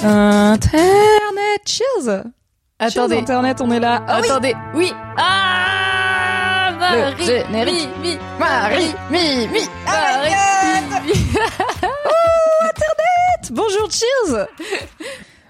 Internet, 0.00 1.62
cheers 1.66 2.24
Attendez. 2.78 3.16
Cheers, 3.16 3.22
Internet, 3.22 3.60
on 3.60 3.70
est 3.72 3.80
là. 3.80 4.04
Ah 4.06 4.20
oui, 4.20 4.28
Attendez. 4.28 4.54
Oui. 4.74 4.92
Ah 5.16 6.72
Marie, 6.78 7.00
Le 7.18 7.24
générique. 7.24 7.88
Mi, 8.00 8.10
mi, 8.10 8.18
Marie, 8.38 8.94
mi, 9.10 9.48
mi, 9.48 9.60
Marie, 9.84 10.34
mi, 11.04 11.12
mi. 11.12 11.18
bonjour, 13.50 13.90
cheers 13.90 14.46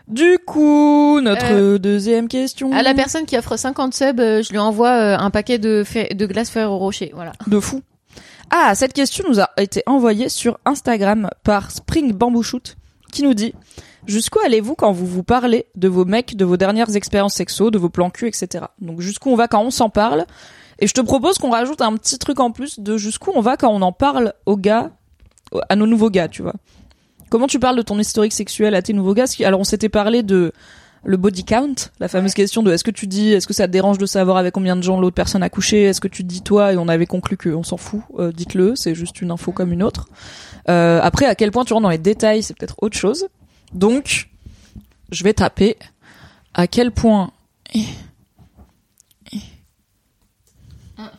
Du 0.07 0.39
coup, 0.47 1.21
notre 1.21 1.77
deuxième 1.77 2.29
question. 2.29 2.73
À 2.73 2.83
la 2.83 2.95
personne 2.95 3.27
qui 3.27 3.37
offre 3.37 3.59
50 3.59 3.93
subs, 3.93 4.19
euh, 4.19 4.43
je 4.43 4.51
lui 4.51 4.59
envoie 4.59 4.93
euh, 4.93 5.19
un 5.19 5.29
paquet 5.29 5.59
de, 5.59 5.85
glace 6.25 6.49
Ferrero 6.49 6.79
Rocher. 6.79 7.13
Voilà. 7.15 7.33
de 7.47 7.61
fou. 7.61 7.83
Ah, 8.51 8.75
cette 8.75 8.95
question 8.95 9.25
nous 9.29 9.41
a 9.41 9.51
été 9.59 9.83
envoyée 9.85 10.31
sur 10.31 10.59
Instagram 10.65 11.29
par 11.45 11.71
Spring 11.71 12.13
Bamboo 12.15 12.43
Shoot 12.43 12.77
qui 13.13 13.23
nous 13.23 13.35
dit 13.35 13.55
Jusqu'où 14.09 14.39
allez-vous 14.45 14.75
quand 14.75 14.91
vous 14.91 15.07
vous 15.07 15.23
parlez 15.23 15.67
de 15.77 15.87
vos 15.87 16.07
mecs, 16.07 16.35
de 16.35 16.47
vos 16.47 16.57
dernières 16.57 16.97
expériences 16.97 17.35
sexo, 17.35 17.71
de 17.71 17.77
vos 17.77 17.91
plans 17.91 18.09
cul, 18.09 18.27
etc. 18.27 18.65
Donc 18.81 19.03
jusqu'où 19.03 19.31
on 19.31 19.37
va 19.37 19.49
quand 19.49 19.63
on 19.63 19.71
s'en 19.71 19.91
parle? 19.91 20.25
Et 20.79 20.87
je 20.87 20.95
te 20.95 21.03
propose 21.03 21.37
qu'on 21.37 21.51
rajoute 21.51 21.83
un 21.83 21.95
petit 21.97 22.19
truc 22.19 22.41
en 22.41 22.51
plus 22.51 22.81
de 22.81 22.97
jusqu'où 22.97 23.33
on 23.35 23.43
va 23.43 23.59
quand 23.59 23.69
on 23.69 23.83
en 23.83 23.93
parle 23.93 24.33
aux 24.47 24.57
gars, 24.57 24.93
à 25.69 25.77
nos 25.77 25.87
nouveaux 25.87 26.09
gars, 26.09 26.29
tu 26.29 26.41
vois. 26.41 26.55
Comment 27.29 27.47
tu 27.47 27.59
parles 27.59 27.77
de 27.77 27.83
ton 27.83 27.99
historique 27.99 28.33
sexuel 28.33 28.75
à 28.75 28.81
tes 28.81 28.95
nouveaux 28.95 29.13
gars? 29.13 29.27
Alors 29.45 29.61
on 29.61 29.65
s'était 29.65 29.91
parlé 29.91 30.23
de 30.23 30.53
le 31.05 31.17
body 31.19 31.45
count, 31.45 31.75
la 32.01 32.09
fameuse 32.09 32.33
question 32.33 32.63
de 32.63 32.73
est-ce 32.73 32.85
que 32.85 32.91
tu 32.91 33.07
dis, 33.07 33.33
est-ce 33.33 33.47
que 33.47 33.53
ça 33.53 33.67
te 33.67 33.73
dérange 33.73 33.99
de 33.99 34.07
savoir 34.07 34.39
avec 34.39 34.55
combien 34.55 34.75
de 34.75 34.83
gens 34.83 34.99
l'autre 34.99 35.15
personne 35.15 35.43
a 35.43 35.51
couché, 35.51 35.85
est-ce 35.85 36.01
que 36.01 36.09
tu 36.09 36.25
dis 36.25 36.43
toi, 36.43 36.73
et 36.73 36.77
on 36.77 36.89
avait 36.89 37.07
conclu 37.07 37.37
que 37.37 37.51
on 37.51 37.63
s'en 37.63 37.77
fout, 37.77 38.01
euh, 38.19 38.33
dites-le, 38.33 38.75
c'est 38.75 38.95
juste 38.95 39.21
une 39.21 39.31
info 39.31 39.53
comme 39.53 39.73
une 39.73 39.83
autre. 39.83 40.09
Euh, 40.69 40.99
après, 41.03 41.27
à 41.27 41.35
quel 41.35 41.51
point 41.51 41.65
tu 41.65 41.73
rentres 41.73 41.85
dans 41.85 41.91
les 41.91 41.99
détails, 41.99 42.43
c'est 42.43 42.57
peut-être 42.57 42.77
autre 42.83 42.97
chose. 42.97 43.29
Donc, 43.73 44.29
je 45.11 45.25
vais 45.25 45.35
taper 45.35 45.77
à 46.55 46.67
quel 46.67 46.91
point. 46.91 47.33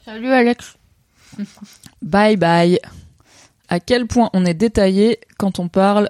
Salut 0.06 0.32
Alex. 0.32 0.76
Bye 2.02 2.38
bye. 2.38 2.80
À 3.70 3.80
quel 3.80 4.08
point 4.08 4.30
on 4.34 4.46
est 4.46 4.54
détaillé 4.54 5.20
quand 5.38 5.60
on 5.60 5.68
parle. 5.68 6.10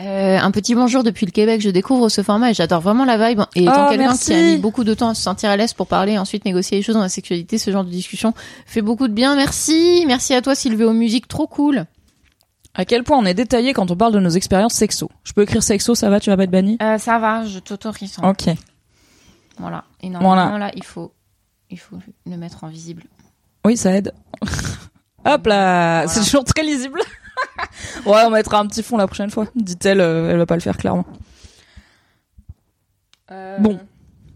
Euh, 0.00 0.38
un 0.38 0.50
petit 0.50 0.74
bonjour 0.74 1.02
depuis 1.02 1.26
le 1.26 1.32
Québec. 1.32 1.60
Je 1.60 1.70
découvre 1.70 2.08
ce 2.08 2.22
format 2.22 2.50
et 2.50 2.54
j'adore 2.54 2.80
vraiment 2.80 3.04
la 3.04 3.16
vibe. 3.16 3.42
Et 3.54 3.62
étant 3.62 3.86
Oh, 3.86 3.90
quelqu'un 3.90 4.16
qui 4.16 4.32
a 4.32 4.42
mis 4.42 4.56
beaucoup 4.58 4.84
de 4.84 4.94
temps 4.94 5.08
à 5.08 5.14
se 5.14 5.22
sentir 5.22 5.50
à 5.50 5.56
l'aise 5.56 5.72
pour 5.74 5.86
parler 5.86 6.12
et 6.12 6.18
ensuite 6.18 6.44
négocier 6.44 6.76
les 6.76 6.82
choses 6.82 6.96
dans 6.96 7.02
la 7.02 7.08
sexualité, 7.08 7.56
ce 7.58 7.70
genre 7.70 7.84
de 7.84 7.90
discussion 7.90 8.34
fait 8.66 8.82
beaucoup 8.82 9.06
de 9.08 9.12
bien. 9.12 9.36
Merci. 9.36 10.04
Merci 10.06 10.34
à 10.34 10.42
toi 10.42 10.54
Sylvéo 10.54 10.92
Musique. 10.92 11.28
Trop 11.28 11.46
cool. 11.46 11.86
À 12.74 12.84
quel 12.86 13.04
point 13.04 13.18
on 13.18 13.24
est 13.26 13.34
détaillé 13.34 13.74
quand 13.74 13.90
on 13.90 13.96
parle 13.96 14.12
de 14.14 14.18
nos 14.20 14.30
expériences 14.30 14.72
sexo. 14.74 15.10
Je 15.24 15.32
peux 15.32 15.42
écrire 15.42 15.62
sexo, 15.62 15.94
ça 15.94 16.08
va, 16.08 16.20
tu 16.20 16.30
vas 16.30 16.36
pas 16.36 16.44
être 16.44 16.50
banni? 16.50 16.78
Euh, 16.82 16.96
ça 16.98 17.18
va, 17.18 17.44
je 17.44 17.58
t'autorise. 17.58 18.16
hein. 18.22 18.30
Ok. 18.30 18.54
Voilà. 19.58 19.84
Et 20.00 20.08
normalement, 20.08 20.48
Voilà. 20.50 20.66
là, 20.66 20.72
il 20.74 20.82
faut, 20.84 21.12
il 21.70 21.78
faut 21.78 21.96
le 22.26 22.36
mettre 22.36 22.64
en 22.64 22.68
visible. 22.68 23.04
Oui, 23.66 23.76
ça 23.76 23.92
aide. 23.92 24.12
Hop 25.24 25.46
là, 25.46 26.04
Voilà. 26.04 26.08
c'est 26.08 26.20
toujours 26.24 26.44
très 26.44 26.62
lisible. 26.64 27.00
ouais, 28.06 28.22
on 28.26 28.30
mettra 28.30 28.58
un 28.58 28.66
petit 28.66 28.82
fond 28.82 28.96
la 28.96 29.06
prochaine 29.06 29.30
fois. 29.30 29.46
Dit-elle, 29.54 30.00
euh, 30.00 30.30
elle 30.30 30.38
va 30.38 30.46
pas 30.46 30.54
le 30.56 30.60
faire 30.62 30.76
clairement. 30.78 31.04
Bon. 33.60 33.78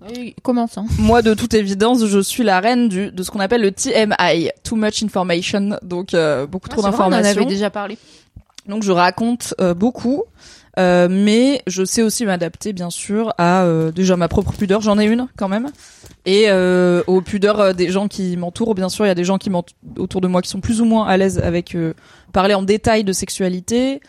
Oui, 0.09 0.35
commence. 0.43 0.79
Hein. 0.79 0.87
Moi, 0.99 1.21
de 1.23 1.35
toute 1.35 1.53
évidence, 1.55 2.05
je 2.07 2.19
suis 2.21 2.43
la 2.45 2.61
reine 2.61 2.89
du 2.89 3.11
de 3.11 3.23
ce 3.23 3.31
qu'on 3.31 3.41
appelle 3.41 3.61
le 3.63 3.73
TMI, 3.73 4.51
too 4.63 4.77
much 4.77 5.03
information, 5.03 5.79
donc 5.83 6.15
euh, 6.15 6.47
beaucoup 6.47 6.69
trop 6.69 6.81
Ah, 6.85 6.91
c'est 6.91 6.97
vrai, 6.97 7.05
on 7.05 7.07
en 7.07 7.11
d'informations. 7.11 7.43
avait 7.43 7.51
déjà 7.51 7.71
parlé. 7.71 7.99
Donc 8.69 8.83
je 8.83 8.93
raconte 8.93 9.55
euh, 9.61 9.75
beaucoup, 9.75 10.25
euh, 10.79 11.09
mais 11.11 11.63
je 11.67 11.85
sais 11.85 12.03
aussi 12.03 12.27
m'adapter 12.27 12.73
bien 12.73 12.91
sûr 12.91 13.33
à 13.39 13.65
euh, 13.65 13.93
déjà 13.93 14.17
ma 14.17 14.29
propre 14.29 14.53
pudeur, 14.53 14.81
j'en 14.83 14.99
ai 14.99 15.07
une 15.07 15.27
quand 15.37 15.49
même, 15.49 15.69
et 16.27 16.47
euh, 16.49 17.03
aux 17.07 17.23
pudeurs 17.23 17.61
euh, 17.61 17.73
des 17.73 17.89
gens 17.89 18.09
qui 18.09 18.37
m'entourent. 18.37 18.75
Bien 18.75 18.89
sûr, 18.89 19.07
il 19.07 19.09
y 19.09 19.13
a 19.13 19.15
des 19.15 19.25
gens 19.25 19.39
qui 19.39 19.51
autour 19.97 20.21
de 20.21 20.29
moi 20.29 20.43
qui 20.43 20.51
sont 20.51 20.61
plus 20.61 20.81
ou 20.81 20.85
moins 20.85 21.07
à 21.07 21.17
l'aise 21.17 21.39
avec 21.39 21.75
euh, 21.75 21.95
parler 22.33 22.55
en 22.55 22.63
détail 22.63 23.05
de 23.05 23.13
sexualité, 23.13 24.01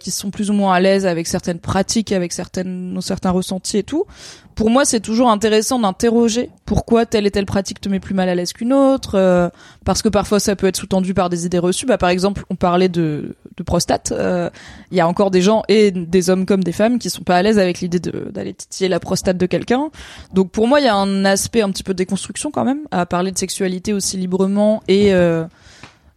qui 0.00 0.10
sont 0.10 0.30
plus 0.30 0.48
ou 0.48 0.54
moins 0.54 0.72
à 0.72 0.80
l'aise 0.80 1.06
avec 1.06 1.26
certaines 1.26 1.58
pratiques, 1.58 2.12
avec 2.12 2.32
certaines 2.32 2.98
certains 3.02 3.30
ressentis 3.30 3.76
et 3.76 3.82
tout. 3.82 4.06
Pour 4.54 4.70
moi, 4.70 4.86
c'est 4.86 5.00
toujours 5.00 5.28
intéressant 5.28 5.78
d'interroger 5.78 6.48
pourquoi 6.64 7.04
telle 7.04 7.26
et 7.26 7.30
telle 7.30 7.44
pratique 7.44 7.80
te 7.80 7.90
met 7.90 8.00
plus 8.00 8.14
mal 8.14 8.30
à 8.30 8.34
l'aise 8.34 8.54
qu'une 8.54 8.72
autre, 8.72 9.50
parce 9.84 10.00
que 10.00 10.08
parfois 10.08 10.40
ça 10.40 10.56
peut 10.56 10.66
être 10.66 10.78
sous-tendu 10.78 11.12
par 11.12 11.28
des 11.28 11.44
idées 11.44 11.58
reçues. 11.58 11.84
Bah, 11.84 11.98
par 11.98 12.08
exemple, 12.08 12.44
on 12.48 12.54
parlait 12.54 12.88
de, 12.88 13.36
de 13.58 13.62
prostate. 13.62 14.12
euh, 14.12 14.48
Il 14.90 14.96
y 14.96 15.00
a 15.00 15.08
encore 15.08 15.30
des 15.30 15.42
gens 15.42 15.62
et 15.68 15.90
des 15.90 16.30
hommes 16.30 16.46
comme 16.46 16.64
des 16.64 16.72
femmes 16.72 16.98
qui 16.98 17.10
sont 17.10 17.22
pas 17.22 17.36
à 17.36 17.42
l'aise 17.42 17.58
avec 17.58 17.80
l'idée 17.80 17.98
d'aller 17.98 18.54
titiller 18.54 18.88
la 18.88 19.00
prostate 19.00 19.36
de 19.36 19.46
quelqu'un. 19.46 19.90
Donc 20.32 20.50
pour 20.50 20.66
moi, 20.66 20.80
il 20.80 20.84
y 20.84 20.88
a 20.88 20.94
un 20.94 21.24
aspect 21.24 21.62
un 21.62 21.70
petit 21.70 21.82
peu 21.82 21.92
de 21.92 21.98
déconstruction 21.98 22.50
quand 22.50 22.64
même 22.64 22.80
à 22.90 23.04
parler 23.06 23.32
de 23.32 23.38
sexualité 23.38 23.92
aussi 23.92 24.16
librement 24.16 24.82
et 24.88 25.12
euh, 25.12 25.44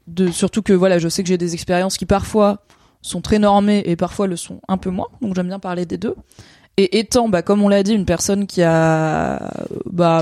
de 0.08 0.32
surtout 0.32 0.62
que 0.62 0.74
voilà, 0.74 1.00
je 1.00 1.10
sais 1.10 1.24
que 1.24 1.30
j'ai 1.30 1.38
des 1.38 1.54
expériences 1.54 1.98
qui 1.98 2.06
parfois 2.06 2.60
sont 3.02 3.22
très 3.22 3.40
normées 3.40 3.82
et 3.86 3.96
parfois 3.96 4.28
le 4.28 4.36
sont 4.36 4.62
un 4.68 4.78
peu 4.78 4.90
moins. 4.90 5.08
Donc 5.22 5.36
j'aime 5.36 5.48
bien 5.48 5.60
parler 5.60 5.86
des 5.86 5.98
deux. 5.98 6.16
Et 6.78 7.00
étant, 7.00 7.28
bah, 7.28 7.42
comme 7.42 7.62
on 7.62 7.68
l'a 7.68 7.84
dit, 7.84 7.94
une 7.94 8.06
personne 8.06 8.48
qui 8.48 8.64
a, 8.64 9.52
bah, 9.86 10.22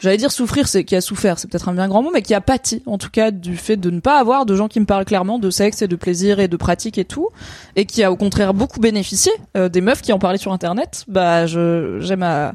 j'allais 0.00 0.16
dire 0.16 0.30
souffrir, 0.32 0.68
c'est 0.68 0.84
qui 0.84 0.96
a 0.96 1.00
souffert, 1.00 1.38
c'est 1.38 1.48
peut-être 1.50 1.68
un 1.68 1.74
bien 1.74 1.88
grand 1.88 2.02
mot, 2.02 2.10
mais 2.12 2.22
qui 2.22 2.34
a 2.34 2.40
pâti, 2.40 2.82
en 2.86 2.98
tout 2.98 3.10
cas, 3.10 3.30
du 3.30 3.56
fait 3.56 3.76
de 3.76 3.90
ne 3.90 4.00
pas 4.00 4.18
avoir 4.18 4.46
de 4.46 4.54
gens 4.54 4.68
qui 4.68 4.80
me 4.80 4.86
parlent 4.86 5.04
clairement 5.04 5.38
de 5.38 5.50
sexe 5.50 5.82
et 5.82 5.88
de 5.88 5.96
plaisir 5.96 6.40
et 6.40 6.48
de 6.48 6.56
pratique 6.56 6.98
et 6.98 7.04
tout, 7.04 7.28
et 7.76 7.86
qui 7.86 8.02
a 8.02 8.12
au 8.12 8.16
contraire 8.16 8.54
beaucoup 8.54 8.80
bénéficié 8.80 9.32
euh, 9.56 9.68
des 9.68 9.80
meufs 9.80 10.02
qui 10.02 10.12
en 10.12 10.18
parlaient 10.18 10.38
sur 10.38 10.52
Internet. 10.52 11.04
Bah, 11.08 11.46
je 11.46 11.98
j'aime 12.00 12.22
à, 12.22 12.54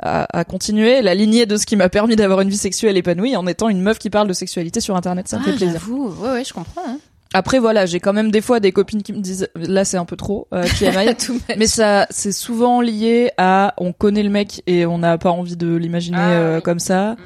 à, 0.00 0.38
à 0.38 0.44
continuer 0.44 1.02
la 1.02 1.14
lignée 1.14 1.46
de 1.46 1.56
ce 1.56 1.66
qui 1.66 1.76
m'a 1.76 1.88
permis 1.88 2.16
d'avoir 2.16 2.40
une 2.42 2.50
vie 2.50 2.56
sexuelle 2.56 2.96
épanouie 2.96 3.36
en 3.36 3.46
étant 3.46 3.68
une 3.68 3.80
meuf 3.80 3.98
qui 3.98 4.10
parle 4.10 4.28
de 4.28 4.32
sexualité 4.34 4.80
sur 4.80 4.96
Internet. 4.96 5.28
Ça 5.28 5.38
me 5.38 5.42
Ah, 5.42 5.50
fait 5.50 5.56
plaisir. 5.56 5.80
Ouais, 5.90 6.30
ouais, 6.30 6.44
je 6.44 6.52
comprends. 6.52 6.82
Hein. 6.86 6.98
Après, 7.36 7.58
voilà, 7.58 7.84
j'ai 7.84 8.00
quand 8.00 8.14
même 8.14 8.30
des 8.30 8.40
fois 8.40 8.60
des 8.60 8.72
copines 8.72 9.02
qui 9.02 9.12
me 9.12 9.20
disent, 9.20 9.48
là, 9.56 9.84
c'est 9.84 9.98
un 9.98 10.06
peu 10.06 10.16
trop, 10.16 10.48
euh. 10.54 10.64
Mais 11.58 11.66
ça, 11.66 12.06
c'est 12.08 12.32
souvent 12.32 12.80
lié 12.80 13.30
à 13.36 13.74
on 13.76 13.92
connaît 13.92 14.22
le 14.22 14.30
mec 14.30 14.62
et 14.66 14.86
on 14.86 14.96
n'a 14.96 15.18
pas 15.18 15.30
envie 15.30 15.54
de 15.56 15.76
l'imaginer 15.76 16.16
Ah, 16.18 16.30
euh, 16.30 16.56
oui. 16.56 16.62
comme 16.62 16.78
ça. 16.78 17.16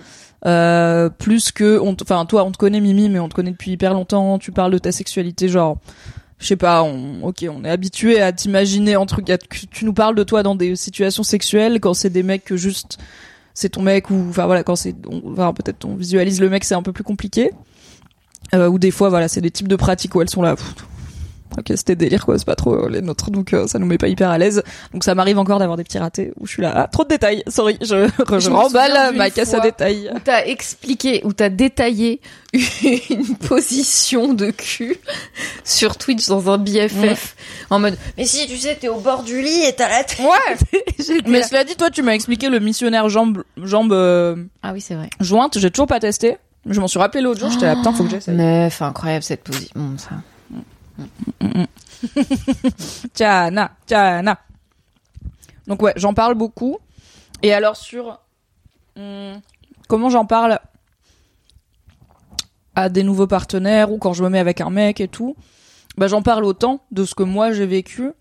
Euh, 0.46 1.10
plus 1.10 1.52
que, 1.52 1.78
on 1.78 1.94
enfin, 2.02 2.26
toi, 2.26 2.42
on 2.42 2.50
te 2.50 2.58
connaît 2.58 2.80
Mimi, 2.80 3.08
mais 3.08 3.20
on 3.20 3.28
te 3.28 3.34
connaît 3.34 3.52
depuis 3.52 3.70
hyper 3.70 3.94
longtemps. 3.94 4.40
Tu 4.40 4.50
parles 4.50 4.72
de 4.72 4.78
ta 4.78 4.90
sexualité, 4.90 5.46
genre, 5.46 5.78
je 6.40 6.46
sais 6.48 6.56
pas, 6.56 6.82
on, 6.82 7.22
ok, 7.22 7.46
on 7.48 7.64
est 7.64 7.70
habitué 7.70 8.20
à 8.20 8.32
t'imaginer 8.32 8.96
entre 8.96 9.20
que 9.20 9.66
tu 9.70 9.84
nous 9.84 9.92
parles 9.92 10.16
de 10.16 10.24
toi 10.24 10.42
dans 10.42 10.56
des 10.56 10.74
situations 10.74 11.22
sexuelles 11.22 11.78
quand 11.78 11.94
c'est 11.94 12.10
des 12.10 12.24
mecs 12.24 12.44
que 12.44 12.56
juste 12.56 12.98
c'est 13.54 13.68
ton 13.68 13.82
mec 13.82 14.10
ou, 14.10 14.26
enfin 14.28 14.46
voilà, 14.46 14.64
quand 14.64 14.74
c'est, 14.74 14.94
enfin, 15.24 15.52
peut-être 15.52 15.84
on 15.84 15.94
visualise 15.94 16.40
le 16.40 16.48
mec, 16.48 16.64
c'est 16.64 16.74
un 16.74 16.82
peu 16.82 16.92
plus 16.92 17.04
compliqué. 17.04 17.52
Euh, 18.54 18.68
ou 18.68 18.78
des 18.78 18.90
fois, 18.90 19.08
voilà, 19.08 19.28
c'est 19.28 19.40
des 19.40 19.50
types 19.50 19.68
de 19.68 19.76
pratiques 19.76 20.14
où 20.14 20.22
elles 20.22 20.30
sont 20.30 20.42
là. 20.42 20.56
pff, 20.56 20.74
Ok, 21.58 21.72
c'était 21.74 21.96
délire 21.96 22.24
quoi, 22.24 22.38
c'est 22.38 22.46
pas 22.46 22.54
trop 22.54 22.86
les 22.86 23.02
nôtres, 23.02 23.30
donc 23.30 23.52
euh, 23.52 23.66
ça 23.66 23.80
nous 23.80 23.86
met 23.86 23.98
pas 23.98 24.06
hyper 24.06 24.30
à 24.30 24.38
l'aise. 24.38 24.62
Donc 24.92 25.02
ça 25.02 25.16
m'arrive 25.16 25.38
encore 25.38 25.58
d'avoir 25.58 25.76
des 25.76 25.82
petits 25.82 25.98
ratés 25.98 26.32
où 26.38 26.46
je 26.46 26.52
suis 26.52 26.62
là, 26.62 26.72
ah, 26.76 26.86
trop 26.86 27.02
de 27.02 27.08
détails, 27.08 27.42
sorry, 27.48 27.76
je, 27.80 28.08
je, 28.38 28.50
remballe 28.50 29.16
ma 29.16 29.30
caisse 29.30 29.52
à 29.52 29.58
détails. 29.58 30.10
Où 30.14 30.20
t'as 30.20 30.44
expliqué, 30.44 31.22
où 31.24 31.32
t'as 31.32 31.48
détaillé 31.48 32.20
une 33.10 33.36
position 33.36 34.32
de 34.32 34.50
cul 34.50 34.96
sur 35.64 35.96
Twitch 35.96 36.28
dans 36.28 36.50
un 36.50 36.58
BFF 36.58 37.34
en 37.70 37.78
mode 37.78 37.96
mais 38.16 38.26
si 38.26 38.46
tu 38.46 38.56
sais 38.56 38.76
t'es 38.76 38.88
au 38.88 39.00
bord 39.00 39.22
du 39.22 39.40
lit 39.40 39.64
et 39.64 39.72
t'as 39.72 39.88
la 39.88 40.04
tête. 40.04 40.20
Ouais. 40.20 40.56
Mais 41.26 41.40
là. 41.40 41.46
cela 41.46 41.64
dit, 41.64 41.74
toi 41.74 41.90
tu 41.90 42.02
m'as 42.02 42.14
expliqué 42.14 42.48
le 42.48 42.60
missionnaire 42.60 43.08
jambe 43.08 43.42
jambe 43.56 43.92
euh, 43.92 44.36
Ah 44.62 44.72
oui 44.72 44.80
c'est 44.80 44.94
vrai. 44.94 45.10
jointe, 45.18 45.58
j'ai 45.58 45.70
toujours 45.70 45.88
pas 45.88 45.98
testé. 45.98 46.38
Je 46.66 46.80
m'en 46.80 46.88
suis 46.88 46.98
rappelé 46.98 47.22
l'autre 47.22 47.40
jour, 47.40 47.50
j'étais 47.50 47.66
là, 47.66 47.76
putain, 47.76 47.92
faut 47.92 48.04
que 48.04 48.10
j'essaye. 48.10 48.36
Meuf 48.36 48.82
incroyable 48.82 49.22
cette 49.22 49.42
position. 49.44 49.96
Ça. 49.96 50.10
Tiana, 53.14 53.72
Tiana. 53.86 54.38
Donc 55.66 55.82
ouais, 55.82 55.92
j'en 55.96 56.14
parle 56.14 56.34
beaucoup. 56.34 56.78
Et 57.42 57.54
alors 57.54 57.76
sur 57.76 58.18
hum, 58.96 59.40
comment 59.88 60.10
j'en 60.10 60.26
parle 60.26 60.58
à 62.74 62.88
des 62.88 63.02
nouveaux 63.02 63.26
partenaires 63.26 63.90
ou 63.90 63.98
quand 63.98 64.12
je 64.12 64.22
me 64.22 64.28
mets 64.28 64.38
avec 64.38 64.60
un 64.60 64.70
mec 64.70 65.00
et 65.00 65.08
tout, 65.08 65.36
bah 65.96 66.08
j'en 66.08 66.22
parle 66.22 66.44
autant 66.44 66.82
de 66.90 67.04
ce 67.04 67.14
que 67.14 67.22
moi 67.22 67.52
j'ai 67.52 67.66
vécu. 67.66 68.12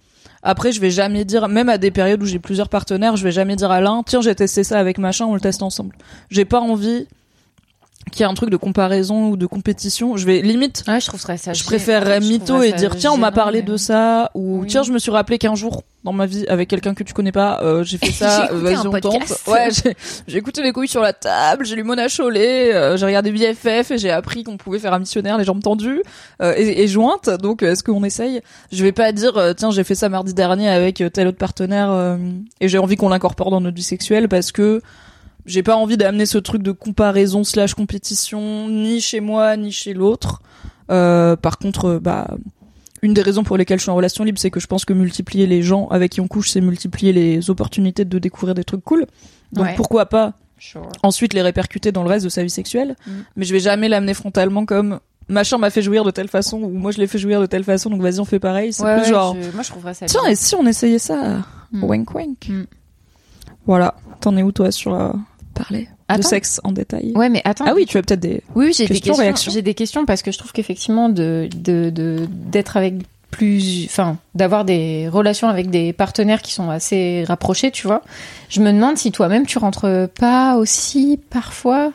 Après, 0.42 0.72
je 0.72 0.80
vais 0.80 0.90
jamais 0.90 1.26
dire, 1.26 1.50
même 1.50 1.68
à 1.68 1.78
des 1.78 1.92
périodes 1.92 2.24
où 2.24 2.26
j'ai 2.26 2.40
plusieurs 2.40 2.70
partenaires, 2.70 3.18
je 3.18 3.24
vais 3.26 3.32
jamais 3.32 3.58
dire 3.58 3.72
à 3.72 3.82
l'un, 3.82 4.04
tiens, 4.04 4.22
j'ai 4.22 4.34
testé 4.34 4.64
ça 4.64 4.80
avec 4.80 4.98
machin, 4.98 5.26
on 5.26 5.34
le 5.34 5.42
teste 5.42 5.62
ensemble. 5.62 5.96
J'ai 6.30 6.46
pas 6.46 6.62
envie 6.62 7.08
qu'il 8.10 8.22
y 8.22 8.24
ait 8.24 8.32
un 8.32 8.34
truc 8.34 8.50
de 8.50 8.58
comparaison 8.58 9.30
ou 9.30 9.38
de 9.38 9.46
compétition. 9.46 10.18
Je 10.18 10.26
vais 10.26 10.42
limite, 10.42 10.84
Ouais, 10.88 11.00
je 11.00 11.06
trouverais 11.08 11.38
ça. 11.38 11.54
je 11.54 11.64
préférerais 11.64 12.20
mytho 12.20 12.62
et 12.64 12.72
dire 12.74 12.96
tiens 12.96 13.12
on 13.12 13.18
m'a 13.18 13.32
parlé 13.32 13.62
de 13.62 13.78
ça 13.78 14.32
ou 14.34 14.60
Oui. 14.62 14.68
tiens 14.68 14.84
je 14.84 14.92
me 14.92 15.00
suis 15.00 15.12
rappelé 15.12 15.38
qu'un 15.38 15.56
jour 15.56 15.84
dans 16.06 16.14
ma 16.14 16.26
vie 16.26 16.46
avec 16.48 16.70
quelqu'un 16.70 16.94
que 16.94 17.04
tu 17.04 17.14
connais 17.14 17.34
pas 17.34 17.60
euh, 17.62 17.84
j'ai 17.84 17.98
fait 17.98 18.12
ça 18.12 18.48
J'ai 18.52 18.56
écouté 18.56 18.74
vas-y, 18.76 18.88
on 18.88 19.00
tente. 19.02 19.34
ouais 19.48 19.70
j'ai- 20.28 20.38
écouté 20.38 20.64
les 20.64 20.72
couilles 20.72 20.88
sur 20.88 21.02
la 21.02 21.12
table 21.12 21.66
j'ai 21.66 21.76
lu 21.76 21.84
Mona 21.84 22.08
Chollet 22.08 22.74
euh, 22.74 22.96
j'ai 22.96 23.06
regardé 23.06 23.32
BFF 23.34 23.92
et 23.92 23.98
j'ai 23.98 24.10
appris 24.10 24.44
qu'on 24.44 24.56
pouvait 24.56 24.80
faire 24.80 24.94
un 24.94 25.00
missionnaire 25.00 25.38
les 25.38 25.44
jambes 25.44 25.62
tendues 25.62 26.02
euh, 26.42 26.54
et, 26.56 26.84
et 26.84 26.88
jointes 26.88 27.30
donc 27.30 27.64
euh, 27.64 27.74
est-ce 27.74 27.84
qu'on 27.84 28.04
essaye? 28.06 28.40
Je 28.72 28.82
vais 28.84 28.94
pas 28.94 29.12
dire 29.12 29.36
euh, 29.38 29.54
tiens 29.54 29.72
j'ai 29.72 29.84
fait 29.84 29.96
ça 29.96 30.08
mardi 30.08 30.34
dernier 30.34 30.70
avec 30.70 31.02
euh, 31.02 31.10
tel 31.10 31.28
autre 31.28 31.38
partenaire 31.38 31.90
euh, 31.92 32.16
et 32.62 32.70
j'ai 32.70 32.78
envie 32.78 32.96
qu'on 32.96 33.10
l'incorpore 33.10 33.52
dans 33.52 33.60
notre 33.60 33.76
vie 33.76 33.84
sexuelle 33.84 34.30
parce 34.30 34.54
que 34.54 34.82
j'ai 35.50 35.64
pas 35.64 35.76
envie 35.76 35.98
d'amener 35.98 36.26
ce 36.26 36.38
truc 36.38 36.62
de 36.64 36.72
comparaison 36.72 37.44
slash 37.44 37.74
compétition 37.74 38.68
ni 38.70 39.02
chez 39.02 39.20
moi 39.20 39.58
ni 39.58 39.72
chez 39.72 39.94
l'autre. 39.94 40.42
Euh, 40.92 41.36
par 41.36 41.58
contre, 41.58 41.86
euh, 41.86 42.00
bah, 42.00 42.28
une 43.02 43.14
des 43.14 43.22
raisons 43.22 43.44
pour 43.44 43.58
lesquelles 43.58 43.78
je 43.80 43.84
suis 43.84 43.92
en 43.92 43.96
relation 43.96 44.24
libre, 44.24 44.40
c'est 44.40 44.52
que 44.52 44.60
je 44.60 44.68
pense 44.68 44.86
que 44.86 44.94
multiplier 44.94 45.48
les 45.48 45.62
gens 45.62 45.88
avec 45.90 46.12
qui 46.12 46.22
on 46.22 46.28
couche, 46.28 46.50
c'est 46.50 46.62
multiplier 46.62 47.14
les 47.14 47.50
opportunités 47.50 48.06
de 48.06 48.20
découvrir 48.20 48.56
des 48.56 48.64
trucs 48.64 48.84
cool. 48.84 49.06
Donc 49.54 49.66
Ouais. 49.66 49.74
pourquoi 49.76 50.06
pas 50.08 50.34
Sure. 50.58 50.88
ensuite 51.04 51.34
les 51.34 51.42
répercuter 51.42 51.92
dans 51.94 52.04
le 52.04 52.10
reste 52.10 52.26
de 52.26 52.30
sa 52.30 52.44
vie 52.44 52.50
sexuelle. 52.50 52.96
Mm. 53.08 53.12
Mais 53.38 53.46
je 53.46 53.54
vais 53.54 53.60
jamais 53.62 53.88
l'amener 53.88 54.14
frontalement 54.14 54.66
comme 54.66 55.00
machin 55.30 55.58
m'a 55.58 55.70
fait 55.70 55.82
jouir 55.82 56.04
de 56.04 56.12
telle 56.12 56.28
façon 56.28 56.58
ou 56.62 56.70
moi 56.70 56.92
je 56.92 56.98
l'ai 56.98 57.08
fait 57.08 57.18
jouir 57.20 57.40
de 57.40 57.46
telle 57.46 57.64
façon 57.64 57.90
donc 57.90 58.02
vas-y 58.02 58.20
on 58.20 58.26
fait 58.26 58.40
pareil. 58.40 58.74
C'est 58.74 58.84
Ouais, 58.84 58.96
plus 58.96 59.04
ouais, 59.04 59.10
genre 59.10 59.36
je- 59.42 59.52
moi 59.56 59.64
je 59.64 59.70
trouverais 59.70 59.94
ça. 59.94 60.06
tiens 60.08 60.22
bien. 60.24 60.32
et 60.32 60.36
si 60.36 60.56
on 60.56 60.66
essayait 60.66 61.00
ça? 61.00 61.38
Mm. 61.72 61.84
Wink 61.84 62.14
wink. 62.16 62.50
Mm. 62.50 62.64
Voilà. 63.66 63.96
T'en 64.22 64.36
es 64.36 64.44
où 64.44 64.52
toi 64.52 64.72
sur 64.72 64.94
euh, 64.94 65.12
parler 65.64 65.88
de 66.16 66.22
sexe 66.22 66.60
en 66.64 66.72
détail 66.72 67.12
Ouais, 67.16 67.30
mais 67.30 67.42
attends. 67.46 67.66
Ah 67.68 67.74
oui, 67.76 67.86
tu 67.86 67.98
as 67.98 68.02
peut-être 68.02 68.20
des. 68.20 68.42
Oui, 68.56 68.68
oui, 68.68 68.74
j'ai 68.76 68.84
des 68.86 68.96
Questions, 68.96 69.12
questions. 69.14 69.24
réactions 69.24 69.52
J'ai 69.52 69.62
des 69.62 69.74
questions 69.74 70.06
parce 70.06 70.22
que 70.22 70.32
je 70.32 70.38
trouve 70.38 70.52
qu'effectivement 70.52 71.10
de 71.10 71.48
de 71.56 71.90
de 71.90 72.28
d'être 72.30 72.78
avec 72.78 72.96
plus, 73.32 73.86
enfin, 73.86 74.18
d'avoir 74.34 74.66
des 74.66 75.08
relations 75.08 75.50
avec 75.50 75.70
des 75.70 75.94
partenaires 75.94 76.42
qui 76.42 76.52
sont 76.52 76.70
assez 76.72 77.24
rapprochés, 77.28 77.70
tu 77.72 77.86
vois. 77.86 78.02
Je 78.50 78.60
me 78.60 78.72
demande 78.72 78.98
si 78.98 79.12
toi-même 79.12 79.46
tu 79.46 79.60
rentres 79.60 80.10
pas 80.20 80.56
aussi 80.58 81.20
parfois 81.30 81.92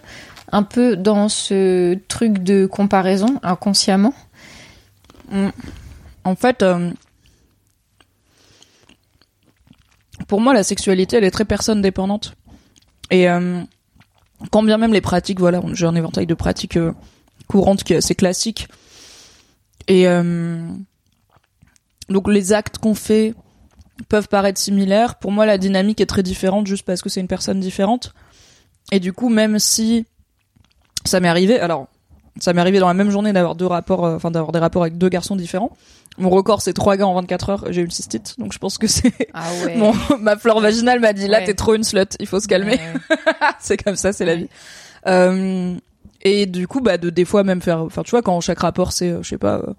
un 0.52 0.62
peu 0.62 0.94
dans 0.96 1.28
ce 1.28 1.98
truc 2.06 2.38
de 2.44 2.66
comparaison 2.66 3.40
inconsciemment. 3.42 4.14
En 6.24 6.36
fait, 6.36 6.62
euh, 6.62 6.90
pour 10.28 10.40
moi, 10.40 10.54
la 10.54 10.62
sexualité, 10.62 11.16
elle 11.16 11.24
est 11.24 11.30
très 11.32 11.44
personne 11.44 11.82
dépendante. 11.82 12.34
Et 13.10 13.28
euh, 13.28 13.62
quand 14.50 14.62
bien 14.62 14.78
même 14.78 14.92
les 14.92 15.00
pratiques, 15.00 15.40
voilà, 15.40 15.60
j'ai 15.72 15.86
un 15.86 15.94
éventail 15.94 16.26
de 16.26 16.34
pratiques 16.34 16.76
euh, 16.76 16.92
courantes 17.46 17.84
qui 17.84 17.92
est 17.92 17.96
assez 17.96 18.14
classique. 18.14 18.68
Et 19.86 20.08
euh, 20.08 20.66
donc 22.08 22.28
les 22.28 22.52
actes 22.52 22.78
qu'on 22.78 22.94
fait 22.94 23.34
peuvent 24.08 24.28
paraître 24.28 24.58
similaires. 24.58 25.16
Pour 25.16 25.30
moi, 25.30 25.46
la 25.46 25.58
dynamique 25.58 26.00
est 26.00 26.06
très 26.06 26.22
différente 26.22 26.66
juste 26.66 26.84
parce 26.84 27.02
que 27.02 27.08
c'est 27.08 27.20
une 27.20 27.28
personne 27.28 27.60
différente. 27.60 28.14
Et 28.92 29.00
du 29.00 29.12
coup, 29.12 29.28
même 29.28 29.58
si 29.58 30.06
ça 31.04 31.20
m'est 31.20 31.28
arrivé, 31.28 31.58
alors 31.60 31.88
ça 32.40 32.52
m'est 32.52 32.60
arrivé 32.60 32.78
dans 32.78 32.88
la 32.88 32.94
même 32.94 33.10
journée 33.10 33.32
d'avoir 33.32 33.54
deux 33.54 33.66
rapports, 33.66 34.04
euh, 34.04 34.16
enfin 34.16 34.30
d'avoir 34.30 34.52
des 34.52 34.58
rapports 34.58 34.82
avec 34.82 34.98
deux 34.98 35.08
garçons 35.08 35.36
différents. 35.36 35.76
Mon 36.18 36.30
record 36.30 36.62
c'est 36.62 36.72
trois 36.72 36.96
gars 36.96 37.06
en 37.06 37.14
24 37.14 37.50
heures. 37.50 37.64
J'ai 37.70 37.80
eu 37.80 37.84
une 37.84 37.90
cystite, 37.90 38.34
donc 38.38 38.52
je 38.52 38.58
pense 38.58 38.78
que 38.78 38.86
c'est 38.86 39.12
Ah 39.34 39.44
ouais. 39.64 39.76
mon 39.76 39.92
ma 40.20 40.36
flore 40.36 40.60
vaginale 40.60 41.00
m'a 41.00 41.12
dit 41.12 41.28
là 41.28 41.38
Ouais. 41.38 41.44
t'es 41.44 41.54
trop 41.54 41.74
une 41.74 41.84
slut, 41.84 42.16
il 42.20 42.26
faut 42.26 42.40
se 42.40 42.48
calmer. 42.48 42.78
c'est 43.60 43.76
comme 43.82 43.96
ça, 43.96 44.12
c'est 44.12 44.24
la 44.24 44.36
vie. 44.36 44.48
Euh, 45.06 45.74
et 46.22 46.46
du 46.46 46.66
coup, 46.66 46.80
bah, 46.80 46.96
de 46.96 47.10
des 47.10 47.24
fois 47.24 47.44
même 47.44 47.60
faire, 47.60 47.80
enfin, 47.80 48.02
tu 48.02 48.10
vois, 48.12 48.22
quand 48.22 48.40
chaque 48.40 48.60
rapport 48.60 48.92
c'est, 48.92 49.10
euh, 49.10 49.22
je 49.22 49.28
sais 49.28 49.38
pas, 49.38 49.56
euh, 49.56 49.74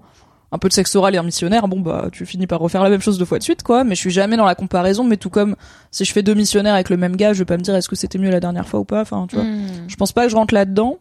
un 0.52 0.58
peu 0.60 0.68
de 0.70 0.74
sexe 0.74 0.96
oral 0.96 1.16
et 1.16 1.18
un 1.18 1.24
missionnaire, 1.24 1.68
bon 1.68 1.80
bah, 1.80 2.10
tu 2.12 2.26
finis 2.26 2.48
par 2.48 2.60
refaire 2.60 2.84
la 2.84 2.90
même 2.90 3.02
chose 3.02 3.18
deux 3.18 3.26
fois 3.26 3.40
de 3.40 3.44
suite, 3.44 3.64
quoi. 3.64 3.84
Mais 3.84 3.96
je 3.96 4.00
suis 4.00 4.12
jamais 4.12 4.38
dans 4.38 4.46
la 4.46 4.56
comparaison. 4.56 5.04
Mais 5.04 5.18
tout 5.18 5.30
comme 5.32 5.56
si 5.92 6.06
je 6.06 6.14
fais 6.14 6.22
deux 6.22 6.36
missionnaires 6.36 6.76
avec 6.76 6.90
le 6.90 6.98
même 6.98 7.16
gars, 7.16 7.34
je 7.34 7.40
vais 7.40 7.46
pas 7.46 7.58
me 7.58 7.64
dire 7.64 7.76
est-ce 7.76 7.90
que 7.90 7.96
c'était 7.96 8.20
mieux 8.20 8.30
la 8.30 8.40
dernière 8.40 8.68
fois 8.68 8.82
ou 8.82 8.86
pas. 8.86 9.02
Enfin, 9.02 9.26
tu 9.28 9.36
vois. 9.36 9.46
Hmm. 9.46 9.68
Je 9.88 9.96
pense 9.96 10.12
pas 10.12 10.26
que 10.26 10.30
je 10.30 10.36
rentre 10.36 10.54
là-dedans. 10.54 10.98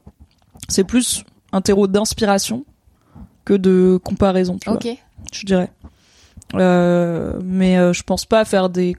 C'est 0.68 0.84
plus 0.84 1.24
un 1.54 1.60
terreau 1.60 1.86
d'inspiration 1.86 2.64
que 3.44 3.54
de 3.54 3.98
comparaison, 4.02 4.58
tu 4.58 4.68
vois 4.68 4.78
Ok. 4.78 4.88
je 5.32 5.46
dirais. 5.46 5.70
Euh, 6.54 7.38
mais 7.44 7.78
euh, 7.78 7.92
je 7.92 8.02
pense 8.02 8.24
pas 8.24 8.44
faire 8.44 8.68
des 8.68 8.96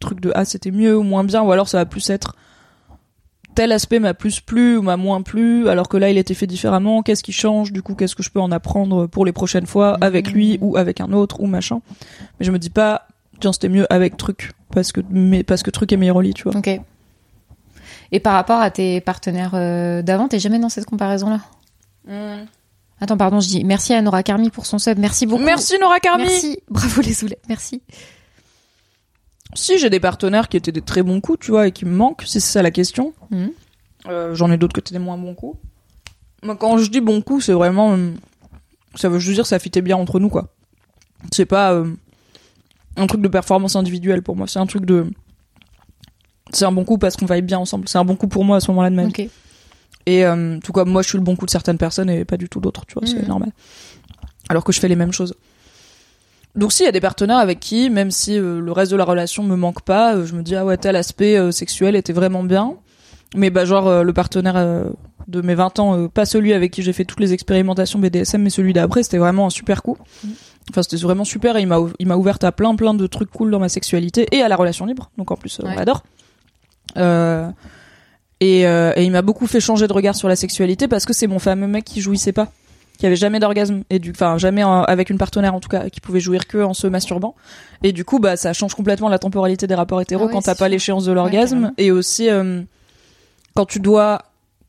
trucs 0.00 0.20
de 0.20 0.32
ah 0.34 0.44
c'était 0.44 0.70
mieux 0.70 0.96
ou 0.96 1.02
moins 1.02 1.24
bien 1.24 1.42
ou 1.42 1.50
alors 1.52 1.68
ça 1.68 1.78
va 1.78 1.86
plus 1.86 2.08
être 2.10 2.36
tel 3.54 3.72
aspect 3.72 3.98
m'a 3.98 4.14
plus 4.14 4.40
plu 4.40 4.76
ou 4.76 4.82
m'a 4.82 4.96
moins 4.96 5.22
plu 5.22 5.68
alors 5.68 5.88
que 5.88 5.96
là 5.96 6.10
il 6.10 6.18
était 6.18 6.34
fait 6.34 6.46
différemment 6.46 7.02
qu'est-ce 7.02 7.22
qui 7.22 7.32
change 7.32 7.72
du 7.72 7.82
coup 7.82 7.94
qu'est-ce 7.94 8.16
que 8.16 8.22
je 8.22 8.30
peux 8.30 8.40
en 8.40 8.50
apprendre 8.50 9.06
pour 9.06 9.24
les 9.24 9.32
prochaines 9.32 9.66
fois 9.66 9.98
avec 10.00 10.32
lui 10.32 10.58
ou 10.60 10.76
avec 10.76 11.00
un 11.00 11.12
autre 11.12 11.40
ou 11.40 11.46
machin 11.46 11.80
mais 12.38 12.46
je 12.46 12.50
me 12.52 12.58
dis 12.58 12.70
pas 12.70 13.06
tiens 13.40 13.52
c'était 13.52 13.68
mieux 13.68 13.92
avec 13.92 14.16
truc 14.16 14.52
parce 14.72 14.92
que 14.92 15.00
mais 15.10 15.42
parce 15.42 15.62
que 15.62 15.70
truc 15.70 15.92
est 15.92 15.96
meilleur 15.96 16.16
au 16.16 16.20
lit 16.20 16.34
tu 16.34 16.44
vois 16.44 16.56
Ok. 16.56 16.80
Et 18.12 18.20
par 18.20 18.34
rapport 18.34 18.60
à 18.60 18.70
tes 18.70 19.00
partenaires 19.00 19.54
euh, 19.54 20.02
d'avant, 20.02 20.28
t'es 20.28 20.38
jamais 20.38 20.58
dans 20.58 20.68
cette 20.68 20.84
Attends, 23.00 23.16
pardon, 23.16 23.40
je 23.40 23.48
dis 23.48 23.64
merci 23.64 23.92
à 23.94 24.02
Nora 24.02 24.22
Carmi 24.22 24.50
pour 24.50 24.66
son 24.66 24.78
sub. 24.78 24.98
Merci 24.98 25.26
beaucoup. 25.26 25.42
merci 25.42 25.74
Nora 25.80 25.98
Carmi 26.00 26.24
Merci. 26.24 26.58
Bravo 26.68 27.00
les 27.02 27.12
zoulettes. 27.12 27.42
Merci. 27.48 27.82
si 29.54 29.78
j'ai 29.78 29.90
des 29.90 30.00
partenaires 30.00 30.48
qui 30.48 30.56
étaient 30.56 30.72
des 30.72 30.82
très 30.82 31.02
bons 31.02 31.20
coups 31.20 31.40
tu 31.40 31.50
vois 31.50 31.66
et 31.68 31.72
qui 31.72 31.84
me 31.84 31.94
manquent 31.94 32.22
c'est 32.26 32.40
ça 32.40 32.62
la 32.62 32.70
question 32.70 33.12
Mhm. 33.30 33.50
Euh, 34.08 34.34
J'en 34.34 34.50
ai 34.50 34.56
d'autres 34.56 34.74
qui 34.74 34.80
étaient 34.80 34.94
des 34.98 35.04
moins 35.04 35.16
bons 35.16 35.34
coups. 35.34 35.56
Moi, 36.42 36.56
quand 36.56 36.76
je 36.78 36.90
dis 36.90 37.00
bon 37.00 37.22
coup, 37.22 37.40
c'est 37.40 37.52
vraiment. 37.52 37.92
euh, 37.96 38.10
ça 38.96 39.08
veut 39.08 39.20
juste 39.20 39.34
dire 39.36 39.44
que 39.44 39.48
ça 39.48 39.60
fitait 39.60 39.80
bien 39.80 39.96
entre 39.96 40.18
nous, 40.18 40.28
quoi. 40.28 40.48
C'est 41.30 41.46
pas 41.46 41.72
euh, 41.72 41.86
un 42.96 43.06
truc 43.06 43.20
de 43.20 43.28
performance 43.28 43.76
individuelle 43.76 44.22
pour 44.22 44.34
moi. 44.34 44.48
C'est 44.48 44.58
un 44.58 44.66
truc 44.66 44.84
de. 44.86 45.06
C'est 46.52 46.64
un 46.64 46.72
bon 46.72 46.84
coup 46.84 46.98
parce 46.98 47.16
qu'on 47.16 47.26
va 47.26 47.40
bien 47.40 47.58
ensemble. 47.60 47.88
C'est 47.88 47.98
un 47.98 48.04
bon 48.04 48.16
coup 48.16 48.26
pour 48.26 48.44
moi 48.44 48.56
à 48.56 48.60
ce 48.60 48.72
moment-là 48.72 48.90
de 48.90 48.96
vie. 49.06 49.30
Et 50.06 50.24
euh, 50.24 50.58
tout 50.62 50.72
comme 50.72 50.90
moi, 50.90 51.02
je 51.02 51.08
suis 51.08 51.18
le 51.18 51.24
bon 51.24 51.36
coup 51.36 51.46
de 51.46 51.50
certaines 51.50 51.78
personnes 51.78 52.10
et 52.10 52.24
pas 52.24 52.36
du 52.36 52.48
tout 52.48 52.60
d'autres, 52.60 52.84
tu 52.86 52.94
vois. 52.94 53.06
C'est 53.06 53.22
Mhm. 53.22 53.28
normal. 53.28 53.50
Alors 54.48 54.64
que 54.64 54.72
je 54.72 54.80
fais 54.80 54.88
les 54.88 54.96
mêmes 54.96 55.12
choses. 55.12 55.34
Donc 56.54 56.72
s'il 56.72 56.84
y 56.84 56.88
a 56.88 56.92
des 56.92 57.00
partenaires 57.00 57.38
avec 57.38 57.60
qui, 57.60 57.88
même 57.88 58.10
si 58.10 58.36
euh, 58.38 58.60
le 58.60 58.72
reste 58.72 58.92
de 58.92 58.96
la 58.96 59.04
relation 59.04 59.42
me 59.42 59.56
manque 59.56 59.80
pas, 59.82 60.14
euh, 60.16 60.26
je 60.26 60.34
me 60.34 60.42
dis 60.42 60.54
ah 60.54 60.64
ouais 60.66 60.76
tel 60.76 60.96
aspect 60.96 61.38
euh, 61.38 61.50
sexuel 61.50 61.96
était 61.96 62.12
vraiment 62.12 62.42
bien. 62.42 62.74
Mais 63.34 63.48
bah 63.48 63.64
genre 63.64 63.86
euh, 63.88 64.02
le 64.02 64.12
partenaire 64.12 64.56
euh, 64.56 64.84
de 65.28 65.40
mes 65.40 65.54
20 65.54 65.78
ans, 65.78 65.96
euh, 65.98 66.08
pas 66.08 66.26
celui 66.26 66.52
avec 66.52 66.70
qui 66.72 66.82
j'ai 66.82 66.92
fait 66.92 67.06
toutes 67.06 67.20
les 67.20 67.32
expérimentations 67.32 67.98
BDSM, 67.98 68.42
mais 68.42 68.50
celui 68.50 68.74
d'après, 68.74 69.02
c'était 69.02 69.16
vraiment 69.16 69.46
un 69.46 69.50
super 69.50 69.82
coup. 69.82 69.96
Enfin 70.68 70.82
c'était 70.82 70.96
vraiment 70.98 71.24
super 71.24 71.56
et 71.56 71.62
il 71.62 71.66
m'a 71.68 71.78
il 71.98 72.06
m'a 72.06 72.16
ouverte 72.16 72.44
à 72.44 72.52
plein 72.52 72.74
plein 72.76 72.92
de 72.92 73.06
trucs 73.06 73.30
cool 73.30 73.50
dans 73.50 73.58
ma 73.58 73.70
sexualité 73.70 74.26
et 74.32 74.42
à 74.42 74.48
la 74.48 74.56
relation 74.56 74.84
libre. 74.84 75.10
Donc 75.16 75.30
en 75.30 75.36
plus 75.36 75.58
euh, 75.60 75.62
on 75.64 75.70
Ouais. 75.70 75.78
adore. 75.78 76.02
Euh, 76.98 77.48
et, 78.42 78.66
euh, 78.66 78.92
et 78.96 79.04
il 79.04 79.10
m'a 79.12 79.22
beaucoup 79.22 79.46
fait 79.46 79.60
changer 79.60 79.86
de 79.86 79.92
regard 79.92 80.14
sur 80.16 80.28
la 80.28 80.36
sexualité 80.36 80.88
parce 80.88 81.04
que 81.06 81.12
c'est 81.12 81.26
mon 81.28 81.38
fameux 81.38 81.66
mec 81.68 81.84
qui 81.84 82.00
jouissait 82.00 82.32
pas, 82.32 82.48
qui 82.98 83.06
avait 83.06 83.16
jamais 83.16 83.38
d'orgasme 83.38 83.82
et 83.88 83.98
du, 83.98 84.10
enfin 84.10 84.36
jamais 84.38 84.64
en- 84.64 84.82
avec 84.82 85.10
une 85.10 85.18
partenaire 85.18 85.54
en 85.54 85.60
tout 85.60 85.68
cas, 85.68 85.88
qui 85.90 86.00
pouvait 86.00 86.20
jouir 86.20 86.46
que 86.48 86.58
en 86.58 86.74
se 86.74 86.86
masturbant. 86.88 87.34
Et 87.82 87.92
du 87.92 88.04
coup, 88.04 88.18
bah 88.18 88.36
ça 88.36 88.52
change 88.52 88.74
complètement 88.74 89.08
la 89.08 89.18
temporalité 89.18 89.66
des 89.66 89.74
rapports 89.74 90.00
hétéros 90.00 90.24
Ah 90.24 90.26
ouais, 90.26 90.32
quand 90.32 90.42
t'as 90.42 90.54
pas 90.56 90.68
l'échéance 90.68 91.04
de 91.04 91.12
l'orgasme. 91.12 91.72
Et 91.78 91.90
aussi 91.92 92.28
euh, 92.28 92.62
quand 93.54 93.66
tu 93.66 93.78
dois 93.80 94.22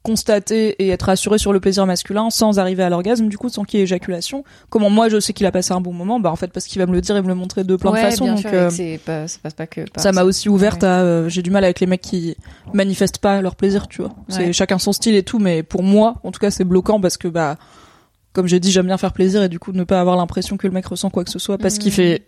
constater 0.03 0.75
et 0.83 0.89
être 0.89 1.07
assuré 1.09 1.37
sur 1.37 1.53
le 1.53 1.59
plaisir 1.59 1.85
masculin 1.85 2.29
sans 2.29 2.59
arriver 2.59 2.83
à 2.83 2.89
l'orgasme, 2.89 3.29
du 3.29 3.37
coup 3.37 3.49
sans 3.49 3.63
qu'il 3.63 3.79
y 3.79 3.81
ait 3.81 3.85
éjaculation. 3.85 4.43
Comment 4.69 4.89
moi 4.89 5.07
je 5.09 5.19
sais 5.19 5.31
qu'il 5.33 5.45
a 5.45 5.51
passé 5.51 5.71
un 5.73 5.79
bon 5.81 5.93
moment 5.93 6.19
Bah 6.19 6.29
en 6.31 6.35
fait 6.35 6.51
parce 6.51 6.65
qu'il 6.67 6.79
va 6.81 6.85
me 6.85 6.91
le 6.91 7.01
dire 7.01 7.15
et 7.15 7.21
me 7.21 7.27
le 7.27 7.35
montrer 7.35 7.63
de 7.63 7.75
plein 7.77 7.91
ouais, 7.91 8.03
de 8.03 8.09
façons. 8.09 8.25
donc, 8.27 8.39
sûr. 8.39 8.49
euh, 8.53 8.97
pas, 9.05 9.27
ça 9.27 9.39
passe 9.41 9.53
pas 9.53 9.65
que. 9.65 9.81
par 9.89 10.03
ça 10.03 10.11
m'a 10.11 10.23
aussi 10.23 10.49
ouverte 10.49 10.83
Ouais. 10.83 10.89
à 10.89 10.99
euh, 11.01 11.29
j'ai 11.29 11.41
du 11.41 11.49
mal 11.51 11.63
avec 11.63 11.79
les 11.79 11.87
mecs 11.87 12.01
qui 12.01 12.35
manifestent 12.73 13.19
pas 13.19 13.41
leur 13.41 13.55
plaisir 13.55 13.87
tu 13.87 14.01
vois 14.01 14.11
c'est 14.27 14.47
Ouais. 14.47 14.53
chacun 14.53 14.77
son 14.77 14.91
style 14.91 15.15
et 15.15 15.23
tout 15.23 15.39
mais 15.39 15.63
pour 15.63 15.83
moi 15.83 16.15
en 16.23 16.31
tout 16.31 16.39
cas 16.39 16.51
c'est 16.51 16.65
bloquant 16.65 16.99
parce 16.99 17.15
que 17.17 17.27
bah 17.29 17.57
comme 18.33 18.47
j'ai 18.47 18.59
dit 18.59 18.71
j'aime 18.71 18.87
bien 18.87 18.97
faire 18.97 19.13
plaisir 19.13 19.41
et 19.43 19.49
du 19.49 19.59
coup 19.59 19.71
ne 19.71 19.83
pas 19.85 20.01
avoir 20.01 20.17
l'impression 20.17 20.57
que 20.57 20.67
le 20.67 20.73
mec 20.73 20.85
ressent 20.85 21.09
quoi 21.09 21.23
que 21.23 21.31
ce 21.31 21.39
soit 21.39 21.57
parce 21.57 21.77
qu'il 21.77 21.91
Mhm. 21.91 21.95
fait 21.95 22.25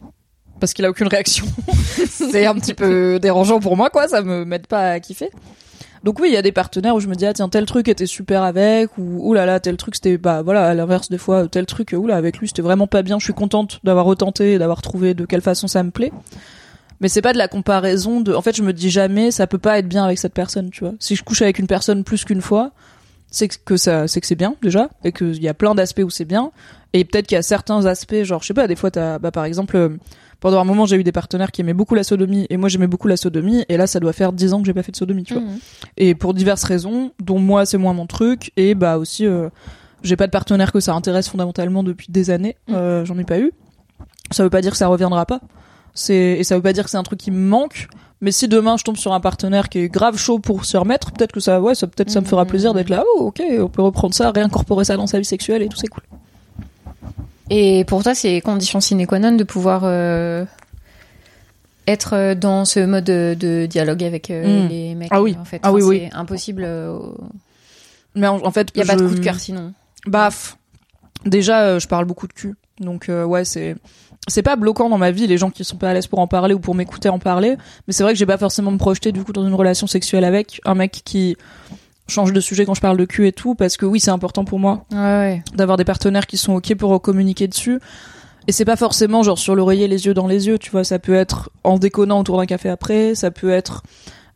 parce 0.61 0.73
qu'il 0.73 0.85
a 0.85 0.89
aucune 0.89 1.07
réaction 1.07 1.45
c'est 2.09 2.45
un 2.45 2.55
petit 2.55 2.73
peu 2.73 3.19
dérangeant 3.19 3.59
pour 3.59 3.75
moi 3.75 3.89
quoi 3.89 4.07
ça 4.07 4.21
me 4.21 4.45
m'aide 4.45 4.67
pas 4.67 4.91
à 4.91 4.99
kiffer 5.01 5.29
donc 6.05 6.19
oui 6.19 6.29
il 6.29 6.33
y 6.33 6.37
a 6.37 6.41
des 6.41 6.51
partenaires 6.51 6.95
où 6.95 6.99
je 6.99 7.07
me 7.07 7.15
dis 7.15 7.25
ah 7.25 7.33
tiens 7.33 7.49
tel 7.49 7.65
truc 7.65 7.89
était 7.89 8.05
super 8.05 8.43
avec 8.43 8.97
ou 8.97 9.19
oh 9.23 9.33
là 9.33 9.45
là 9.45 9.59
tel 9.59 9.75
truc 9.75 9.95
c'était 9.95 10.17
bah 10.17 10.43
voilà 10.43 10.67
à 10.67 10.73
l'inverse 10.73 11.09
des 11.09 11.17
fois 11.17 11.47
tel 11.47 11.65
truc 11.65 11.93
euh, 11.93 11.97
oula 11.97 12.15
avec 12.15 12.37
lui 12.37 12.47
c'était 12.47 12.61
vraiment 12.61 12.87
pas 12.87 13.01
bien 13.01 13.19
je 13.19 13.25
suis 13.25 13.33
contente 13.33 13.79
d'avoir 13.83 14.05
retenté 14.05 14.53
et 14.53 14.57
d'avoir 14.59 14.81
trouvé 14.83 15.15
de 15.15 15.25
quelle 15.25 15.41
façon 15.41 15.67
ça 15.67 15.83
me 15.83 15.91
plaît. 15.91 16.13
Mais 17.01 17.09
c'est 17.09 17.21
pas 17.21 17.33
de 17.33 17.37
la 17.37 17.49
comparaison 17.49 18.21
de 18.21 18.33
en 18.33 18.41
fait 18.41 18.55
je 18.55 18.63
me 18.63 18.71
dis 18.71 18.89
jamais 18.89 19.31
ça 19.31 19.47
peut 19.47 19.57
pas 19.57 19.79
être 19.79 19.89
bien 19.89 20.05
avec 20.05 20.19
cette 20.19 20.33
personne 20.33 20.69
tu 20.69 20.83
vois. 20.83 20.93
Si 20.99 21.15
je 21.15 21.23
couche 21.23 21.41
avec 21.41 21.59
une 21.59 21.67
personne 21.67 22.03
plus 22.03 22.23
qu'une 22.23 22.41
fois 22.41 22.71
c'est 23.31 23.49
que 23.49 23.75
ça, 23.75 24.07
c'est 24.07 24.21
que 24.21 24.27
c'est 24.27 24.35
bien 24.35 24.55
déjà, 24.61 24.89
et 25.03 25.11
qu'il 25.11 25.43
y 25.43 25.49
a 25.49 25.53
plein 25.53 25.75
d'aspects 25.75 26.03
où 26.05 26.09
c'est 26.09 26.23
bien, 26.23 26.51
et 26.93 27.03
peut-être 27.03 27.27
qu'il 27.27 27.35
y 27.35 27.39
a 27.39 27.41
certains 27.41 27.85
aspects, 27.85 28.23
genre 28.23 28.41
je 28.41 28.47
sais 28.47 28.53
pas, 28.53 28.67
des 28.67 28.77
fois 28.77 28.91
t'as, 28.91 29.19
bah 29.19 29.31
par 29.31 29.43
exemple, 29.43 29.75
euh, 29.75 29.89
pendant 30.39 30.59
un 30.59 30.63
moment 30.63 30.85
j'ai 30.85 30.95
eu 30.97 31.03
des 31.03 31.11
partenaires 31.11 31.51
qui 31.51 31.61
aimaient 31.61 31.73
beaucoup 31.73 31.95
la 31.95 32.03
sodomie, 32.03 32.45
et 32.49 32.57
moi 32.57 32.69
j'aimais 32.69 32.87
beaucoup 32.87 33.07
la 33.07 33.17
sodomie, 33.17 33.63
et 33.69 33.77
là 33.77 33.87
ça 33.87 33.99
doit 33.99 34.13
faire 34.13 34.31
10 34.33 34.53
ans 34.53 34.59
que 34.61 34.65
j'ai 34.65 34.73
pas 34.73 34.83
fait 34.83 34.91
de 34.91 34.97
sodomie, 34.97 35.23
tu 35.23 35.33
vois. 35.33 35.43
Mhm. 35.43 35.57
Et 35.97 36.15
pour 36.15 36.33
diverses 36.33 36.63
raisons, 36.63 37.11
dont 37.23 37.39
moi 37.39 37.65
c'est 37.65 37.77
moins 37.77 37.93
mon 37.93 38.05
truc, 38.07 38.51
et 38.57 38.75
bah 38.75 38.97
aussi 38.97 39.25
euh, 39.25 39.49
j'ai 40.03 40.15
pas 40.15 40.27
de 40.27 40.31
partenaire 40.31 40.71
que 40.71 40.79
ça 40.79 40.93
intéresse 40.93 41.27
fondamentalement 41.29 41.83
depuis 41.83 42.07
des 42.09 42.29
années, 42.29 42.55
Mm. 42.67 42.73
euh, 42.75 43.05
j'en 43.05 43.17
ai 43.17 43.23
pas 43.23 43.39
eu. 43.39 43.51
Ça 44.31 44.43
veut 44.43 44.49
pas 44.49 44.61
dire 44.61 44.71
que 44.71 44.77
ça 44.77 44.87
reviendra 44.87 45.25
pas. 45.25 45.39
C'est 45.93 46.15
et 46.15 46.43
ça 46.43 46.55
veut 46.55 46.61
pas 46.61 46.73
dire 46.73 46.83
que 46.83 46.89
c'est 46.89 46.97
un 46.97 47.03
truc 47.03 47.19
qui 47.19 47.31
me 47.31 47.39
manque. 47.39 47.87
Mais 48.21 48.31
si 48.31 48.47
demain 48.47 48.75
je 48.77 48.83
tombe 48.83 48.97
sur 48.97 49.13
un 49.13 49.19
partenaire 49.19 49.69
qui 49.69 49.79
est 49.79 49.89
grave 49.89 50.17
chaud 50.17 50.39
pour 50.39 50.65
se 50.65 50.77
remettre, 50.77 51.11
peut-être 51.11 51.31
que 51.31 51.39
ça, 51.39 51.61
ouais, 51.61 51.75
ça 51.75 51.85
peut-être 51.87 52.09
ça 52.09 52.21
me 52.21 52.25
fera 52.25 52.43
Mhm. 52.43 52.49
plaisir 52.49 52.73
d'être 52.73 52.89
là. 52.89 53.03
Oh, 53.17 53.23
ok, 53.27 53.41
on 53.59 53.67
peut 53.67 53.81
reprendre 53.81 54.13
ça, 54.15 54.31
réincorporer 54.31 54.83
ça 54.85 54.95
dans 54.97 55.05
sa 55.07 55.19
vie 55.19 55.25
sexuelle 55.25 55.61
et 55.61 55.67
tout, 55.69 55.77
c'est 55.77 55.87
cool. 55.87 56.03
Et 57.49 57.85
pour 57.85 58.03
toi, 58.03 58.15
c'est 58.15 58.41
condition 58.41 58.79
sine 58.81 59.05
qua 59.05 59.19
non 59.19 59.33
de 59.33 59.43
pouvoir 59.43 59.81
euh, 59.83 60.45
être 61.87 62.13
euh, 62.13 62.35
dans 62.35 62.65
ce 62.65 62.79
mode 62.79 63.03
de, 63.03 63.35
de 63.39 63.65
dialogue 63.67 64.03
avec 64.03 64.31
euh, 64.31 64.65
Mm. 64.65 64.67
les 64.69 64.95
mecs. 64.95 65.09
Ah 65.11 65.21
oui. 65.21 65.35
en 65.39 65.45
fait. 65.45 65.59
Ah 65.63 65.71
oui, 65.71 65.81
Enfin, 65.81 65.89
oui. 65.89 66.07
C'est 66.11 66.17
impossible. 66.17 66.63
euh, 66.65 66.99
Mais 68.15 68.27
en, 68.27 68.43
en 68.43 68.51
fait, 68.51 68.69
Il 68.75 68.79
y 68.79 68.81
a 68.81 68.85
pas 68.85 68.95
de 68.95 69.07
coup 69.07 69.13
de 69.15 69.19
cœur 69.19 69.39
sinon. 69.39 69.73
Baf. 70.07 70.57
Déjà, 71.25 71.79
je 71.79 71.87
parle 71.87 72.05
beaucoup 72.05 72.27
de 72.27 72.33
cul. 72.33 72.55
Donc 72.79 73.09
ouais, 73.09 73.45
c'est 73.45 73.75
c'est 74.27 74.41
pas 74.41 74.55
bloquant 74.55 74.89
dans 74.89 74.97
ma 74.97 75.11
vie 75.11 75.27
les 75.27 75.37
gens 75.37 75.49
qui 75.51 75.63
sont 75.63 75.77
pas 75.77 75.91
à 75.91 75.93
l'aise 75.93 76.07
pour 76.07 76.19
en 76.19 76.27
parler 76.27 76.53
ou 76.55 76.59
pour 76.59 76.73
m'écouter 76.75 77.09
en 77.09 77.19
parler, 77.19 77.55
mais 77.87 77.93
c'est 77.93 78.01
vrai 78.03 78.11
que 78.13 78.19
j'ai 78.19 78.25
pas 78.25 78.37
forcément 78.39 78.71
me 78.71 78.77
projeter 78.77 79.11
du 79.11 79.23
coup 79.23 79.31
dans 79.33 79.47
une 79.47 79.53
relation 79.53 79.85
sexuelle 79.87 80.23
avec 80.25 80.59
un 80.65 80.73
mec 80.75 81.01
qui 81.05 81.37
change 82.07 82.33
de 82.33 82.39
sujet 82.39 82.65
quand 82.65 82.73
je 82.75 82.81
parle 82.81 82.97
de 82.97 83.05
cul 83.05 83.27
et 83.27 83.31
tout 83.31 83.55
parce 83.55 83.77
que 83.77 83.85
oui, 83.85 83.99
c'est 83.99 84.11
important 84.11 84.45
pour 84.45 84.59
moi 84.59 84.85
Ouais, 84.91 84.97
ouais. 84.97 85.43
d'avoir 85.55 85.77
des 85.77 85.85
partenaires 85.85 86.27
qui 86.27 86.37
sont 86.37 86.53
OK 86.53 86.73
pour 86.75 87.01
communiquer 87.01 87.47
dessus. 87.47 87.79
Et 88.47 88.51
c'est 88.51 88.65
pas 88.65 88.75
forcément 88.75 89.23
genre 89.23 89.39
sur 89.39 89.55
l'oreiller 89.55 89.87
les 89.87 90.05
yeux 90.05 90.13
dans 90.13 90.27
les 90.27 90.45
yeux, 90.47 90.59
tu 90.59 90.69
vois, 90.69 90.83
ça 90.83 90.99
peut 90.99 91.15
être 91.15 91.49
en 91.63 91.79
déconnant 91.79 92.19
autour 92.19 92.37
d'un 92.37 92.45
café 92.45 92.69
après, 92.69 93.15
ça 93.15 93.31
peut 93.31 93.49
être 93.49 93.81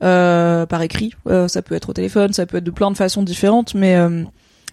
euh, 0.02 0.66
par 0.66 0.82
écrit, 0.82 1.12
euh, 1.28 1.48
ça 1.48 1.62
peut 1.62 1.76
être 1.76 1.90
au 1.90 1.94
téléphone, 1.94 2.34
ça 2.34 2.46
peut 2.48 2.58
être 2.58 2.64
de 2.64 2.72
plein 2.72 2.90
de 2.90 2.98
façons 2.98 3.22
différentes, 3.22 3.76
mais 3.76 3.96
euh, 3.98 4.24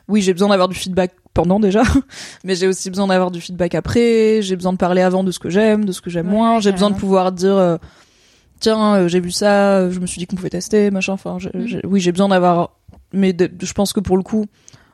oui, 0.08 0.22
j'ai 0.22 0.32
besoin 0.32 0.48
d'avoir 0.48 0.68
du 0.68 0.74
feedback 0.74 1.12
pendant 1.34 1.60
déjà, 1.60 1.82
mais 2.44 2.54
j'ai 2.54 2.66
aussi 2.66 2.88
besoin 2.88 3.08
d'avoir 3.08 3.30
du 3.30 3.42
feedback 3.42 3.74
après, 3.74 4.40
j'ai 4.40 4.56
besoin 4.56 4.72
de 4.72 4.78
parler 4.78 5.02
avant 5.02 5.22
de 5.22 5.30
ce 5.32 5.38
que 5.38 5.50
j'aime, 5.50 5.84
de 5.84 5.92
ce 5.92 6.00
que 6.00 6.08
j'aime 6.08 6.28
Ouais, 6.28 6.32
moins, 6.32 6.60
j'ai 6.60 6.72
besoin 6.72 6.88
de 6.90 6.96
pouvoir 6.96 7.30
dire 7.32 7.78
tiens, 8.60 9.06
j'ai 9.08 9.20
vu 9.20 9.32
ça, 9.32 9.90
je 9.90 10.00
me 10.00 10.06
suis 10.06 10.18
dit 10.18 10.26
qu'on 10.26 10.36
pouvait 10.36 10.48
tester, 10.48 10.90
machin, 10.90 11.12
enfin, 11.12 11.36
Mm. 11.52 11.80
oui, 11.84 12.00
j'ai 12.00 12.12
besoin 12.12 12.28
d'avoir 12.28 12.70
mais 13.16 13.32
de- 13.32 13.50
je 13.64 13.72
pense 13.72 13.92
que 13.92 14.00
pour 14.00 14.16
le 14.16 14.22
coup, 14.22 14.46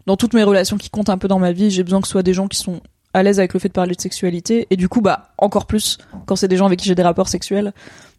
dans 0.07 0.17
toutes 0.17 0.35
mes 0.35 0.43
relations 0.43 0.77
qui 0.79 0.91
comptent 0.91 1.11
un 1.11 1.19
peu 1.19 1.29
dans 1.29 1.39
ma 1.39 1.53
vie, 1.53 1.71
j'ai 1.71 1.83
besoin 1.85 2.01
que 2.01 2.07
ce 2.07 2.13
soit 2.13 2.23
des 2.23 2.35
gens 2.35 2.49
qui 2.49 2.59
sont 2.59 2.81
à 3.15 3.23
l'aise 3.23 3.39
avec 3.39 3.53
le 3.53 3.61
fait 3.61 3.69
de 3.69 3.73
parler 3.75 3.95
de 3.95 4.01
sexualité. 4.01 4.67
Et 4.71 4.77
du 4.77 4.89
coup 4.89 5.01
bah 5.03 5.33
encore 5.39 5.67
plus 5.67 5.99
quand 6.27 6.35
c'est 6.37 6.49
des 6.49 6.57
gens 6.57 6.67
avec 6.67 6.79
qui 6.79 6.87
j'ai 6.89 6.95
des 6.95 7.03
rapports 7.03 7.29
sexuels. 7.29 7.73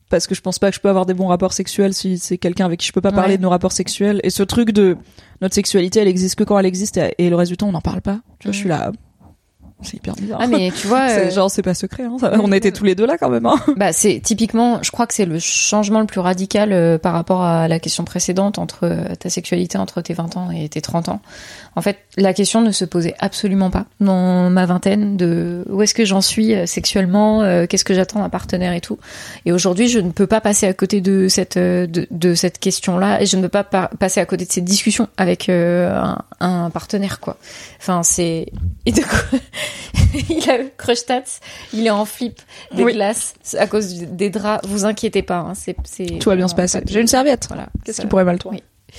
Parce 0.10 0.28
que 0.28 0.36
je 0.36 0.42
pense 0.42 0.60
pas 0.60 0.70
que 0.70 0.76
je 0.76 0.82
peux 0.82 0.90
avoir 0.90 1.08
des 1.08 1.16
bons 1.16 1.26
rapports 1.28 1.54
sexuels 1.54 1.94
si 1.96 2.20
c'est 2.20 2.38
quelqu'un 2.38 2.66
avec 2.66 2.80
qui 2.80 2.86
je 2.88 2.92
peux 2.94 3.02
pas 3.02 3.12
parler 3.12 3.32
Ouais. 3.34 3.38
de 3.38 3.42
nos 3.42 3.50
rapports 3.50 3.72
sexuels. 3.72 4.20
Et 4.24 4.30
ce 4.30 4.44
truc 4.44 4.72
de 4.72 4.96
notre 5.42 5.56
sexualité 5.56 6.02
elle 6.02 6.08
existe 6.08 6.36
que 6.36 6.44
quand 6.44 6.60
elle 6.60 6.68
existe 6.68 6.98
et, 6.98 7.16
et 7.18 7.30
le 7.32 7.36
reste 7.36 7.50
du 7.52 7.58
temps 7.58 7.68
on 7.70 7.72
n'en 7.72 7.82
parle 7.82 8.02
pas. 8.02 8.20
Tu 8.40 8.48
vois 8.48 8.54
je 8.54 8.58
suis 8.60 8.70
là 8.70 8.92
c'est 9.84 9.98
hyper 9.98 10.16
bizarre 10.16 10.40
Ah 10.42 10.48
mais 10.48 10.72
tu 10.76 10.88
vois, 10.88 11.08
euh, 11.10 11.32
genre 11.32 11.50
c'est 11.52 11.62
pas 11.62 11.74
secret 11.74 12.04
hein, 12.04 12.18
ça- 12.20 12.34
on 12.42 12.52
était 12.52 12.72
tous 12.72 12.84
les 12.84 12.96
deux 12.96 13.06
là 13.06 13.18
quand 13.18 13.30
même 13.30 13.46
hein. 13.46 13.56
bah 13.78 13.94
c'est 13.94 14.20
typiquement, 14.24 14.80
je 14.82 14.92
crois 14.92 15.08
que 15.08 15.14
c'est 15.14 15.26
le 15.26 15.40
changement 15.40 16.00
le 16.00 16.06
plus 16.06 16.20
radical 16.20 16.72
euh, 16.74 16.98
par 16.98 17.14
rapport 17.14 17.44
à 17.44 17.68
la 17.68 17.80
question 17.80 18.04
précédente 18.04 18.58
entre 18.60 18.80
euh, 18.84 19.16
ta 19.16 19.30
sexualité 19.30 19.78
entre 19.78 20.02
tes 20.02 20.14
20 20.14 20.38
ans 20.38 20.52
et 20.52 20.70
tes 20.70 20.82
30 20.82 21.10
ans. 21.10 21.22
En 21.76 21.82
fait, 21.82 21.98
la 22.18 22.34
question 22.34 22.62
ne 22.62 22.72
se 22.72 22.86
posait 22.86 23.16
absolument 23.20 23.70
pas 23.72 23.86
dans 24.00 24.50
ma 24.50 24.66
vingtaine 24.66 25.18
de 25.18 25.64
où 25.70 25.82
est-ce 25.82 25.94
que 25.94 26.06
j'en 26.06 26.22
suis 26.22 26.54
euh, 26.54 26.66
sexuellement, 26.66 27.42
euh, 27.42 27.66
qu'est-ce 27.68 27.84
que 27.84 27.94
j'attends 27.94 28.20
d'un 28.20 28.30
partenaire 28.30 28.74
et 28.74 28.82
tout. 28.82 29.00
Et 29.46 29.52
aujourd'hui, 29.52 29.88
je 29.88 30.00
ne 30.00 30.12
peux 30.12 30.28
pas 30.28 30.40
passer 30.42 30.68
à 30.68 30.74
côté 30.74 31.02
de 31.02 31.28
cette 31.30 31.58
euh, 31.58 31.88
de, 31.88 32.08
de 32.12 32.36
cette 32.36 32.60
question-là 32.60 33.22
et 33.22 33.26
je 33.26 33.38
ne 33.38 33.42
peux 33.42 33.50
pas 33.50 33.64
par- 33.64 33.90
passer 33.90 34.20
à 34.20 34.26
côté 34.26 34.46
de 34.46 34.52
cette 34.52 34.66
discussion 34.66 35.08
avec 35.18 35.50
euh, 35.50 35.92
un, 35.94 36.18
un 36.40 36.70
partenaire 36.70 37.20
quoi. 37.20 37.38
Enfin, 37.80 38.04
c'est 38.04 38.48
et 38.86 38.92
de 38.92 39.02
quoi 39.02 39.40
il 40.30 40.50
a 40.50 40.58
crush 40.78 41.06
tats, 41.06 41.24
il 41.74 41.88
est 41.88 41.90
en 41.90 42.06
flip 42.06 42.40
des 42.76 42.84
Oui. 42.84 42.94
glaces 42.94 43.34
à 43.58 43.66
cause 43.68 43.94
des 43.96 44.30
draps. 44.30 44.68
Vous 44.68 44.86
inquiétez 44.86 45.24
pas, 45.24 45.38
hein, 45.40 45.54
c'est 45.56 45.76
c'est 45.86 46.20
tout 46.20 46.30
va 46.30 46.36
bien 46.36 46.48
se 46.48 46.56
passer 46.56 46.82
j'ai 46.86 47.02
une 47.02 47.08
serviette 47.08 47.46
Voilà. 47.48 47.68
qu'est-ce 47.84 48.02
qui 48.02 48.08
pourrait 48.08 48.26
mal 48.26 48.38
tourner 48.38 48.62
Oui. 48.92 48.98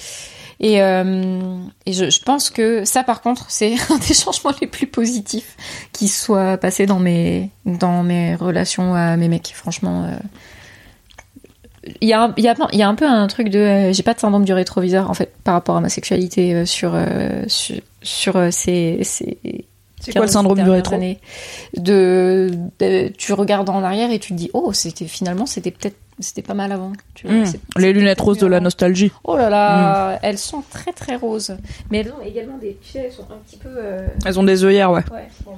Et, 0.60 0.80
euh, 0.82 1.58
et 1.86 1.92
je, 1.92 2.10
je 2.10 2.20
pense 2.22 2.50
que 2.50 2.84
ça, 2.84 3.02
par 3.02 3.20
contre, 3.22 3.46
c'est 3.48 3.74
un 3.90 3.98
des 3.98 4.14
changements 4.14 4.52
les 4.60 4.66
plus 4.66 4.86
positifs 4.86 5.56
qui 5.92 6.08
soit 6.08 6.56
passé 6.56 6.86
dans 6.86 6.98
mes, 7.00 7.50
dans 7.66 8.02
mes 8.02 8.34
relations 8.36 8.94
à 8.94 9.16
mes 9.16 9.28
mecs. 9.28 9.52
Franchement, 9.54 10.04
euh, 10.04 10.16
il 12.00 12.08
y, 12.08 12.14
a 12.14 12.32
il 12.38 12.44
y, 12.44 12.48
a, 12.48 12.54
il 12.72 12.78
y 12.78 12.82
a 12.82 12.88
un 12.88 12.94
peu 12.94 13.06
un 13.06 13.26
truc 13.26 13.48
de. 13.50 13.58
euh, 13.58 13.92
J'ai 13.92 14.02
pas 14.02 14.14
de 14.14 14.18
syndrome 14.20 14.44
du 14.44 14.52
rétroviseur, 14.54 15.10
en 15.10 15.14
fait, 15.14 15.34
par 15.44 15.52
rapport 15.54 15.76
à 15.76 15.80
ma 15.82 15.90
sexualité 15.90 16.54
euh, 16.54 16.64
sur, 16.66 16.92
euh, 16.94 17.42
sur, 17.46 17.76
sur 18.02 18.52
ces. 18.52 19.00
ces 19.02 19.38
c'est 20.00 20.12
quoi 20.12 20.22
le 20.22 20.26
15 20.26 20.32
syndrome 20.32 20.62
du 20.62 20.68
rétro? 20.70 20.96
de- 22.80 23.08
tu 23.16 23.32
regardes 23.32 23.70
en 23.70 23.82
arrière 23.82 24.10
et 24.10 24.18
tu 24.18 24.32
te 24.32 24.38
dis 24.38 24.50
oh 24.52 24.72
c'était 24.74 25.06
finalement 25.06 25.46
c'était 25.46 25.70
peut-être 25.70 25.96
c'était 26.20 26.42
pas 26.42 26.54
mal 26.54 26.70
avant 26.72 26.92
tu 27.14 27.26
vois, 27.26 27.36
Mmh. 27.36 27.46
c'est- 27.46 27.60
les 27.78 27.92
lunettes 27.92 28.20
roses 28.20 28.38
de 28.38 28.46
la 28.46 28.60
nostalgie 28.60 29.10
Oh 29.24 29.36
là 29.36 29.50
là, 29.50 30.18
elles 30.22 30.38
sont 30.38 30.62
très 30.70 30.92
très 30.92 31.16
roses. 31.16 31.56
Mais 31.90 31.98
elles 32.00 32.12
ont 32.12 32.24
également 32.24 32.58
des 32.58 32.78
tu 32.82 32.92
sais, 32.92 32.98
elles 33.06 33.12
sont 33.12 33.22
un 33.30 33.38
petit 33.46 33.56
peu. 33.56 33.68
euh, 33.76 34.06
elles 34.24 34.38
ont 34.38 34.44
des 34.44 34.64
œillères 34.64 34.90
ouais 34.92 35.04
Ouais, 35.12 35.28
bon. 35.44 35.56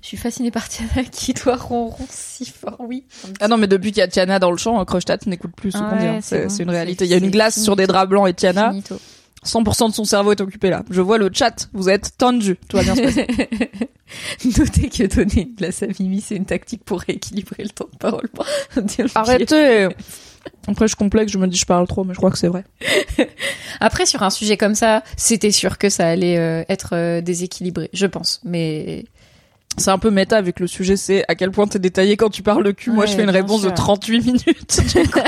Je 0.00 0.06
suis 0.06 0.16
fascinée 0.16 0.50
par 0.52 0.68
Tiana 0.68 1.02
qui 1.10 1.34
doit 1.34 1.56
ronron 1.56 1.96
si 2.08 2.44
fort, 2.46 2.76
oui. 2.78 3.02
Ah 3.40 3.48
non, 3.48 3.56
mais 3.58 3.66
depuis 3.66 3.90
qu'il 3.90 3.98
y 3.98 4.02
a 4.04 4.08
Tiana 4.08 4.38
dans 4.38 4.52
le 4.52 4.56
champ, 4.56 4.82
Crushtat 4.84 5.18
n'écoute 5.26 5.50
plus 5.56 5.72
ce 5.72 5.78
Ah 5.78 5.88
qu'on 5.90 5.96
dit. 5.96 6.02
ouais, 6.02 6.08
hein. 6.08 6.18
c'est 6.22 6.46
bon. 6.46 6.56
une 6.64 6.70
réalité. 6.70 7.04
Il 7.04 7.10
y 7.10 7.14
a 7.14 7.16
une 7.16 7.30
glace 7.30 7.60
sur 7.60 7.74
des 7.74 7.86
draps 7.88 8.08
blancs 8.08 8.28
et 8.28 8.32
Tiana, 8.34 8.68
Finito. 8.70 8.96
100% 9.44 9.90
de 9.90 9.94
son 9.94 10.04
cerveau 10.04 10.32
est 10.32 10.40
occupé 10.40 10.70
là. 10.70 10.82
Je 10.90 11.00
vois 11.00 11.18
le 11.18 11.30
chat, 11.32 11.68
vous 11.72 11.88
êtes 11.88 12.16
tendu. 12.18 12.56
Tout 12.68 12.76
va 12.76 12.82
bien 12.82 12.94
se 12.94 13.00
passer. 13.02 13.26
Notez 14.58 14.88
que 14.88 15.14
donner 15.14 15.42
une 15.42 15.54
glace 15.54 15.82
à 15.82 15.86
Mimi, 15.98 16.20
c'est 16.20 16.36
une 16.36 16.44
tactique 16.44 16.84
pour 16.84 17.00
rééquilibrer 17.00 17.62
le 17.62 17.70
temps 17.70 17.88
de 17.92 17.98
parole. 17.98 18.28
Arrêtez 19.14 19.88
Après, 20.66 20.88
je 20.88 20.96
complexe, 20.96 21.32
je 21.32 21.38
me 21.38 21.46
dis 21.46 21.56
je 21.58 21.66
parle 21.66 21.86
trop, 21.86 22.04
mais 22.04 22.14
je 22.14 22.18
crois 22.18 22.30
que 22.30 22.38
c'est 22.38 22.48
vrai. 22.48 22.64
Après, 23.80 24.06
sur 24.06 24.22
un 24.22 24.30
sujet 24.30 24.56
comme 24.56 24.74
ça, 24.74 25.02
c'était 25.16 25.50
sûr 25.50 25.78
que 25.78 25.88
ça 25.88 26.06
allait 26.08 26.38
euh, 26.38 26.64
être 26.68 26.90
euh, 26.94 27.20
déséquilibré, 27.20 27.90
je 27.92 28.06
pense. 28.06 28.40
Mais 28.44 29.04
C'est 29.76 29.90
un 29.90 29.98
peu 29.98 30.10
méta 30.10 30.36
avec 30.36 30.58
le 30.58 30.66
sujet, 30.66 30.96
c'est 30.96 31.24
à 31.28 31.34
quel 31.34 31.50
point 31.50 31.66
t'es 31.66 31.78
détaillé 31.78 32.16
quand 32.16 32.30
tu 32.30 32.42
parles 32.42 32.64
de 32.64 32.72
cul. 32.72 32.90
Moi, 32.90 33.06
je 33.06 33.14
fais 33.14 33.22
une 33.22 33.30
réponse 33.30 33.62
de 33.62 33.68
sûr. 33.68 33.74
38 33.74 34.20
minutes. 34.20 34.80
du 34.94 35.08
coup. 35.08 35.20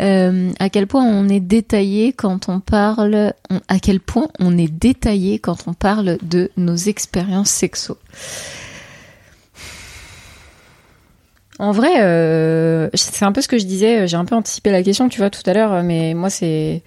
Euh, 0.00 0.52
à 0.58 0.68
quel 0.68 0.86
point 0.86 1.04
on 1.04 1.28
est 1.28 1.40
détaillé 1.40 2.12
quand 2.12 2.48
on 2.48 2.60
parle, 2.60 3.32
à 3.68 3.78
quel 3.78 4.00
point 4.00 4.28
on 4.38 4.58
est 4.58 4.70
détaillé 4.70 5.38
quand 5.38 5.66
on 5.66 5.72
parle 5.72 6.18
de 6.22 6.50
nos 6.56 6.76
expériences 6.76 7.50
sexo. 7.50 7.96
En 11.58 11.72
vrai, 11.72 12.02
euh, 12.02 12.90
c'est 12.92 13.24
un 13.24 13.32
peu 13.32 13.40
ce 13.40 13.48
que 13.48 13.56
je 13.56 13.64
disais. 13.64 14.06
J'ai 14.06 14.18
un 14.18 14.26
peu 14.26 14.34
anticipé 14.34 14.70
la 14.70 14.82
question, 14.82 15.08
tu 15.08 15.20
vois, 15.20 15.30
tout 15.30 15.40
à 15.46 15.54
l'heure. 15.54 15.82
Mais 15.82 16.12
moi, 16.12 16.28
c'est, 16.28 16.82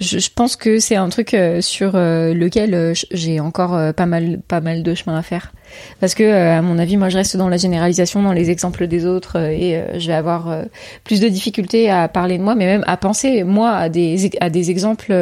je, 0.00 0.28
pense 0.34 0.56
que 0.56 0.80
c'est 0.80 0.96
un 0.96 1.08
truc 1.08 1.34
euh, 1.34 1.60
sur 1.60 1.92
lequel 1.92 2.94
j'ai 3.12 3.38
encore 3.38 3.94
pas 3.94 4.06
mal, 4.06 4.40
pas 4.48 4.60
mal 4.60 4.82
de 4.82 4.94
chemin 4.94 5.16
à 5.16 5.22
faire. 5.22 5.52
Parce 6.00 6.14
que, 6.14 6.22
euh, 6.22 6.58
à 6.58 6.62
mon 6.62 6.78
avis, 6.78 6.96
moi, 6.96 7.08
je 7.08 7.16
reste 7.16 7.36
dans 7.36 7.48
la 7.48 7.56
généralisation, 7.56 8.22
dans 8.22 8.32
les 8.32 8.50
exemples 8.50 8.86
des 8.86 9.04
autres, 9.04 9.38
euh, 9.38 9.50
et 9.50 9.76
euh, 9.76 9.98
je 9.98 10.06
vais 10.06 10.14
avoir 10.14 10.64
plus 11.04 11.20
de 11.20 11.28
difficultés 11.28 11.90
à 11.90 12.08
parler 12.08 12.38
de 12.38 12.42
moi, 12.42 12.54
mais 12.54 12.66
même 12.66 12.84
à 12.86 12.96
penser 12.96 13.44
moi 13.44 13.72
à 13.72 13.88
des 13.88 14.30
à 14.40 14.50
des 14.50 14.70
exemples 14.70 15.14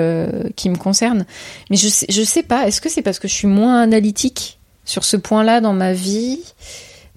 qui 0.56 0.70
me 0.70 0.76
concernent. 0.76 1.26
Mais 1.70 1.76
je 1.76 1.88
sais, 1.88 2.06
je 2.08 2.22
sais 2.22 2.42
pas. 2.42 2.66
Est-ce 2.66 2.80
que 2.80 2.88
c'est 2.88 3.02
parce 3.02 3.18
que 3.18 3.28
je 3.28 3.34
suis 3.34 3.48
moins 3.48 3.80
analytique 3.80 4.58
sur 4.84 5.04
ce 5.04 5.16
point-là 5.16 5.60
dans 5.60 5.72
ma 5.72 5.92
vie? 5.92 6.40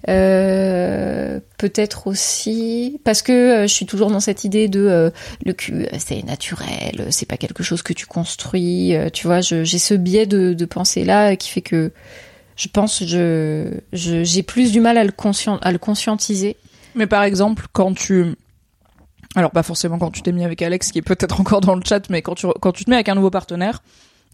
Peut-être 0.06 2.06
aussi 2.06 3.00
parce 3.04 3.22
que 3.22 3.62
je 3.62 3.72
suis 3.72 3.86
toujours 3.86 4.10
dans 4.10 4.20
cette 4.20 4.44
idée 4.44 4.68
de 4.68 5.12
le 5.44 5.52
cul 5.52 5.86
c'est 5.98 6.24
naturel 6.24 7.08
c'est 7.10 7.28
pas 7.28 7.36
quelque 7.36 7.62
chose 7.62 7.82
que 7.82 7.92
tu 7.92 8.06
construis 8.06 8.94
tu 9.12 9.26
vois 9.26 9.42
j'ai 9.42 9.78
ce 9.78 9.94
biais 9.94 10.24
de, 10.24 10.54
de 10.54 10.64
pensée 10.64 11.04
là 11.04 11.36
qui 11.36 11.50
fait 11.50 11.60
que 11.60 11.92
je 12.60 12.68
pense 12.68 13.02
je 13.04 13.80
j'ai 13.92 14.42
plus 14.42 14.70
du 14.72 14.80
mal 14.80 14.98
à 14.98 15.04
le 15.04 15.12
conscient 15.12 15.56
à 15.62 15.72
le 15.72 15.78
conscientiser. 15.78 16.56
Mais 16.94 17.06
par 17.06 17.22
exemple, 17.22 17.66
quand 17.72 17.94
tu... 17.94 18.34
Alors, 19.36 19.52
pas 19.52 19.62
forcément 19.62 19.96
quand 19.98 20.10
tu 20.10 20.22
t'es 20.22 20.32
mis 20.32 20.44
avec 20.44 20.60
Alex, 20.60 20.90
qui 20.90 20.98
est 20.98 21.02
peut-être 21.02 21.40
encore 21.40 21.60
dans 21.60 21.74
le 21.76 21.82
chat, 21.84 22.08
mais 22.10 22.20
quand 22.20 22.34
tu, 22.34 22.46
quand 22.60 22.72
tu 22.72 22.84
te 22.84 22.90
mets 22.90 22.96
avec 22.96 23.08
un 23.08 23.14
nouveau 23.14 23.30
partenaire, 23.30 23.82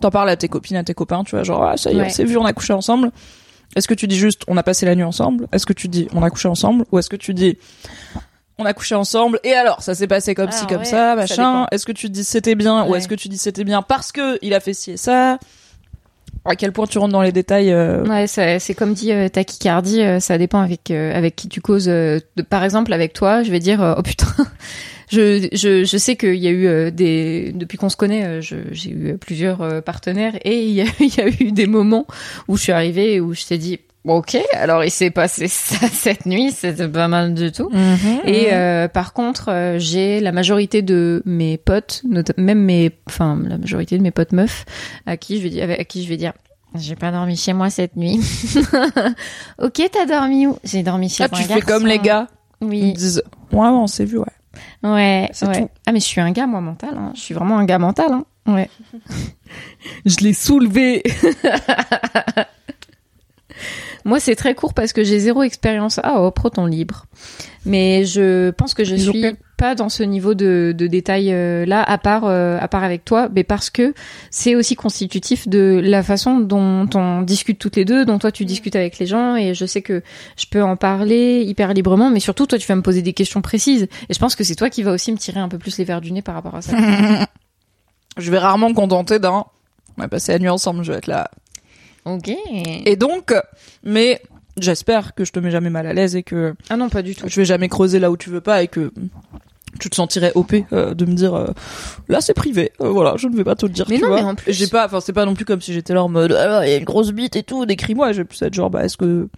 t'en 0.00 0.10
parles 0.10 0.30
à 0.30 0.36
tes 0.36 0.48
copines, 0.48 0.76
à 0.76 0.82
tes 0.84 0.94
copains, 0.94 1.22
tu 1.22 1.32
vois, 1.36 1.44
genre, 1.44 1.62
ah, 1.64 1.76
ça 1.76 1.90
y 1.92 1.96
est, 1.96 2.00
Ouais. 2.00 2.06
on 2.06 2.10
s'est 2.10 2.24
vu, 2.24 2.36
on 2.38 2.44
a 2.46 2.52
couché 2.54 2.72
ensemble. 2.72 3.12
Est-ce 3.76 3.86
que 3.88 3.94
tu 3.94 4.06
dis 4.08 4.16
juste, 4.16 4.42
on 4.48 4.56
a 4.56 4.62
passé 4.62 4.86
la 4.86 4.94
nuit 4.94 5.04
ensemble? 5.04 5.48
Est-ce 5.52 5.66
que 5.66 5.74
tu 5.74 5.88
dis, 5.88 6.08
on 6.14 6.22
a 6.22 6.30
couché 6.30 6.48
ensemble? 6.48 6.86
Ou 6.92 6.98
est-ce 6.98 7.10
que 7.10 7.16
tu 7.16 7.34
dis, 7.34 7.58
on 8.58 8.64
a 8.64 8.72
couché 8.72 8.94
ensemble 8.94 9.38
et 9.44 9.52
alors 9.52 9.82
ça 9.82 9.94
s'est 9.94 10.06
passé 10.06 10.34
comme 10.34 10.48
Ah, 10.48 10.52
ci 10.52 10.66
comme 10.66 10.78
ouais, 10.78 10.84
ça 10.86 11.14
machin? 11.14 11.66
est-ce 11.72 11.84
que 11.84 11.92
tu 11.92 12.08
dis 12.08 12.24
c'était 12.24 12.54
bien? 12.54 12.86
Ou 12.88 12.94
est-ce 12.94 13.06
que 13.06 13.14
tu 13.14 13.28
dis 13.28 13.36
c'était 13.36 13.64
bien 13.64 13.82
parce 13.82 14.12
que 14.12 14.38
il 14.40 14.54
a 14.54 14.60
fait 14.60 14.72
ci 14.72 14.92
et 14.92 14.96
ça? 14.96 15.38
À 16.48 16.56
quel 16.56 16.72
point 16.72 16.86
tu 16.86 16.98
rentres 16.98 17.12
dans 17.12 17.22
les 17.22 17.32
détails 17.32 17.72
euh, 17.72 18.04
Ouais, 18.04 18.26
c'est 18.26 18.74
comme 18.74 18.94
dit 18.94 19.12
euh, 19.12 19.28
euh, 19.28 20.20
ça 20.20 20.38
dépend 20.38 20.60
avec 20.60 20.90
euh, 20.90 21.16
avec 21.16 21.36
qui 21.36 21.48
tu 21.48 21.60
causes. 21.60 21.90
par 22.48 22.64
exemple, 22.64 22.92
avec 22.92 23.12
toi, 23.12 23.42
je 23.42 23.50
vais 23.50 23.60
dire 23.60 23.94
oh 23.96 24.02
putain. 24.02 24.26
Je, 25.08 25.46
je, 25.52 25.84
je 25.84 25.96
sais 25.98 26.16
qu'il 26.16 26.34
y 26.34 26.48
a 26.48 26.50
eu 26.50 26.90
des 26.90 27.52
depuis 27.54 27.78
qu'on 27.78 27.88
se 27.88 27.96
connaît, 27.96 28.42
j'ai 28.42 28.90
eu 28.90 29.16
plusieurs 29.18 29.80
partenaires 29.84 30.36
et 30.44 30.64
il 30.64 30.72
y, 30.72 30.80
a, 30.80 30.86
il 30.98 31.14
y 31.14 31.20
a 31.20 31.28
eu 31.28 31.52
des 31.52 31.68
moments 31.68 32.08
où 32.48 32.56
je 32.56 32.62
suis 32.64 32.72
arrivée 32.72 33.14
et 33.14 33.20
où 33.20 33.32
je 33.32 33.44
t'ai 33.44 33.56
dit 33.56 33.78
ok 34.06 34.38
alors 34.54 34.84
il 34.84 34.90
s'est 34.90 35.10
passé 35.10 35.48
ça 35.48 35.88
cette 35.88 36.26
nuit 36.26 36.52
c'était 36.52 36.88
pas 36.88 37.08
mal 37.08 37.34
du 37.34 37.52
tout 37.52 37.68
mhm, 37.70 38.20
et 38.24 38.52
euh, 38.52 38.88
par 38.88 39.12
contre, 39.12 39.50
euh, 39.50 39.78
j'ai 39.78 40.20
la 40.20 40.32
majorité 40.32 40.82
de 40.82 41.22
mes 41.24 41.56
potes, 41.58 42.02
même 42.36 42.60
mes, 42.60 42.90
enfin 43.08 43.38
la 43.46 43.58
majorité 43.58 43.98
de 43.98 44.02
mes 44.02 44.10
potes 44.10 44.32
meufs, 44.32 44.64
à 45.06 45.16
qui 45.16 45.38
je 45.38 45.42
vais 45.42 45.50
dire, 45.50 45.70
à 45.70 45.84
qui 45.84 46.02
je 46.04 46.08
vais 46.08 46.16
dire, 46.16 46.32
j'ai 46.74 46.96
pas 46.96 47.10
dormi 47.10 47.36
chez 47.36 47.52
moi 47.52 47.70
cette 47.70 47.96
nuit. 47.96 48.18
ok, 49.58 49.82
t'as 49.92 50.06
dormi 50.06 50.46
où? 50.46 50.58
J'ai 50.64 50.82
dormi 50.82 51.08
chez 51.08 51.24
Ah, 51.24 51.28
tu 51.28 51.42
fais 51.42 51.60
comme 51.60 51.86
les 51.86 51.98
gars 51.98 52.28
ils 52.60 52.68
Oui, 52.68 52.92
disent 52.92 53.22
ouais 53.52 53.68
on 53.68 53.86
s'est 53.86 54.04
vu 54.04 54.18
ouais 54.18 54.24
ouais, 54.82 55.28
C'est 55.32 55.46
ouais. 55.46 55.60
tout. 55.62 55.68
Ah 55.86 55.92
mais 55.92 56.00
je 56.00 56.06
suis 56.06 56.20
un 56.20 56.30
gars 56.32 56.46
moi 56.46 56.60
mental. 56.60 56.96
Hein. 56.96 57.12
Je 57.14 57.20
suis 57.20 57.34
vraiment 57.34 57.58
un 57.58 57.64
gars 57.64 57.78
mental. 57.78 58.12
Hein. 58.12 58.24
Ouais. 58.46 58.70
je 60.06 60.16
l'ai 60.18 60.32
soulevé 60.32 61.02
Moi, 64.06 64.20
c'est 64.20 64.36
très 64.36 64.54
court 64.54 64.72
parce 64.72 64.92
que 64.92 65.02
j'ai 65.02 65.18
zéro 65.18 65.42
expérience. 65.42 65.98
Ah, 66.04 66.22
oh, 66.22 66.30
pro 66.30 66.48
libre. 66.68 67.06
Mais 67.64 68.04
je 68.04 68.50
pense 68.50 68.72
que 68.72 68.84
je 68.84 68.94
Ils 68.94 69.02
suis 69.02 69.36
pas 69.56 69.74
dans 69.74 69.88
ce 69.88 70.04
niveau 70.04 70.34
de, 70.34 70.72
de 70.78 70.86
détail 70.86 71.32
euh, 71.32 71.66
là, 71.66 71.82
à 71.82 71.98
part, 71.98 72.24
euh, 72.24 72.56
à 72.60 72.68
part 72.68 72.84
avec 72.84 73.04
toi, 73.04 73.28
mais 73.34 73.42
parce 73.42 73.68
que 73.68 73.94
c'est 74.30 74.54
aussi 74.54 74.76
constitutif 74.76 75.48
de 75.48 75.80
la 75.82 76.04
façon 76.04 76.38
dont 76.38 76.88
on 76.94 77.22
discute 77.22 77.58
toutes 77.58 77.74
les 77.74 77.84
deux, 77.84 78.04
dont 78.04 78.20
toi 78.20 78.30
tu 78.30 78.44
discutes 78.44 78.76
avec 78.76 79.00
les 79.00 79.06
gens, 79.06 79.34
et 79.34 79.54
je 79.54 79.66
sais 79.66 79.82
que 79.82 80.02
je 80.36 80.46
peux 80.48 80.62
en 80.62 80.76
parler 80.76 81.42
hyper 81.42 81.74
librement, 81.74 82.08
mais 82.08 82.20
surtout 82.20 82.46
toi 82.46 82.58
tu 82.58 82.68
vas 82.68 82.76
me 82.76 82.82
poser 82.82 83.02
des 83.02 83.12
questions 83.12 83.42
précises, 83.42 83.88
et 84.08 84.14
je 84.14 84.18
pense 84.20 84.36
que 84.36 84.44
c'est 84.44 84.54
toi 84.54 84.70
qui 84.70 84.84
vas 84.84 84.92
aussi 84.92 85.10
me 85.10 85.16
tirer 85.16 85.40
un 85.40 85.48
peu 85.48 85.58
plus 85.58 85.78
les 85.78 85.84
verres 85.84 86.00
du 86.00 86.12
nez 86.12 86.22
par 86.22 86.36
rapport 86.36 86.54
à 86.54 86.62
ça. 86.62 86.76
je 88.18 88.30
vais 88.30 88.38
rarement 88.38 88.68
me 88.68 88.74
contenter 88.74 89.18
d'un 89.18 89.46
on 89.98 90.02
a 90.02 90.08
passé 90.08 90.32
la 90.32 90.38
nuit 90.38 90.50
ensemble 90.50 90.84
je 90.84 90.92
vais 90.92 90.98
être 90.98 91.06
là 91.06 91.30
ok. 92.06 92.30
et 92.86 92.96
donc 92.96 93.34
mais 93.84 94.22
j'espère 94.58 95.14
que 95.14 95.24
je 95.26 95.32
te 95.32 95.38
mets 95.40 95.50
jamais 95.50 95.68
mal 95.70 95.86
à 95.86 95.92
l'aise 95.92 96.16
et 96.16 96.22
que 96.22 96.54
Ah 96.70 96.76
non, 96.78 96.88
pas 96.88 97.02
du 97.02 97.14
tout. 97.14 97.26
je 97.28 97.36
vais 97.36 97.44
jamais 97.44 97.68
creuser 97.68 97.98
là 97.98 98.10
où 98.10 98.16
tu 98.16 98.30
veux 98.30 98.40
pas 98.40 98.62
et 98.62 98.68
que 98.68 98.90
tu 99.78 99.90
te 99.90 99.94
sentirais 99.96 100.32
OP 100.34 100.54
euh, 100.72 100.94
de 100.94 101.04
me 101.04 101.12
dire 101.12 101.34
euh, 101.34 101.48
là 102.08 102.22
c'est 102.22 102.32
privé 102.32 102.72
euh, 102.80 102.88
voilà 102.88 103.16
je 103.18 103.28
ne 103.28 103.36
vais 103.36 103.44
pas 103.44 103.54
te 103.56 103.66
le 103.66 103.72
dire 103.72 103.84
Mais 103.90 103.96
tu 103.96 104.02
non, 104.02 104.08
vois. 104.08 104.16
mais 104.16 104.22
en 104.22 104.34
plus- 104.34 104.50
j'ai 104.50 104.68
pas 104.68 104.86
enfin 104.86 105.00
c'est 105.00 105.12
pas 105.12 105.26
non 105.26 105.34
plus 105.34 105.44
comme 105.44 105.60
si 105.60 105.74
j'étais 105.74 105.92
là 105.92 106.02
en 106.02 106.08
mode 106.08 106.32
alors 106.32 106.64
il 106.64 106.70
y 106.70 106.72
a 106.72 106.76
une 106.78 106.84
grosse 106.84 107.10
bite 107.12 107.36
et 107.36 107.42
tout 107.42 107.66
décris-moi 107.66 108.12
je 108.12 108.18
vais 108.18 108.24
plus 108.24 108.40
être 108.40 108.54
genre 108.54 108.70
bah 108.70 108.84
est-ce 108.84 108.96
que 108.96 109.28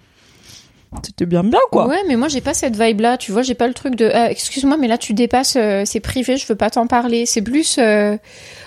c'était 1.03 1.27
bien 1.27 1.45
bien 1.45 1.59
quoi 1.71 1.87
Ouais, 1.87 2.03
mais 2.09 2.17
moi 2.17 2.29
j'ai 2.29 2.41
pas 2.41 2.55
cette 2.55 2.77
vibe 2.77 3.01
là, 3.01 3.19
tu 3.19 3.31
vois, 3.31 3.43
j'ai 3.43 3.55
pas 3.55 3.69
le 3.69 3.75
truc 3.75 3.95
de 3.95 4.11
ah, 4.13 4.31
excuse-moi 4.31 4.77
mais 4.79 4.89
là 4.89 4.97
tu 4.99 5.13
dépasses 5.13 5.57
euh, 5.57 5.83
c'est 5.85 6.01
privé, 6.01 6.37
je 6.37 6.47
veux 6.47 6.55
pas 6.55 6.71
t'en 6.71 6.87
parler. 6.87 7.27
C'est 7.27 7.43
plus 7.43 7.77
euh, 7.79 8.17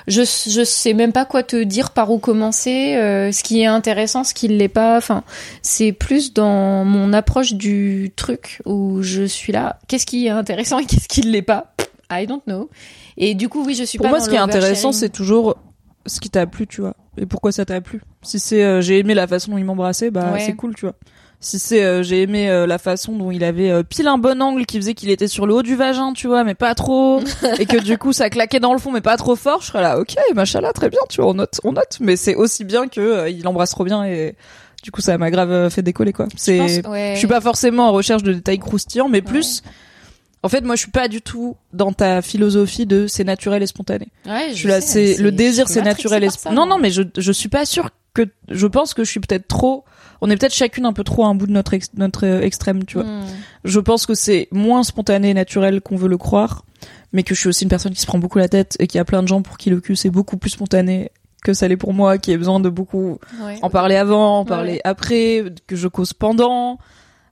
je 0.08 0.22
je 0.22 0.64
sais 0.64 0.94
même 0.94 1.12
pas 1.14 1.26
quoi 1.26 1.42
te 1.44 1.62
dire 1.64 1.92
par 1.92 2.12
où 2.12 2.20
commencer, 2.20 2.96
euh, 2.96 3.32
ce 3.32 3.44
qui 3.44 3.62
est 3.62 3.66
intéressant, 3.66 4.24
ce 4.24 4.34
qui 4.34 4.48
l'est 4.48 4.68
pas. 4.68 4.98
Enfin, 4.98 5.24
c'est 5.62 5.92
plus 5.94 6.34
dans 6.34 6.86
mon 6.86 7.12
approche 7.14 7.54
du 7.54 8.12
truc 8.16 8.62
où 8.66 9.02
je 9.02 9.24
suis 9.24 9.52
là, 9.52 9.80
qu'est-ce 9.88 10.06
qui 10.06 10.28
est 10.28 10.30
intéressant 10.30 10.78
et 10.80 10.86
qu'est-ce 10.86 11.08
qui 11.08 11.22
l'est 11.22 11.42
pas? 11.42 11.74
I 12.12 12.28
don't 12.28 12.42
know. 12.46 12.70
Et 13.18 13.34
du 13.36 13.50
coup, 13.50 13.64
oui, 13.66 13.74
je 13.74 13.84
suis 13.84 13.98
pour 13.98 14.06
pas 14.06 14.10
moi 14.10 14.20
dans 14.20 14.26
ce 14.26 14.30
qui 14.30 14.36
est 14.36 14.40
intéressant 14.40 14.92
c'est 14.92 15.10
toujours 15.10 15.56
ce 16.06 16.20
qui 16.20 16.30
t'a 16.30 16.46
plu 16.48 16.66
tu 16.68 16.82
vois 16.82 16.96
et 17.18 17.26
pourquoi 17.26 17.52
ça 17.52 17.66
t'a 17.66 17.82
plu? 17.82 18.02
Si 18.22 18.40
c'est 18.40 18.64
euh, 18.64 18.82
j'ai 18.82 19.00
aimé 19.00 19.14
la 19.14 19.28
façon 19.28 19.52
dont 19.52 19.58
il 19.58 19.66
m'embrassait 19.66 20.12
bah 20.12 20.32
Ouais. 20.34 20.40
c'est 20.40 20.54
cool 20.56 20.74
tu 20.76 20.86
vois 20.86 20.96
si 21.44 21.58
c'est 21.60 21.84
euh, 21.84 22.04
j'ai 22.04 22.22
aimé 22.22 22.50
euh, 22.50 22.68
la 22.68 22.78
façon 22.78 23.14
dont 23.14 23.32
il 23.32 23.44
avait 23.44 23.72
euh, 23.72 23.82
pile 23.84 24.08
un 24.08 24.18
bon 24.20 24.42
angle 24.42 24.66
qui 24.68 24.78
faisait 24.78 24.94
qu'il 24.94 25.10
était 25.10 25.28
sur 25.28 25.48
le 25.48 25.56
haut 25.56 25.64
du 25.64 25.76
vagin 25.76 26.14
tu 26.14 26.28
vois 26.28 26.44
mais 26.44 26.54
pas 26.54 26.76
trop 26.76 27.20
et 27.60 27.66
que 27.66 27.78
du 27.82 27.98
coup 27.98 28.14
ça 28.14 28.30
claquait 28.30 28.60
dans 28.60 28.74
le 28.74 28.80
fond 28.80 28.92
mais 28.92 29.02
pas 29.02 29.18
trop 29.18 29.36
fort 29.36 29.62
je 29.62 29.68
serais 29.68 29.82
là 29.82 30.00
ok 30.00 30.16
machallah 30.36 30.72
très 30.72 30.90
bien 30.90 31.00
tu 31.10 31.20
vois 31.20 31.32
on 31.32 31.34
note 31.34 31.60
on 31.64 31.72
note 31.74 31.98
mais 32.00 32.16
c'est 32.16 32.36
aussi 32.36 32.64
bien 32.64 32.88
que 32.88 33.02
euh, 33.02 33.30
il 33.30 33.48
embrasse 33.48 33.72
trop 33.72 33.84
bien 33.84 34.04
et 34.06 34.36
du 34.84 34.92
coup 34.92 35.02
ça 35.02 35.18
m'a 35.18 35.32
grave 35.32 35.52
euh, 35.52 35.70
fait 35.72 35.82
décoller 35.82 36.14
quoi 36.14 36.28
Je 36.32 36.36
c'est 36.38 36.58
pense- 36.84 36.92
ouais. 36.92 37.12
je 37.16 37.20
suis 37.20 37.28
pas 37.28 37.42
forcément 37.42 37.88
en 37.88 37.92
recherche 37.92 38.22
de 38.24 38.34
détails 38.34 38.60
croustillants 38.60 39.10
mais 39.10 39.22
plus 39.24 39.64
en 40.44 40.50
fait 40.50 40.62
moi 40.62 40.76
je 40.76 40.82
suis 40.82 40.92
pas 40.92 41.08
du 41.08 41.22
tout 41.24 41.56
dans 41.74 41.92
ta 41.92 42.22
philosophie 42.22 42.86
de 42.86 43.08
c'est 43.08 43.24
naturel 43.24 43.64
et 43.64 43.68
spontané 43.68 44.10
Ouais, 44.28 44.50
je 44.52 44.56
suis 44.56 44.68
là, 44.68 44.80
c'est 44.82 45.18
le 45.18 45.32
désir, 45.32 45.68
c'est 45.68 45.82
naturel. 45.82 46.24
et 46.24 46.28
et 46.28 46.30
sp- 46.30 46.54
non, 46.54 46.66
non, 46.68 46.78
mais 46.78 46.92
je 46.92 47.02
je 47.18 47.32
suis 47.32 47.50
pas 47.50 47.66
sûre 47.66 47.90
que 48.14 48.24
je 48.50 48.68
pense 48.68 48.94
que 48.94 49.04
je 49.04 49.10
suis 49.10 49.20
peut-être 49.20 49.48
trop. 49.48 49.84
On 50.22 50.30
est 50.30 50.38
peut-être 50.38 50.54
chacune 50.54 50.86
un 50.86 50.94
peu 50.94 51.04
trop 51.04 51.26
à 51.26 51.28
un 51.28 51.36
bout 51.36 51.48
de 51.48 51.52
notre 51.52 51.74
ex- 51.74 51.90
notre 51.96 52.26
euh, 52.26 52.42
extrême, 52.42 52.86
tu 52.86 52.98
vois. 53.00 53.08
Je 53.64 53.80
pense 53.80 54.06
que 54.06 54.14
c'est 54.14 54.48
moins 54.52 54.84
spontané 54.84 55.30
et 55.32 55.34
naturel 55.34 55.82
qu'on 55.82 55.96
veut 55.96 56.08
le 56.10 56.18
croire, 56.18 56.64
mais 57.14 57.24
que 57.24 57.34
je 57.36 57.40
suis 57.40 57.50
aussi 57.50 57.64
une 57.64 57.70
personne 57.70 57.94
qui 57.94 58.02
se 58.02 58.06
prend 58.08 58.20
beaucoup 58.20 58.38
la 58.38 58.48
tête 58.48 58.76
et 58.80 58.88
qui 58.88 59.00
a 59.00 59.06
plein 59.06 59.24
de 59.24 59.28
gens 59.28 59.42
pour 59.42 59.58
qui 59.58 59.70
le 59.70 59.82
cul 59.82 59.96
c'est 59.96 60.10
beaucoup 60.12 60.38
plus 60.38 60.52
spontané 60.52 61.12
que 61.44 61.54
ça 61.54 61.68
l'est 61.68 61.76
pour 61.78 61.92
moi, 61.94 62.20
qui 62.20 62.32
a 62.34 62.38
besoin 62.38 62.60
de 62.60 62.70
beaucoup 62.70 63.18
Ouais. 63.44 63.58
en 63.64 63.70
parler 63.72 63.96
avant, 63.96 64.40
en 64.40 64.46
parler 64.46 64.74
ouais. 64.74 64.82
après, 64.84 65.44
que 65.66 65.76
je 65.76 65.88
cause 65.88 66.14
pendant. 66.14 66.78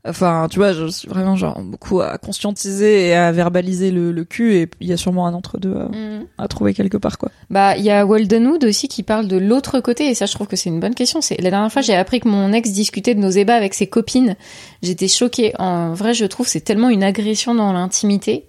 Enfin, 0.08 0.48
tu 0.50 0.60
vois, 0.60 0.72
je 0.72 0.88
suis 0.88 1.10
vraiment 1.10 1.36
genre 1.36 1.60
beaucoup 1.62 2.00
à 2.00 2.18
conscientiser 2.18 3.08
et 3.08 3.16
à 3.16 3.34
verbaliser 3.34 3.92
le, 3.92 4.14
le 4.14 4.24
cul 4.24 4.56
et 4.56 4.70
il 4.80 4.88
y 4.88 4.94
a 4.94 4.98
sûrement 4.98 5.28
un 5.28 5.34
entre 5.34 5.58
deux 5.58 5.76
à, 5.76 5.90
à 6.38 6.48
trouver 6.48 6.74
quelque 6.74 6.96
part 6.96 7.18
quoi. 7.18 7.32
Bah, 7.50 7.76
il 7.76 7.84
y 7.84 7.92
a 7.92 8.06
Walden 8.06 8.48
Wood 8.48 8.64
aussi 8.64 8.88
qui 8.88 9.04
parle 9.04 9.28
de 9.28 9.36
l'autre 9.36 9.82
côté, 9.82 10.08
et 10.10 10.16
ça, 10.16 10.26
je 10.26 10.34
trouve 10.34 10.48
que 10.48 10.56
c'est 10.56 10.70
une 10.70 10.80
bonne 10.80 10.96
question. 10.96 11.20
C'est 11.20 11.42
la 11.42 11.50
dernière 11.50 11.72
fois, 11.72 11.82
j'ai 11.82 11.96
appris 11.96 12.22
que 12.22 12.30
mon 12.30 12.54
ex 12.54 12.72
discutait 12.72 13.14
de 13.14 13.20
nos 13.20 13.30
ébats 13.30 13.56
avec 13.56 13.74
ses 13.74 13.88
copines. 13.88 14.38
J'étais 14.82 15.10
choquée. 15.10 15.54
En 15.60 15.94
vrai, 15.94 16.14
je 16.14 16.26
trouve 16.26 16.46
que 16.46 16.52
c'est 16.52 16.62
tellement 16.62 16.90
une 16.90 17.04
agression 17.04 17.54
dans 17.54 17.74
l'intimité. 17.74 18.46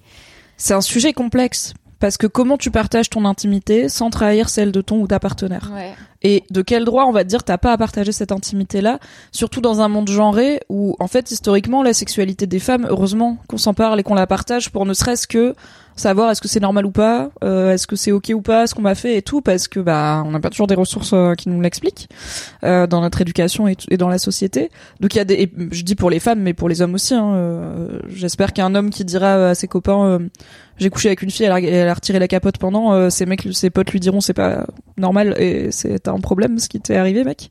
C'est 0.56 0.74
un 0.74 0.82
sujet 0.82 1.12
complexe 1.14 1.74
parce 2.00 2.16
que 2.16 2.26
comment 2.26 2.56
tu 2.56 2.70
partages 2.70 3.10
ton 3.10 3.24
intimité 3.24 3.88
sans 3.88 4.10
trahir 4.10 4.48
celle 4.48 4.72
de 4.72 4.80
ton 4.80 5.00
ou 5.00 5.06
ta 5.06 5.20
partenaire? 5.20 5.70
Ouais. 5.74 5.94
Et 6.22 6.44
de 6.50 6.62
quel 6.62 6.84
droit 6.84 7.04
on 7.04 7.12
va 7.12 7.24
te 7.24 7.28
dire 7.28 7.44
t'as 7.44 7.58
pas 7.58 7.72
à 7.72 7.78
partager 7.78 8.12
cette 8.12 8.32
intimité-là, 8.32 8.98
surtout 9.32 9.60
dans 9.60 9.80
un 9.80 9.88
monde 9.88 10.08
genré 10.08 10.60
où 10.68 10.96
en 10.98 11.06
fait 11.06 11.30
historiquement 11.30 11.82
la 11.82 11.92
sexualité 11.92 12.46
des 12.46 12.58
femmes, 12.58 12.86
heureusement 12.88 13.38
qu'on 13.48 13.58
s'en 13.58 13.74
parle 13.74 14.00
et 14.00 14.02
qu'on 14.02 14.14
la 14.14 14.26
partage 14.26 14.70
pour 14.70 14.86
ne 14.86 14.94
serait-ce 14.94 15.26
que 15.26 15.54
savoir 16.00 16.30
est-ce 16.30 16.40
que 16.40 16.48
c'est 16.48 16.60
normal 16.60 16.86
ou 16.86 16.90
pas, 16.90 17.30
euh, 17.44 17.72
est-ce 17.72 17.86
que 17.86 17.96
c'est 17.96 18.12
ok 18.12 18.32
ou 18.34 18.42
pas 18.42 18.66
ce 18.66 18.74
qu'on 18.74 18.82
m'a 18.82 18.94
fait 18.94 19.16
et 19.16 19.22
tout 19.22 19.40
parce 19.40 19.68
que 19.68 19.80
bah 19.80 20.22
on 20.26 20.30
n'a 20.30 20.40
pas 20.40 20.50
toujours 20.50 20.66
des 20.66 20.74
ressources 20.74 21.12
euh, 21.12 21.34
qui 21.34 21.48
nous 21.48 21.60
l'expliquent 21.60 22.08
euh, 22.64 22.86
dans 22.86 23.00
notre 23.00 23.20
éducation 23.20 23.68
et, 23.68 23.76
dans 23.96 24.08
la 24.08 24.18
société. 24.18 24.70
Donc 25.00 25.14
il 25.14 25.18
y 25.18 25.20
a 25.20 25.24
des, 25.24 25.52
je 25.70 25.82
dis 25.82 25.94
pour 25.94 26.10
les 26.10 26.20
femmes 26.20 26.40
mais 26.40 26.54
pour 26.54 26.68
les 26.68 26.82
hommes 26.82 26.94
aussi. 26.94 27.14
Hein, 27.14 27.34
euh, 27.34 28.00
J'espère 28.08 28.52
qu'un 28.52 28.74
homme 28.74 28.90
qui 28.90 29.04
dira 29.04 29.50
à 29.50 29.54
ses 29.54 29.68
copains 29.68 30.04
euh, 30.04 30.18
j'ai 30.80 30.88
couché 30.88 31.08
avec 31.08 31.20
une 31.20 31.30
fille, 31.30 31.44
elle 31.44 31.52
a, 31.52 31.60
elle 31.60 31.88
a 31.88 31.94
retiré 31.94 32.18
la 32.18 32.26
capote 32.26 32.56
pendant, 32.56 32.94
euh, 32.94 33.10
ses 33.10 33.26
mecs, 33.26 33.46
ses 33.52 33.68
potes 33.68 33.92
lui 33.92 34.00
diront 34.00 34.22
c'est 34.22 34.32
pas 34.32 34.66
normal 34.96 35.34
et 35.38 35.70
c'est 35.70 36.08
un 36.08 36.18
problème 36.20 36.58
ce 36.58 36.70
qui 36.70 36.80
t'est 36.80 36.96
arrivé 36.96 37.22
mec. 37.22 37.50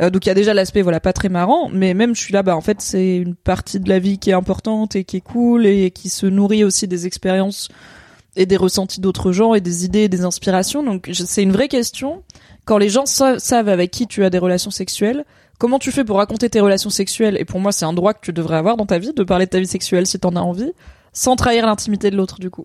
Euh, 0.00 0.10
donc 0.10 0.24
il 0.24 0.28
y 0.28 0.32
a 0.32 0.34
déjà 0.34 0.54
l'aspect 0.54 0.82
voilà 0.82 1.00
pas 1.00 1.12
très 1.12 1.28
marrant, 1.28 1.68
mais 1.72 1.92
même 1.92 2.14
je 2.14 2.20
suis 2.20 2.32
là 2.32 2.44
bah 2.44 2.56
en 2.56 2.60
fait 2.60 2.80
c'est 2.80 3.16
une 3.16 3.34
partie 3.34 3.80
de 3.80 3.88
la 3.88 3.98
vie 3.98 4.18
qui 4.18 4.30
est 4.30 4.34
importante 4.34 4.94
et 4.94 5.02
qui 5.02 5.16
est 5.16 5.22
cool 5.22 5.66
et 5.66 5.90
qui 5.90 6.08
se 6.08 6.26
nourrit 6.26 6.62
aussi 6.62 6.86
des 6.86 7.06
expériences 7.06 7.68
et 8.38 8.46
des 8.46 8.56
ressentis 8.56 9.00
d'autres 9.00 9.32
gens 9.32 9.52
et 9.52 9.60
des 9.60 9.84
idées 9.84 10.04
et 10.04 10.08
des 10.08 10.24
inspirations. 10.24 10.82
Donc 10.82 11.10
c'est 11.12 11.42
une 11.42 11.52
vraie 11.52 11.68
question. 11.68 12.22
Quand 12.64 12.78
les 12.78 12.88
gens 12.88 13.04
sa- 13.04 13.38
savent 13.38 13.68
avec 13.68 13.90
qui 13.90 14.06
tu 14.06 14.24
as 14.24 14.30
des 14.30 14.38
relations 14.38 14.70
sexuelles, 14.70 15.24
comment 15.58 15.78
tu 15.78 15.90
fais 15.92 16.04
pour 16.04 16.16
raconter 16.18 16.48
tes 16.48 16.60
relations 16.60 16.88
sexuelles? 16.88 17.36
Et 17.38 17.44
pour 17.44 17.60
moi 17.60 17.72
c'est 17.72 17.84
un 17.84 17.92
droit 17.92 18.14
que 18.14 18.20
tu 18.22 18.32
devrais 18.32 18.56
avoir 18.56 18.76
dans 18.76 18.86
ta 18.86 18.98
vie 18.98 19.12
de 19.12 19.24
parler 19.24 19.46
de 19.46 19.50
ta 19.50 19.58
vie 19.60 19.66
sexuelle 19.66 20.06
si 20.06 20.18
t'en 20.18 20.36
as 20.36 20.40
envie, 20.40 20.72
sans 21.12 21.34
trahir 21.36 21.66
l'intimité 21.66 22.10
de 22.10 22.16
l'autre 22.16 22.38
du 22.38 22.48
coup. 22.48 22.64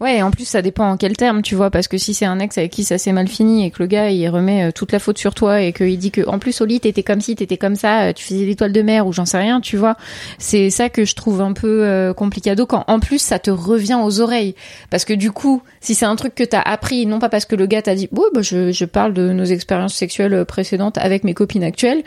Ouais, 0.00 0.22
en 0.22 0.30
plus, 0.30 0.46
ça 0.46 0.62
dépend 0.62 0.92
en 0.92 0.96
quel 0.96 1.14
terme, 1.14 1.42
tu 1.42 1.54
vois, 1.54 1.70
parce 1.70 1.86
que 1.86 1.98
si 1.98 2.14
c'est 2.14 2.24
un 2.24 2.38
ex 2.38 2.56
avec 2.56 2.70
qui 2.70 2.84
ça 2.84 2.96
s'est 2.96 3.12
mal 3.12 3.28
fini 3.28 3.66
et 3.66 3.70
que 3.70 3.82
le 3.82 3.86
gars, 3.86 4.08
il 4.08 4.26
remet 4.30 4.68
euh, 4.68 4.72
toute 4.72 4.92
la 4.92 4.98
faute 4.98 5.18
sur 5.18 5.34
toi 5.34 5.60
et 5.60 5.74
qu'il 5.74 5.98
dit 5.98 6.10
que, 6.10 6.26
en 6.26 6.38
plus, 6.38 6.62
au 6.62 6.64
lit, 6.64 6.80
t'étais 6.80 7.02
comme 7.02 7.20
si, 7.20 7.36
t'étais 7.36 7.58
comme 7.58 7.76
ça, 7.76 8.04
euh, 8.04 8.12
tu 8.14 8.24
faisais 8.24 8.46
l'étoile 8.46 8.72
de 8.72 8.80
mer 8.80 9.06
ou 9.06 9.12
j'en 9.12 9.26
sais 9.26 9.36
rien, 9.36 9.60
tu 9.60 9.76
vois. 9.76 9.96
C'est 10.38 10.70
ça 10.70 10.88
que 10.88 11.04
je 11.04 11.14
trouve 11.14 11.42
un 11.42 11.52
peu 11.52 11.84
euh, 11.84 12.14
complicado 12.14 12.64
quand, 12.64 12.84
en 12.86 12.98
plus, 12.98 13.18
ça 13.18 13.38
te 13.38 13.50
revient 13.50 13.98
aux 14.02 14.20
oreilles. 14.20 14.54
Parce 14.88 15.04
que 15.04 15.12
du 15.12 15.32
coup, 15.32 15.62
si 15.82 15.94
c'est 15.94 16.06
un 16.06 16.16
truc 16.16 16.34
que 16.34 16.44
t'as 16.44 16.62
appris, 16.62 17.04
non 17.04 17.18
pas 17.18 17.28
parce 17.28 17.44
que 17.44 17.54
le 17.54 17.66
gars 17.66 17.82
t'a 17.82 17.94
dit, 17.94 18.08
ouais, 18.10 18.24
bah, 18.32 18.40
je, 18.40 18.72
je 18.72 18.84
parle 18.86 19.12
de 19.12 19.34
nos 19.34 19.44
expériences 19.44 19.94
sexuelles 19.94 20.46
précédentes 20.46 20.96
avec 20.96 21.24
mes 21.24 21.34
copines 21.34 21.62
actuelles, 21.62 22.02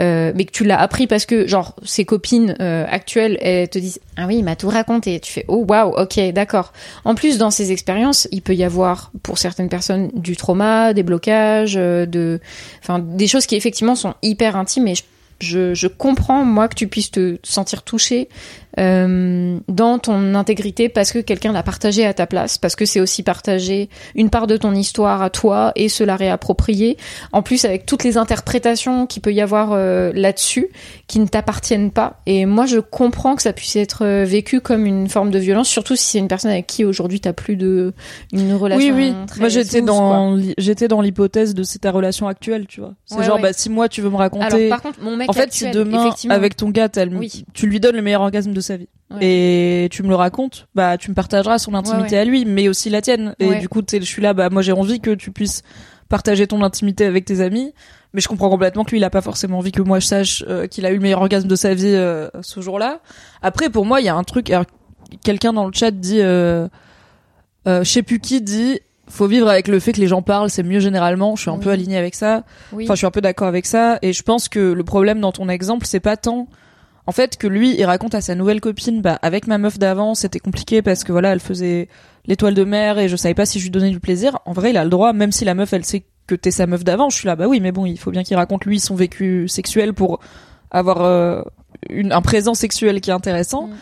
euh, 0.00 0.32
mais 0.34 0.44
que 0.44 0.52
tu 0.52 0.64
l'as 0.64 0.78
appris 0.78 1.06
parce 1.06 1.24
que, 1.24 1.46
genre, 1.46 1.76
ses 1.82 2.04
copines 2.04 2.56
euh, 2.60 2.84
actuelles, 2.90 3.38
elles 3.40 3.70
te 3.70 3.78
disent, 3.78 4.00
ah 4.18 4.26
oui, 4.26 4.36
il 4.36 4.44
m'a 4.44 4.54
tout 4.54 4.68
raconté. 4.68 5.18
Tu 5.20 5.32
fais, 5.32 5.46
oh 5.48 5.64
waouh, 5.66 5.94
ok, 5.96 6.20
d'accord. 6.34 6.74
En 7.06 7.14
plus, 7.14 7.37
dans 7.38 7.50
ces 7.50 7.72
expériences, 7.72 8.28
il 8.32 8.42
peut 8.42 8.54
y 8.54 8.64
avoir 8.64 9.10
pour 9.22 9.38
certaines 9.38 9.68
personnes 9.68 10.10
du 10.14 10.36
trauma, 10.36 10.92
des 10.92 11.02
blocages, 11.02 11.76
euh, 11.76 12.06
des 12.06 13.26
choses 13.26 13.46
qui 13.46 13.56
effectivement 13.56 13.94
sont 13.94 14.14
hyper 14.22 14.56
intimes. 14.56 14.88
Et 14.88 14.94
je 15.40 15.86
comprends 15.86 16.44
moi 16.44 16.68
que 16.68 16.74
tu 16.74 16.88
puisses 16.88 17.10
te 17.10 17.38
sentir 17.42 17.82
touché 17.82 18.28
euh, 18.78 19.58
dans 19.66 19.98
ton 19.98 20.34
intégrité 20.34 20.88
parce 20.88 21.10
que 21.10 21.18
quelqu'un 21.18 21.52
l'a 21.52 21.64
partagé 21.64 22.06
à 22.06 22.14
ta 22.14 22.26
place, 22.26 22.58
parce 22.58 22.76
que 22.76 22.84
c'est 22.84 23.00
aussi 23.00 23.22
partager 23.22 23.88
une 24.14 24.30
part 24.30 24.46
de 24.46 24.56
ton 24.56 24.72
histoire 24.74 25.20
à 25.20 25.30
toi 25.30 25.72
et 25.74 25.88
se 25.88 26.04
la 26.04 26.14
réapproprier. 26.16 26.96
En 27.32 27.42
plus 27.42 27.64
avec 27.64 27.86
toutes 27.86 28.04
les 28.04 28.16
interprétations 28.16 29.06
qu'il 29.06 29.22
peut 29.22 29.32
y 29.32 29.40
avoir 29.40 29.70
euh, 29.72 30.12
là-dessus 30.14 30.68
qui 31.08 31.18
ne 31.20 31.26
t'appartiennent 31.26 31.90
pas. 31.90 32.20
Et 32.26 32.44
moi 32.46 32.66
je 32.66 32.78
comprends 32.78 33.34
que 33.34 33.42
ça 33.42 33.52
puisse 33.54 33.74
être 33.76 34.04
euh, 34.04 34.24
vécu 34.24 34.60
comme 34.60 34.84
une 34.86 35.08
forme 35.08 35.30
de 35.30 35.38
violence, 35.38 35.68
surtout 35.68 35.96
si 35.96 36.04
c'est 36.04 36.18
une 36.18 36.28
personne 36.28 36.50
avec 36.50 36.66
qui 36.66 36.84
aujourd'hui 36.84 37.18
t'as 37.18 37.32
plus 37.32 37.56
de 37.56 37.94
une 38.32 38.52
relation. 38.54 38.86
Oui 38.86 38.92
oui. 38.94 39.14
très 39.26 39.40
Moi 39.40 39.48
j'étais 39.48 39.80
dans 39.80 40.38
j'étais 40.58 40.86
dans 40.86 41.00
l'hypothèse 41.00 41.54
de 41.54 41.62
c'est 41.62 41.80
ta 41.80 41.90
relation 41.90 42.28
actuelle, 42.28 42.66
tu 42.66 42.80
vois. 42.80 42.92
C'est 43.06 43.16
Ouais, 43.16 43.24
genre 43.24 43.36
ouais. 43.36 43.42
bah 43.42 43.52
si 43.54 43.70
moi 43.70 43.88
tu 43.88 44.02
veux 44.02 44.10
me 44.10 44.16
raconter 44.16 44.44
Alors 44.44 44.68
par 44.68 44.82
contre 44.82 45.02
mon 45.02 45.16
mec 45.16 45.28
En 45.30 45.32
fait, 45.32 45.50
si 45.52 45.70
demain, 45.70 46.10
avec 46.28 46.56
ton 46.56 46.68
gars, 46.68 46.88
Oui. 47.18 47.44
tu 47.54 47.66
lui 47.66 47.80
donnes 47.80 47.96
le 47.96 48.02
meilleur 48.02 48.20
orgasme 48.20 48.52
de 48.52 48.60
sa 48.60 48.76
vie 48.76 48.88
Ouais. 49.10 49.84
et 49.84 49.88
tu 49.88 50.02
me 50.02 50.08
le 50.10 50.14
racontes, 50.16 50.68
bah 50.74 50.98
tu 50.98 51.08
me 51.10 51.14
partageras 51.14 51.56
son 51.58 51.72
intimité 51.72 52.16
Ouais, 52.16 52.20
à 52.20 52.24
lui, 52.26 52.44
mais 52.44 52.68
aussi 52.68 52.90
la 52.90 53.00
tienne. 53.00 53.34
Et 53.38 53.54
du 53.54 53.66
coup, 53.66 53.80
je 53.90 53.98
suis 54.00 54.20
là, 54.20 54.34
bah 54.34 54.50
moi 54.50 54.60
j'ai 54.60 54.72
envie 54.72 55.00
que 55.00 55.12
tu 55.12 55.30
puisses 55.32 55.62
partager 56.08 56.46
ton 56.46 56.62
intimité 56.62 57.04
avec 57.04 57.24
tes 57.24 57.40
amis, 57.40 57.72
mais 58.14 58.20
je 58.20 58.28
comprends 58.28 58.48
complètement 58.50 58.84
que 58.84 58.90
lui 58.92 58.98
il 58.98 59.04
a 59.04 59.10
pas 59.10 59.20
forcément 59.20 59.58
envie 59.58 59.72
que 59.72 59.82
moi 59.82 60.00
je 60.00 60.06
sache 60.06 60.42
euh, 60.48 60.66
qu'il 60.66 60.86
a 60.86 60.90
eu 60.90 60.94
le 60.94 61.00
meilleur 61.00 61.20
orgasme 61.20 61.46
de 61.48 61.56
sa 61.56 61.74
vie 61.74 61.84
euh, 61.94 62.28
ce 62.42 62.60
jour-là. 62.60 63.00
Après, 63.42 63.68
pour 63.70 63.84
moi, 63.84 64.00
il 64.00 64.06
y 64.06 64.08
a 64.08 64.14
un 64.16 64.24
truc. 64.24 64.50
alors, 64.50 64.64
Quelqu'un 65.24 65.52
dans 65.54 65.66
le 65.66 65.72
chat 65.72 65.90
dit, 65.90 66.20
euh, 66.20 66.68
euh, 67.66 67.82
je 67.84 67.90
sais 67.90 68.02
plus 68.02 68.20
qui 68.20 68.40
dit. 68.42 68.80
Faut 69.10 69.26
vivre 69.26 69.48
avec 69.48 69.68
le 69.68 69.80
fait 69.80 69.92
que 69.92 70.00
les 70.00 70.06
gens 70.06 70.20
parlent, 70.20 70.50
c'est 70.50 70.62
mieux 70.62 70.80
généralement. 70.80 71.34
Je 71.34 71.40
suis 71.40 71.50
un 71.50 71.54
Oui. 71.54 71.60
peu 71.64 71.70
alignée 71.70 71.96
avec 71.96 72.14
ça. 72.14 72.44
oui. 72.72 72.84
Enfin, 72.84 72.92
je 72.94 72.98
suis 72.98 73.06
un 73.06 73.10
peu 73.10 73.22
d'accord 73.22 73.48
avec 73.48 73.64
ça. 73.64 73.98
Et 74.02 74.12
je 74.12 74.22
pense 74.22 74.50
que 74.50 74.58
le 74.72 74.84
problème 74.84 75.18
dans 75.20 75.32
ton 75.32 75.48
exemple, 75.48 75.86
c'est 75.86 75.98
pas 76.00 76.18
tant, 76.18 76.46
en 77.06 77.12
fait, 77.12 77.38
que 77.38 77.46
lui, 77.46 77.74
il 77.78 77.84
raconte 77.86 78.14
à 78.14 78.20
sa 78.20 78.34
nouvelle 78.34 78.60
copine, 78.60 79.00
bah, 79.00 79.18
avec 79.22 79.46
ma 79.46 79.56
meuf 79.56 79.78
d'avant, 79.78 80.14
c'était 80.14 80.40
compliqué 80.40 80.82
parce 80.82 81.04
que 81.04 81.12
voilà, 81.12 81.32
elle 81.32 81.40
faisait 81.40 81.88
l'étoile 82.28 82.54
de 82.54 82.62
mer 82.62 82.98
et 82.98 83.08
je 83.08 83.16
savais 83.16 83.34
pas 83.34 83.46
si 83.46 83.58
je 83.58 83.64
lui 83.64 83.70
donnais 83.70 83.90
du 83.90 83.98
plaisir. 83.98 84.38
En 84.46 84.52
vrai, 84.52 84.70
il 84.70 84.76
a 84.76 84.84
le 84.84 84.90
droit, 84.90 85.12
même 85.12 85.32
si 85.32 85.44
la 85.44 85.54
meuf, 85.54 85.72
elle 85.72 85.84
sait 85.84 86.04
que 86.26 86.34
t'es 86.34 86.50
sa 86.52 86.66
meuf 86.66 86.84
d'avant. 86.84 87.08
Je 87.10 87.16
suis 87.16 87.26
là, 87.26 87.34
bah 87.34 87.48
oui, 87.48 87.58
mais 87.58 87.72
bon, 87.72 87.86
il 87.86 87.98
faut 87.98 88.10
bien 88.10 88.22
qu'il 88.22 88.36
raconte 88.36 88.64
lui 88.66 88.78
son 88.78 88.94
vécu 88.94 89.48
sexuel 89.48 89.94
pour 89.94 90.20
avoir 90.70 91.02
euh, 91.02 91.42
une, 91.88 92.12
un 92.12 92.20
présent 92.20 92.54
sexuel 92.54 93.00
qui 93.00 93.10
est 93.10 93.14
intéressant. 93.14 93.68
Mm. 93.68 93.74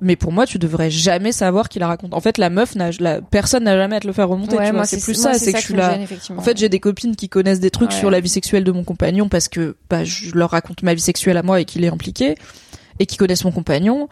Mais 0.00 0.16
pour 0.16 0.32
moi, 0.32 0.46
tu 0.46 0.58
devrais 0.58 0.90
jamais 0.90 1.30
savoir 1.30 1.68
qu'il 1.68 1.78
la 1.78 1.86
raconte. 1.86 2.12
En 2.12 2.18
fait, 2.18 2.36
la 2.36 2.50
meuf, 2.50 2.74
n'a, 2.74 2.90
la 2.98 3.20
personne 3.20 3.64
n'a 3.64 3.76
jamais 3.76 3.96
à 3.96 4.00
te 4.00 4.06
le 4.08 4.12
faire 4.12 4.28
remonter. 4.28 4.56
Ouais, 4.56 4.70
tu 4.70 4.74
vois, 4.74 4.84
c'est 4.84 5.00
plus 5.00 5.22
moi, 5.22 5.34
ça, 5.34 5.38
c'est 5.38 5.52
que 5.52 5.58
je 5.58 5.62
qui 5.62 5.68
suis 5.68 5.76
là. 5.76 5.96
En 6.36 6.40
fait, 6.40 6.56
j'ai 6.58 6.68
des 6.68 6.80
copines 6.80 7.14
qui 7.14 7.28
connaissent 7.28 7.60
des 7.60 7.70
trucs 7.70 7.90
Ouais. 7.90 7.96
sur 7.96 8.10
la 8.10 8.18
vie 8.18 8.28
sexuelle 8.28 8.64
de 8.64 8.72
mon 8.72 8.82
compagnon 8.82 9.28
parce 9.28 9.46
que 9.46 9.76
bah, 9.88 10.02
je 10.02 10.32
leur 10.34 10.50
raconte 10.50 10.82
ma 10.82 10.94
vie 10.94 11.00
sexuelle 11.00 11.36
à 11.36 11.44
moi 11.44 11.60
et 11.60 11.64
qu'il 11.64 11.84
est 11.84 11.88
impliqué 11.88 12.34
et 12.98 13.06
qui 13.06 13.16
connaissent 13.16 13.44
mon 13.44 13.52
compagnon. 13.52 14.08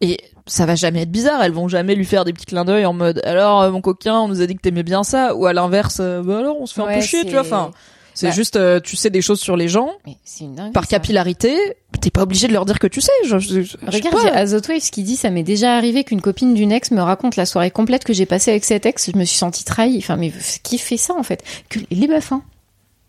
Et 0.00 0.18
ça 0.48 0.66
va 0.66 0.74
jamais 0.74 1.02
être 1.02 1.10
bizarre. 1.12 1.42
Elles 1.42 1.52
vont 1.52 1.68
jamais 1.68 1.94
lui 1.94 2.04
faire 2.04 2.24
des 2.24 2.32
petits 2.32 2.46
clins 2.46 2.64
d'œil 2.64 2.84
en 2.86 2.92
mode 2.92 3.20
alors 3.24 3.62
euh, 3.62 3.70
mon 3.70 3.80
coquin, 3.80 4.14
on 4.18 4.28
nous 4.28 4.42
a 4.42 4.46
dit 4.46 4.56
que 4.56 4.60
t'aimais 4.62 4.82
bien 4.82 5.04
ça 5.04 5.34
ou 5.36 5.46
à 5.46 5.52
l'inverse, 5.52 5.98
euh, 6.00 6.22
bah 6.22 6.38
alors 6.38 6.60
on 6.60 6.66
se 6.66 6.74
fait 6.74 6.82
un 6.82 6.92
peu 6.94 7.00
chier, 7.00 7.24
tu 7.24 7.32
vois. 7.32 7.40
Enfin, 7.42 7.70
c'est 8.14 8.26
Bah. 8.28 8.32
juste 8.32 8.56
euh, 8.56 8.80
tu 8.80 8.96
sais 8.96 9.10
des 9.10 9.22
choses 9.22 9.38
sur 9.40 9.56
les 9.56 9.68
gens 9.68 9.92
Mais 10.04 10.16
une 10.40 10.72
par 10.72 10.84
ça. 10.84 10.88
capillarité. 10.90 11.56
T'es 12.00 12.10
pas 12.10 12.22
obligé 12.22 12.48
de 12.48 12.52
leur 12.52 12.64
dire 12.66 12.78
que 12.80 12.86
tu 12.88 13.00
sais. 13.00 13.12
Je, 13.24 13.38
je- 13.38 13.62
je- 13.62 13.76
Regarde, 13.86 14.10
pas. 14.16 14.22
il 14.22 14.26
y 14.26 14.30
a 14.30 14.34
Azotwaves 14.36 14.90
qui 14.90 15.02
dit 15.04 15.14
ça 15.16 15.30
m'est 15.30 15.42
déjà 15.44 15.74
arrivé 15.76 16.02
qu'une 16.04 16.20
copine 16.20 16.52
d'une 16.54 16.72
ex 16.72 16.90
me 16.90 17.00
raconte 17.00 17.36
la 17.36 17.46
soirée 17.46 17.70
complète 17.70 18.02
que 18.04 18.12
j'ai 18.12 18.26
passée 18.26 18.50
avec 18.50 18.64
cet 18.64 18.86
ex. 18.86 19.10
Je 19.12 19.16
me 19.18 19.24
suis 19.24 19.38
sentie 19.38 19.64
trahie. 19.64 19.98
Enfin, 19.98 20.16
mais 20.16 20.32
qui 20.64 20.78
fait 20.78 20.96
ça 20.96 21.14
en 21.14 21.22
fait? 21.22 21.42
Que 21.68 21.78
les 21.90 22.08
meufs, 22.08 22.32
hein. 22.32 22.42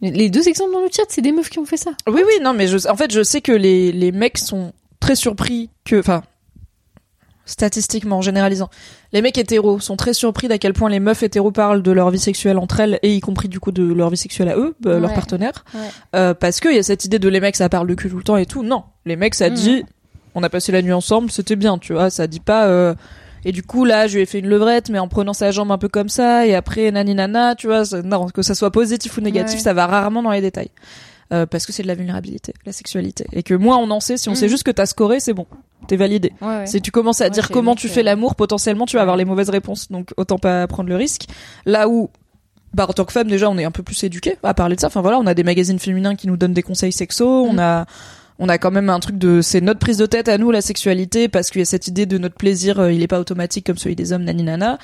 Les 0.02 0.30
deux 0.30 0.48
exemples 0.48 0.72
dans 0.72 0.80
le 0.80 0.88
chat, 0.96 1.04
c'est 1.10 1.22
des 1.22 1.32
meufs 1.34 1.50
qui 1.50 1.60
ont 1.60 1.66
fait 1.66 1.76
ça. 1.76 1.92
Oui, 2.08 2.22
oui, 2.26 2.42
non, 2.42 2.54
mais 2.54 2.68
je, 2.68 2.88
en 2.88 2.96
fait, 2.96 3.12
je 3.12 3.22
sais 3.22 3.42
que 3.42 3.52
les, 3.52 3.92
les 3.92 4.14
mecs 4.14 4.38
sont 4.38 4.72
très 5.02 5.16
surpris 5.16 5.70
que, 5.84 6.00
enfin, 6.00 6.24
statistiquement, 7.50 8.18
en 8.18 8.22
généralisant, 8.22 8.70
les 9.14 9.22
mecs 9.22 9.38
hétéros 9.38 9.80
sont 9.80 9.96
très 9.96 10.14
surpris 10.14 10.48
d'à 10.48 10.58
quel 10.58 10.74
point 10.74 10.90
les 10.90 11.00
meufs 11.00 11.24
hétéros 11.24 11.52
parlent 11.52 11.82
de 11.82 11.92
leur 11.92 12.10
vie 12.12 12.20
sexuelle 12.20 12.58
entre 12.58 12.80
elles 12.80 13.00
et 13.04 13.14
y 13.16 13.20
compris 13.20 13.48
du 13.50 13.60
coup 13.60 13.72
de 13.72 13.84
leur 13.94 14.10
vie 14.10 14.18
sexuelle 14.18 14.50
à 14.50 14.56
eux, 14.58 14.76
leurs 14.84 15.02
Ouais. 15.10 15.14
partenaires, 15.16 15.66
Ouais. 15.74 15.80
Euh, 16.16 16.34
parce 16.34 16.60
qu'il 16.60 16.74
y 16.76 16.78
a 16.78 16.84
cette 16.84 17.06
idée 17.06 17.20
de 17.20 17.28
les 17.30 17.40
mecs 17.40 17.56
ça 17.56 17.70
parle 17.70 17.88
de 17.88 17.94
cul 17.96 18.10
tout 18.10 18.18
le 18.18 18.24
temps 18.24 18.38
et 18.38 18.46
tout. 18.46 18.64
Non, 18.64 18.84
les 19.06 19.16
mecs 19.16 19.36
ça 19.36 19.50
Mhm. 19.50 19.56
dit, 19.56 19.84
on 20.36 20.44
a 20.44 20.50
passé 20.50 20.72
la 20.72 20.82
nuit 20.82 20.94
ensemble, 20.94 21.32
c'était 21.32 21.56
bien, 21.56 21.78
tu 21.78 21.94
vois, 21.94 22.10
ça 22.10 22.28
dit 22.28 22.40
pas. 22.40 22.68
euh, 22.68 22.94
et 23.46 23.52
du 23.54 23.64
coup 23.64 23.86
là, 23.86 24.06
je 24.08 24.16
lui 24.16 24.22
ai 24.22 24.26
fait 24.26 24.40
une 24.40 24.48
levrette, 24.50 24.90
mais 24.90 25.00
en 25.00 25.08
prenant 25.08 25.34
sa 25.34 25.52
jambe 25.52 25.72
un 25.72 25.78
peu 25.78 25.88
comme 25.88 26.10
ça, 26.10 26.46
et 26.46 26.56
après 26.56 26.92
nani 26.92 27.16
nana, 27.16 27.56
tu 27.56 27.68
vois, 27.68 27.84
non, 28.04 28.28
que 28.28 28.42
ça 28.42 28.54
soit 28.54 28.70
positif 28.72 29.18
ou 29.18 29.22
négatif, 29.22 29.56
Ouais. 29.60 29.64
ça 29.64 29.74
va 29.74 29.88
rarement 29.88 30.22
dans 30.22 30.32
les 30.32 30.42
détails. 30.42 30.70
Euh, 31.32 31.46
parce 31.46 31.68
que 31.68 31.72
c'est 31.72 31.84
de 31.84 31.88
la 31.88 31.94
vulnérabilité, 31.94 32.54
la 32.66 32.72
sexualité. 32.72 33.28
Et 33.34 33.44
que 33.44 33.54
moins 33.54 33.78
on 33.78 33.92
en 33.92 34.00
sait, 34.00 34.18
si 34.18 34.30
on 34.30 34.32
Mhm. 34.32 34.36
sait 34.38 34.50
juste 34.50 34.64
que 34.64 34.72
t'as 34.72 34.88
scoré, 34.88 35.20
c'est 35.20 35.34
bon. 35.34 35.46
T'es 35.88 35.96
validé. 35.96 36.34
Ouais, 36.42 36.48
ouais. 36.48 36.66
Si 36.68 36.82
tu 36.82 36.90
commences 36.90 37.22
à 37.22 37.26
Ouais, 37.26 37.30
dire 37.30 37.50
comment 37.52 37.76
tu 37.76 37.88
fais 37.88 38.02
l'amour, 38.02 38.34
potentiellement 38.36 38.88
tu 38.88 38.96
vas 38.96 39.04
avoir 39.04 39.16
les 39.16 39.26
mauvaises 39.26 39.50
réponses. 39.52 39.92
Donc 39.92 40.12
autant 40.18 40.40
pas 40.40 40.66
prendre 40.66 40.90
le 40.90 40.96
risque. 40.96 41.26
Là 41.68 41.88
où, 41.88 42.10
bah, 42.74 42.88
en 42.90 42.94
tant 42.94 43.06
que 43.06 43.12
femme, 43.12 43.28
déjà, 43.28 43.48
on 43.50 43.58
est 43.60 43.64
un 43.64 43.70
peu 43.72 43.84
plus 43.84 44.04
éduqué 44.04 44.38
à 44.42 44.56
parler 44.56 44.76
de 44.76 44.82
ça. 44.82 44.88
Enfin 44.88 45.02
voilà, 45.02 45.20
on 45.20 45.28
a 45.28 45.36
des 45.36 45.44
magazines 45.44 45.78
féminins 45.80 46.16
qui 46.16 46.26
nous 46.28 46.36
donnent 46.38 46.54
des 46.54 46.64
conseils 46.64 46.92
sexos. 46.92 47.48
On 47.48 47.54
Mhm. 47.54 47.60
a, 47.60 47.86
on 48.40 48.50
a 48.50 48.58
quand 48.58 48.72
même 48.72 48.90
un 48.90 49.00
truc 49.00 49.18
de, 49.20 49.42
c'est 49.42 49.62
notre 49.62 49.80
prise 49.80 49.98
de 49.98 50.08
tête 50.08 50.30
à 50.30 50.38
nous, 50.40 50.50
la 50.50 50.62
sexualité, 50.62 51.28
parce 51.28 51.52
qu'il 51.52 51.60
y 51.60 51.62
a 51.62 51.66
cette 51.66 51.88
idée 51.88 52.08
de 52.08 52.18
notre 52.18 52.36
plaisir, 52.36 52.80
euh, 52.80 52.92
il 52.92 53.04
est 53.04 53.08
pas 53.08 53.20
automatique 53.20 53.68
comme 53.68 53.78
celui 53.78 53.96
des 53.96 54.14
hommes, 54.14 54.24
nani 54.24 54.42
nana. 54.44 54.80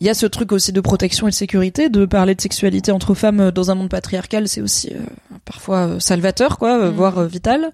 Il 0.00 0.06
y 0.06 0.10
a 0.10 0.14
ce 0.14 0.26
truc 0.26 0.52
aussi 0.52 0.72
de 0.72 0.80
protection 0.80 1.28
et 1.28 1.30
de 1.30 1.34
sécurité, 1.34 1.88
de 1.88 2.04
parler 2.04 2.34
de 2.34 2.40
sexualité 2.40 2.90
entre 2.92 3.14
femmes 3.14 3.40
euh, 3.40 3.50
dans 3.52 3.70
un 3.70 3.74
monde 3.74 3.88
patriarcal, 3.88 4.48
c'est 4.48 4.60
aussi 4.60 4.92
euh, 4.92 4.98
parfois 5.44 5.86
euh, 5.86 6.00
salvateur, 6.00 6.58
quoi, 6.58 6.78
euh, 6.78 6.90
Mhm. 6.90 6.96
voire 6.96 7.24
vital. 7.24 7.72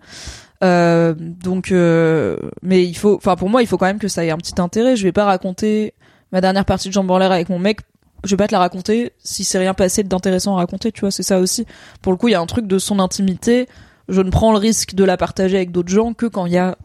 Euh, 0.62 1.14
donc, 1.18 1.72
euh, 1.72 2.36
mais 2.62 2.84
il 2.84 2.94
faut, 2.94 3.16
enfin 3.16 3.36
pour 3.36 3.48
moi, 3.48 3.62
il 3.62 3.66
faut 3.66 3.78
quand 3.78 3.86
même 3.86 3.98
que 3.98 4.08
ça 4.08 4.24
ait 4.24 4.30
un 4.30 4.36
petit 4.36 4.60
intérêt. 4.60 4.96
Je 4.96 5.02
vais 5.04 5.12
pas 5.12 5.24
raconter 5.24 5.94
ma 6.32 6.40
dernière 6.42 6.66
partie 6.66 6.88
de 6.88 6.92
jambes 6.92 7.10
en 7.10 7.18
l'air 7.18 7.32
avec 7.32 7.48
mon 7.48 7.58
mec. 7.58 7.80
Je 8.24 8.30
vais 8.30 8.36
pas 8.36 8.46
te 8.46 8.52
la 8.52 8.58
raconter 8.58 9.12
si 9.24 9.44
c'est 9.44 9.58
rien 9.58 9.72
passé 9.72 10.02
d'intéressant 10.02 10.54
à 10.54 10.58
raconter. 10.58 10.92
Tu 10.92 11.00
vois, 11.00 11.10
c'est 11.10 11.22
ça 11.22 11.38
aussi. 11.40 11.64
Pour 12.02 12.12
le 12.12 12.18
coup, 12.18 12.28
il 12.28 12.32
y 12.32 12.34
a 12.34 12.40
un 12.40 12.46
truc 12.46 12.66
de 12.66 12.78
son 12.78 12.98
intimité. 12.98 13.66
Je 14.10 14.20
ne 14.20 14.28
prends 14.30 14.52
le 14.52 14.58
risque 14.58 14.94
de 14.94 15.04
la 15.04 15.16
partager 15.16 15.56
avec 15.56 15.70
d'autres 15.72 15.88
gens 15.88 16.12
que 16.12 16.26
quand 16.26 16.44
il 16.44 16.52
y 16.52 16.58
a 16.58 16.76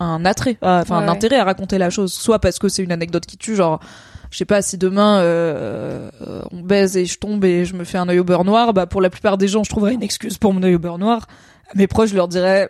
un 0.00 0.24
attrait, 0.24 0.58
enfin 0.62 0.82
Ouais, 0.98 1.04
un 1.04 1.06
ouais. 1.06 1.12
intérêt 1.12 1.36
à 1.36 1.44
raconter 1.44 1.78
la 1.78 1.90
chose. 1.90 2.12
Soit 2.12 2.40
parce 2.40 2.58
que 2.58 2.68
c'est 2.68 2.82
une 2.82 2.90
anecdote 2.90 3.24
qui 3.26 3.36
tue, 3.36 3.54
genre 3.54 3.78
je 4.30 4.38
sais 4.38 4.44
pas 4.44 4.62
si 4.62 4.78
demain 4.78 5.20
euh, 5.20 6.10
euh, 6.26 6.42
on 6.50 6.60
baise 6.60 6.96
et 6.96 7.06
je 7.06 7.18
tombe 7.18 7.44
et 7.44 7.64
je 7.64 7.74
me 7.74 7.84
fais 7.84 7.98
un 7.98 8.08
œil 8.08 8.18
au 8.18 8.24
beurre 8.24 8.44
noir, 8.44 8.72
bah 8.72 8.86
pour 8.86 9.00
la 9.00 9.10
plupart 9.10 9.38
des 9.38 9.48
gens 9.48 9.64
je 9.64 9.70
trouverais 9.70 9.94
une 9.94 10.02
excuse 10.02 10.38
pour 10.38 10.52
mon 10.52 10.62
œil 10.62 10.74
au 10.74 10.78
beurre 10.78 10.98
noir. 10.98 11.26
Mes 11.74 11.86
proches 11.86 12.10
je 12.10 12.16
leur 12.16 12.28
dirais 12.28 12.68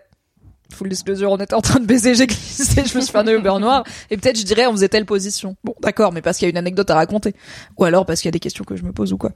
full 0.73 0.89
disclosure 0.89 1.31
on 1.31 1.37
était 1.37 1.55
en 1.55 1.61
train 1.61 1.79
de 1.81 1.87
baiser, 1.87 2.15
j'ai 2.15 2.27
glissé, 2.27 2.83
je 2.85 2.97
me 2.97 3.03
suis 3.03 3.13
fait 3.13 3.19
un 3.19 3.27
œil 3.27 3.37
au 3.37 3.43
beurre 3.43 3.61
noir 3.61 3.85
et 4.11 4.17
peut-être 4.17 4.39
je 4.39 4.45
dirais 4.45 4.67
on 4.67 4.73
faisait 4.73 4.89
telle 4.89 5.07
position. 5.07 5.57
Bon 5.65 5.75
d'accord 5.81 6.13
mais 6.13 6.23
parce 6.23 6.39
qu'il 6.39 6.47
y 6.47 6.49
a 6.49 6.51
une 6.51 6.59
anecdote 6.59 6.91
à 6.91 6.95
raconter 6.95 7.35
ou 7.79 7.85
alors 7.85 8.07
parce 8.07 8.21
qu'il 8.21 8.29
y 8.29 8.31
a 8.31 8.33
des 8.33 8.41
questions 8.41 8.65
que 8.65 8.77
je 8.77 8.85
me 8.85 8.93
pose 8.93 9.13
ou 9.13 9.19
quoi. 9.19 9.33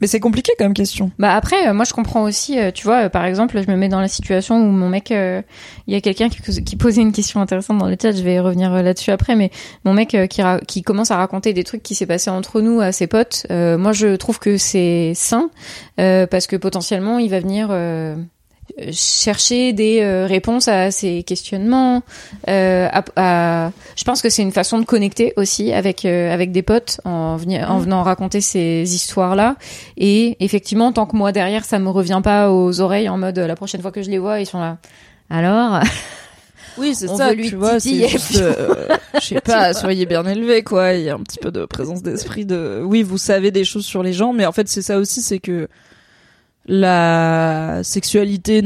Mais 0.00 0.06
c'est 0.06 0.20
compliqué 0.20 0.52
comme 0.58 0.74
question. 0.74 1.10
Bah 1.18 1.34
après, 1.34 1.68
euh, 1.68 1.74
moi 1.74 1.84
je 1.84 1.92
comprends 1.92 2.22
aussi, 2.22 2.58
euh, 2.58 2.70
tu 2.70 2.84
vois, 2.84 3.04
euh, 3.04 3.08
par 3.08 3.24
exemple, 3.24 3.60
je 3.60 3.70
me 3.70 3.76
mets 3.76 3.88
dans 3.88 4.00
la 4.00 4.08
situation 4.08 4.56
où 4.56 4.70
mon 4.70 4.88
mec, 4.88 5.10
il 5.10 5.44
y 5.92 5.94
a 5.94 6.00
quelqu'un 6.00 6.28
qui, 6.28 6.64
qui 6.64 6.76
posait 6.76 7.02
une 7.02 7.12
question 7.12 7.40
intéressante 7.40 7.78
dans 7.78 7.88
le 7.88 7.96
chat, 8.00 8.12
je 8.12 8.22
vais 8.22 8.40
revenir 8.40 8.70
là-dessus 8.70 9.10
après, 9.10 9.36
mais 9.36 9.50
mon 9.84 9.92
mec 9.92 10.16
qui, 10.28 10.42
qui 10.66 10.82
commence 10.82 11.10
à 11.10 11.16
raconter 11.16 11.52
des 11.52 11.64
trucs 11.64 11.82
qui 11.82 11.94
s'est 11.94 12.06
passé 12.06 12.30
entre 12.30 12.60
nous 12.60 12.80
à 12.80 12.92
ses 12.92 13.06
potes, 13.06 13.46
moi 13.50 13.92
je 13.92 14.16
trouve 14.16 14.38
que 14.38 14.56
c'est 14.56 15.12
sain, 15.14 15.50
parce 15.96 16.46
que 16.46 16.56
potentiellement 16.56 17.18
il 17.18 17.30
va 17.30 17.40
venir... 17.40 17.68
euh, 18.78 18.90
chercher 18.92 19.72
des 19.72 20.00
euh, 20.00 20.26
réponses 20.26 20.68
à 20.68 20.90
ces 20.90 21.22
questionnements 21.22 22.02
euh, 22.48 22.88
à, 22.92 23.04
à- 23.66 23.72
je 23.96 24.04
pense 24.04 24.22
que 24.22 24.28
c'est 24.30 24.42
une 24.42 24.52
façon 24.52 24.78
de 24.78 24.84
connecter 24.84 25.32
aussi 25.36 25.72
avec 25.72 26.04
euh, 26.04 26.32
avec 26.32 26.52
des 26.52 26.62
potes 26.62 27.00
en, 27.04 27.36
veni- 27.36 27.62
en 27.64 27.78
Mhm. 27.78 27.84
venant 27.84 28.02
raconter 28.02 28.40
ces 28.40 28.82
histoires 28.94 29.34
là 29.36 29.56
et 29.96 30.36
effectivement 30.40 30.92
tant 30.92 31.06
que 31.06 31.16
moi 31.16 31.32
derrière 31.32 31.64
ça 31.64 31.78
me 31.78 31.88
revient 31.90 32.20
pas 32.22 32.50
aux 32.52 32.80
oreilles 32.80 33.08
en 33.08 33.18
mode 33.18 33.38
la 33.38 33.56
prochaine 33.56 33.80
fois 33.82 33.92
que 33.92 34.02
je 34.02 34.10
les 34.10 34.18
vois 34.18 34.40
ils 34.40 34.46
sont 34.46 34.60
là 34.60 34.78
alors 35.30 35.80
Oui, 36.78 36.94
c'est 36.94 37.10
On 37.10 37.16
ça, 37.16 37.28
veut 37.30 37.34
lui 37.34 37.48
tu 37.48 37.56
vois, 37.56 37.80
c'est 37.80 38.08
juste, 38.08 38.36
euh, 38.40 38.86
je 39.14 39.20
sais 39.20 39.40
pas, 39.40 39.74
soyez 39.74 40.06
bien 40.06 40.24
élevés, 40.24 40.62
quoi. 40.62 40.94
Il 40.94 41.02
y 41.02 41.10
a 41.10 41.14
un 41.14 41.18
petit 41.18 41.38
peu 41.38 41.50
de 41.50 41.66
présence 41.66 42.00
d'esprit 42.02 42.46
de, 42.46 42.80
oui, 42.84 43.02
vous 43.02 43.18
savez 43.18 43.50
des 43.50 43.64
choses 43.64 43.84
sur 43.84 44.02
les 44.04 44.12
gens, 44.12 44.32
mais 44.32 44.46
en 44.46 44.52
fait, 44.52 44.68
c'est 44.68 44.80
ça 44.80 44.96
aussi, 44.96 45.20
c'est 45.20 45.40
que 45.40 45.68
la 46.66 47.80
sexualité 47.82 48.62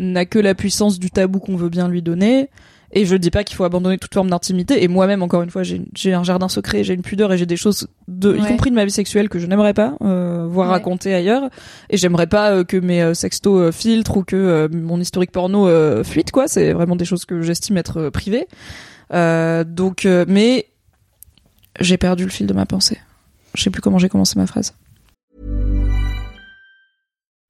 n'a 0.00 0.26
que 0.26 0.38
la 0.38 0.54
puissance 0.54 0.98
du 0.98 1.10
tabou 1.10 1.38
qu'on 1.38 1.56
veut 1.56 1.68
bien 1.68 1.88
lui 1.88 2.02
donner. 2.02 2.50
Et 2.90 3.04
je 3.04 3.14
dis 3.16 3.30
pas 3.30 3.44
qu'il 3.44 3.54
faut 3.54 3.64
abandonner 3.64 3.98
toute 3.98 4.14
forme 4.14 4.30
d'intimité. 4.30 4.82
Et 4.82 4.88
moi-même, 4.88 5.22
encore 5.22 5.42
une 5.42 5.50
fois, 5.50 5.62
j'ai 5.62 6.14
un 6.14 6.24
jardin 6.24 6.48
secret, 6.48 6.84
j'ai 6.84 6.94
une 6.94 7.02
pudeur 7.02 7.30
et 7.30 7.36
j'ai 7.36 7.44
des 7.44 7.58
choses, 7.58 7.86
de, 8.08 8.34
y 8.34 8.40
compris 8.46 8.70
de 8.70 8.74
ma 8.76 8.86
vie 8.86 8.90
sexuelle, 8.90 9.28
que 9.28 9.38
je 9.38 9.46
n'aimerais 9.46 9.74
pas 9.74 9.94
euh, 10.00 10.46
voir 10.48 10.68
Ouais. 10.68 10.72
raconter 10.72 11.12
ailleurs. 11.14 11.50
Et 11.90 11.98
j'aimerais 11.98 12.26
pas 12.28 12.50
euh, 12.52 12.64
que 12.64 12.78
mes 12.78 13.02
euh, 13.02 13.12
sextos 13.12 13.60
euh, 13.60 13.72
filtrent 13.72 14.16
ou 14.16 14.24
que 14.24 14.70
mon 14.72 14.98
historique 15.02 15.32
porno 15.32 15.68
fuite, 16.02 16.30
quoi. 16.30 16.48
C'est 16.48 16.72
vraiment 16.72 16.96
des 16.96 17.04
choses 17.04 17.26
que 17.26 17.42
j'estime 17.42 17.76
être 17.76 18.08
privées. 18.08 18.46
Donc, 19.12 20.06
mais 20.26 20.68
j'ai 21.80 21.98
perdu 21.98 22.24
le 22.24 22.30
fil 22.30 22.46
de 22.46 22.54
ma 22.54 22.64
pensée. 22.64 22.96
Je 23.54 23.62
sais 23.62 23.70
plus 23.70 23.82
comment 23.82 23.98
j'ai 23.98 24.08
commencé 24.08 24.38
ma 24.38 24.46
phrase. 24.46 24.72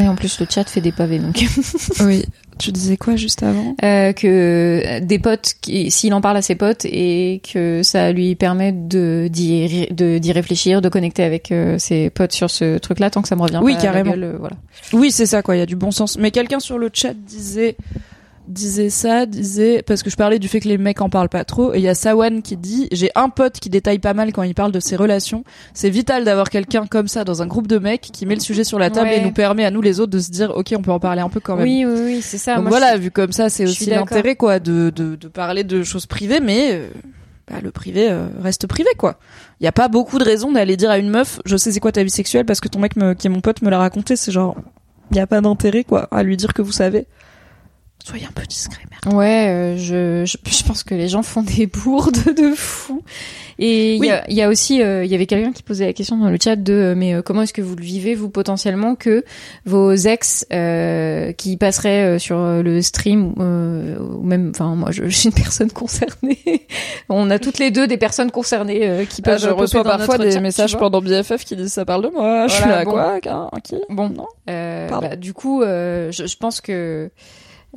Et 0.00 0.08
en 0.08 0.14
plus, 0.14 0.38
le 0.40 0.46
chat 0.48 0.68
fait 0.68 0.80
des 0.80 0.92
pavés, 0.92 1.18
donc. 1.18 1.42
Oui. 2.00 2.24
Tu 2.58 2.72
disais 2.72 2.96
quoi 2.96 3.16
juste 3.16 3.42
avant? 3.42 3.76
Euh, 3.84 4.14
que 4.14 5.00
des 5.00 5.18
potes, 5.18 5.56
s'il 5.88 6.14
en 6.14 6.22
parle 6.22 6.38
à 6.38 6.42
ses 6.42 6.54
potes 6.54 6.86
et 6.86 7.42
que 7.52 7.82
ça 7.82 8.12
lui 8.12 8.34
permet 8.34 8.72
de 8.72 9.28
d'y 9.30 9.86
de- 9.90 10.32
réfléchir, 10.32 10.80
de 10.80 10.88
connecter 10.88 11.22
avec 11.22 11.52
euh, 11.52 11.78
ses 11.78 12.08
potes 12.08 12.32
sur 12.32 12.48
ce 12.48 12.78
truc-là, 12.78 13.10
tant 13.10 13.20
que 13.20 13.28
ça 13.28 13.36
me 13.36 13.42
revient 13.42 13.60
Oui, 13.62 13.74
pas 13.74 13.80
à 13.80 13.82
la 13.82 13.88
carrément. 13.88 14.10
gueule, 14.12 14.24
euh, 14.24 14.36
voilà. 14.38 14.56
Oui, 14.94 15.10
c'est 15.10 15.26
ça, 15.26 15.42
quoi. 15.42 15.54
Il 15.54 15.58
y 15.58 15.62
a 15.62 15.66
du 15.66 15.76
bon 15.76 15.90
sens. 15.90 16.16
Mais 16.18 16.30
quelqu'un 16.30 16.58
sur 16.60 16.78
le 16.78 16.88
chat 16.90 17.12
disait, 17.12 17.76
disait 18.48 18.90
ça, 18.90 19.26
disait, 19.26 19.82
parce 19.82 20.02
que 20.02 20.10
je 20.10 20.16
parlais 20.16 20.38
du 20.38 20.48
fait 20.48 20.60
que 20.60 20.68
les 20.68 20.78
mecs 20.78 21.00
en 21.00 21.08
parlent 21.08 21.28
pas 21.28 21.44
trop. 21.44 21.74
Et 21.74 21.78
il 21.78 21.82
y 21.82 21.88
a 21.88 21.94
Sawan 21.94 22.42
qui 22.42 22.56
dit, 22.56 22.88
j'ai 22.92 23.10
un 23.14 23.28
pote 23.28 23.60
qui 23.60 23.70
détaille 23.70 23.98
pas 23.98 24.14
mal 24.14 24.32
quand 24.32 24.42
il 24.42 24.54
parle 24.54 24.72
de 24.72 24.80
ses 24.80 24.96
relations. 24.96 25.44
C'est 25.74 25.90
vital 25.90 26.24
d'avoir 26.24 26.50
quelqu'un 26.50 26.86
comme 26.86 27.08
ça 27.08 27.24
dans 27.24 27.42
un 27.42 27.46
groupe 27.46 27.66
de 27.66 27.78
mecs 27.78 28.02
qui 28.12 28.26
met 28.26 28.34
le 28.34 28.40
sujet 28.40 28.64
sur 28.64 28.78
la 28.78 28.90
table 28.90 29.08
Ouais. 29.08 29.18
et 29.18 29.24
nous 29.24 29.32
permet 29.32 29.64
à 29.64 29.70
nous 29.70 29.82
les 29.82 30.00
autres 30.00 30.12
de 30.12 30.18
se 30.20 30.30
dire, 30.30 30.52
ok, 30.56 30.74
on 30.76 30.82
peut 30.82 30.92
en 30.92 31.00
parler 31.00 31.20
un 31.22 31.28
peu 31.28 31.40
quand 31.40 31.56
même. 31.56 31.64
Oui, 31.64 31.84
oui, 31.84 32.00
oui, 32.04 32.20
c'est 32.22 32.38
ça. 32.38 32.54
Donc 32.56 32.62
Moi, 32.64 32.70
voilà, 32.70 32.92
suis- 32.92 33.00
vu 33.00 33.10
comme 33.10 33.32
ça, 33.32 33.48
c'est 33.48 33.64
aussi 33.64 33.86
l'intérêt, 33.90 34.36
quoi, 34.36 34.58
de, 34.60 34.90
de, 34.94 35.16
de 35.16 35.28
parler 35.28 35.64
de 35.64 35.82
choses 35.82 36.06
privées, 36.06 36.40
mais 36.40 36.70
euh, 36.72 36.88
bah, 37.50 37.56
le 37.62 37.70
privé 37.70 38.08
euh, 38.10 38.26
reste 38.42 38.66
privé, 38.66 38.90
quoi. 38.96 39.18
Il 39.60 39.64
y 39.64 39.66
a 39.68 39.72
pas 39.72 39.88
beaucoup 39.88 40.18
de 40.18 40.24
raisons 40.24 40.52
d'aller 40.52 40.76
dire 40.76 40.90
à 40.90 40.98
une 40.98 41.08
meuf, 41.10 41.40
je 41.46 41.56
sais 41.56 41.72
c'est 41.72 41.80
quoi 41.80 41.92
ta 41.92 42.02
vie 42.02 42.10
sexuelle, 42.10 42.44
parce 42.44 42.60
que 42.60 42.68
ton 42.68 42.78
mec 42.78 42.96
me, 42.96 43.14
qui 43.14 43.26
est 43.26 43.30
mon 43.30 43.40
pote 43.40 43.62
me 43.62 43.70
l'a 43.70 43.78
raconté, 43.78 44.16
c'est 44.16 44.30
genre, 44.32 44.56
il 45.10 45.16
y 45.16 45.20
a 45.20 45.26
pas 45.26 45.40
d'intérêt, 45.40 45.84
quoi, 45.84 46.08
à 46.10 46.22
lui 46.22 46.36
dire 46.36 46.52
que 46.54 46.62
vous 46.62 46.72
savez. 46.72 47.06
Soyez 48.06 48.24
un 48.26 48.30
peu 48.32 48.44
discret, 48.46 48.82
merde. 48.88 49.16
Ouais, 49.16 49.48
euh, 49.48 49.76
je, 49.76 50.24
je, 50.24 50.36
je 50.48 50.62
pense 50.64 50.84
que 50.84 50.94
les 50.94 51.08
gens 51.08 51.24
font 51.24 51.42
des 51.42 51.66
bourdes 51.84 52.34
de 52.36 52.54
fou. 52.54 53.02
Et 53.58 53.94
il 53.96 54.00
Oui. 54.00 54.06
y, 54.06 54.10
a, 54.12 54.24
il 54.30 54.36
y 54.36 54.42
a 54.42 54.48
aussi, 54.48 54.80
euh, 54.80 55.04
il 55.04 55.10
y 55.10 55.14
avait 55.16 55.26
quelqu'un 55.26 55.50
qui 55.50 55.64
posait 55.64 55.86
la 55.86 55.92
question 55.92 56.16
dans 56.16 56.30
le 56.30 56.38
chat 56.40 56.54
de, 56.54 56.72
euh, 56.72 56.94
mais 56.94 57.14
euh, 57.14 57.22
comment 57.22 57.42
est-ce 57.42 57.52
que 57.52 57.62
vous 57.62 57.74
le 57.74 57.82
vivez 57.82 58.14
vous 58.14 58.28
potentiellement 58.30 58.94
que 58.94 59.24
vos 59.64 59.92
ex 59.92 60.46
euh, 60.52 61.32
qui 61.32 61.56
passeraient 61.56 62.04
euh, 62.14 62.18
sur 62.20 62.38
le 62.38 62.80
stream 62.80 63.34
euh, 63.40 63.98
ou 63.98 64.22
même, 64.22 64.52
enfin 64.54 64.76
moi 64.76 64.92
je, 64.92 65.04
je 65.08 65.16
suis 65.16 65.28
une 65.30 65.34
personne 65.34 65.72
concernée. 65.72 66.66
On 67.08 67.28
a 67.30 67.40
toutes 67.40 67.58
les 67.58 67.72
deux 67.72 67.88
des 67.88 67.96
personnes 67.96 68.30
concernées 68.30 68.86
euh, 68.88 69.04
qui 69.04 69.20
peuvent. 69.20 69.34
Ah, 69.42 69.48
je 69.48 69.50
reçois 69.50 69.82
parfois 69.82 70.16
des 70.18 70.30
chat, 70.30 70.40
messages 70.40 70.76
pendant 70.78 71.00
BFF 71.00 71.44
qui 71.44 71.56
disent 71.56 71.72
ça 71.72 71.84
parle 71.84 72.04
de 72.04 72.08
moi. 72.10 72.46
je 72.46 72.52
suis 72.54 72.68
là, 72.68 72.84
bon. 72.84 72.92
quoi, 72.92 73.18
qui? 73.64 73.74
Bon, 73.88 74.10
Non? 74.10 74.26
Euh, 74.48 74.88
bah, 74.90 75.16
du 75.16 75.32
coup, 75.32 75.62
euh, 75.62 76.12
je, 76.12 76.26
je 76.26 76.36
pense 76.36 76.60
que 76.60 77.10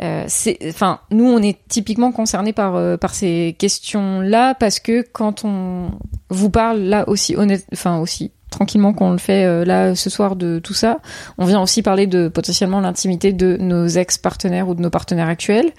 euh, 0.02 0.24
c'est, 0.28 0.58
enfin, 0.68 1.00
nous, 1.12 1.26
on 1.26 1.42
est 1.42 1.58
typiquement 1.68 2.12
concernés 2.12 2.54
par 2.54 2.76
euh, 2.76 2.98
par 2.98 3.14
ces 3.14 3.56
questions-là 3.58 4.56
parce 4.56 4.80
que 4.80 5.06
quand 5.12 5.44
on 5.44 5.92
vous 6.30 6.50
parle 6.50 6.80
là 6.80 7.08
aussi 7.10 7.36
honnête, 7.36 7.66
enfin 7.74 8.00
aussi 8.00 8.32
tranquillement 8.50 8.94
qu'on 8.94 9.12
le 9.12 9.18
fait 9.18 9.46
euh, 9.46 9.64
là 9.64 9.96
ce 9.96 10.10
soir 10.10 10.36
de 10.36 10.60
tout 10.60 10.74
ça, 10.74 11.00
on 11.38 11.46
vient 11.46 11.62
aussi 11.62 11.82
parler 11.82 12.08
de 12.08 12.30
potentiellement 12.30 12.80
l'intimité 12.80 13.34
de 13.34 13.58
nos 13.58 13.88
ex-partenaires 13.88 14.70
ou 14.70 14.76
de 14.76 14.82
nos 14.82 14.90
partenaires 14.90 15.28
actuels. 15.28 15.72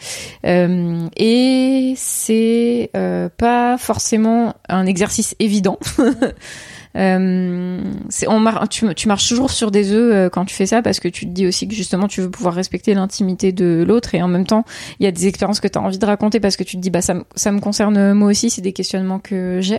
Euh, 0.44 1.06
et 1.16 1.94
c'est 1.96 2.90
pas 3.38 3.78
forcément 3.78 4.54
un 4.68 4.86
exercice 4.86 5.34
évident. 5.38 5.78
Euh, 6.96 7.80
on 8.26 8.66
tu, 8.68 9.08
marches 9.08 9.28
toujours 9.28 9.50
sur 9.52 9.70
des 9.70 9.92
œufs 9.92 10.12
euh, 10.12 10.28
quand 10.28 10.44
tu 10.44 10.54
fais 10.54 10.66
ça 10.66 10.82
parce 10.82 10.98
que 10.98 11.06
tu 11.06 11.24
te 11.24 11.30
dis 11.30 11.46
aussi 11.46 11.68
que 11.68 11.74
justement 11.74 12.08
tu 12.08 12.20
veux 12.20 12.30
pouvoir 12.30 12.52
respecter 12.52 12.94
l'intimité 12.94 13.52
de 13.52 13.84
l'autre 13.86 14.16
et 14.16 14.22
en 14.22 14.28
même 14.28 14.44
temps 14.44 14.64
il 14.98 15.04
y 15.04 15.06
a 15.06 15.12
des 15.12 15.28
expériences 15.28 15.60
que 15.60 15.68
tu 15.68 15.78
as 15.78 15.82
envie 15.82 15.98
de 15.98 16.06
raconter 16.06 16.40
parce 16.40 16.56
que 16.56 16.64
tu 16.64 16.76
te 16.76 16.80
dis 16.80 16.90
bah 16.90 17.00
ça, 17.00 17.14
ça 17.36 17.52
me 17.52 17.60
concerne 17.60 18.12
moi 18.12 18.28
aussi, 18.28 18.50
c'est 18.50 18.62
des 18.62 18.72
questionnements 18.72 19.20
que 19.20 19.60
j'ai. 19.60 19.78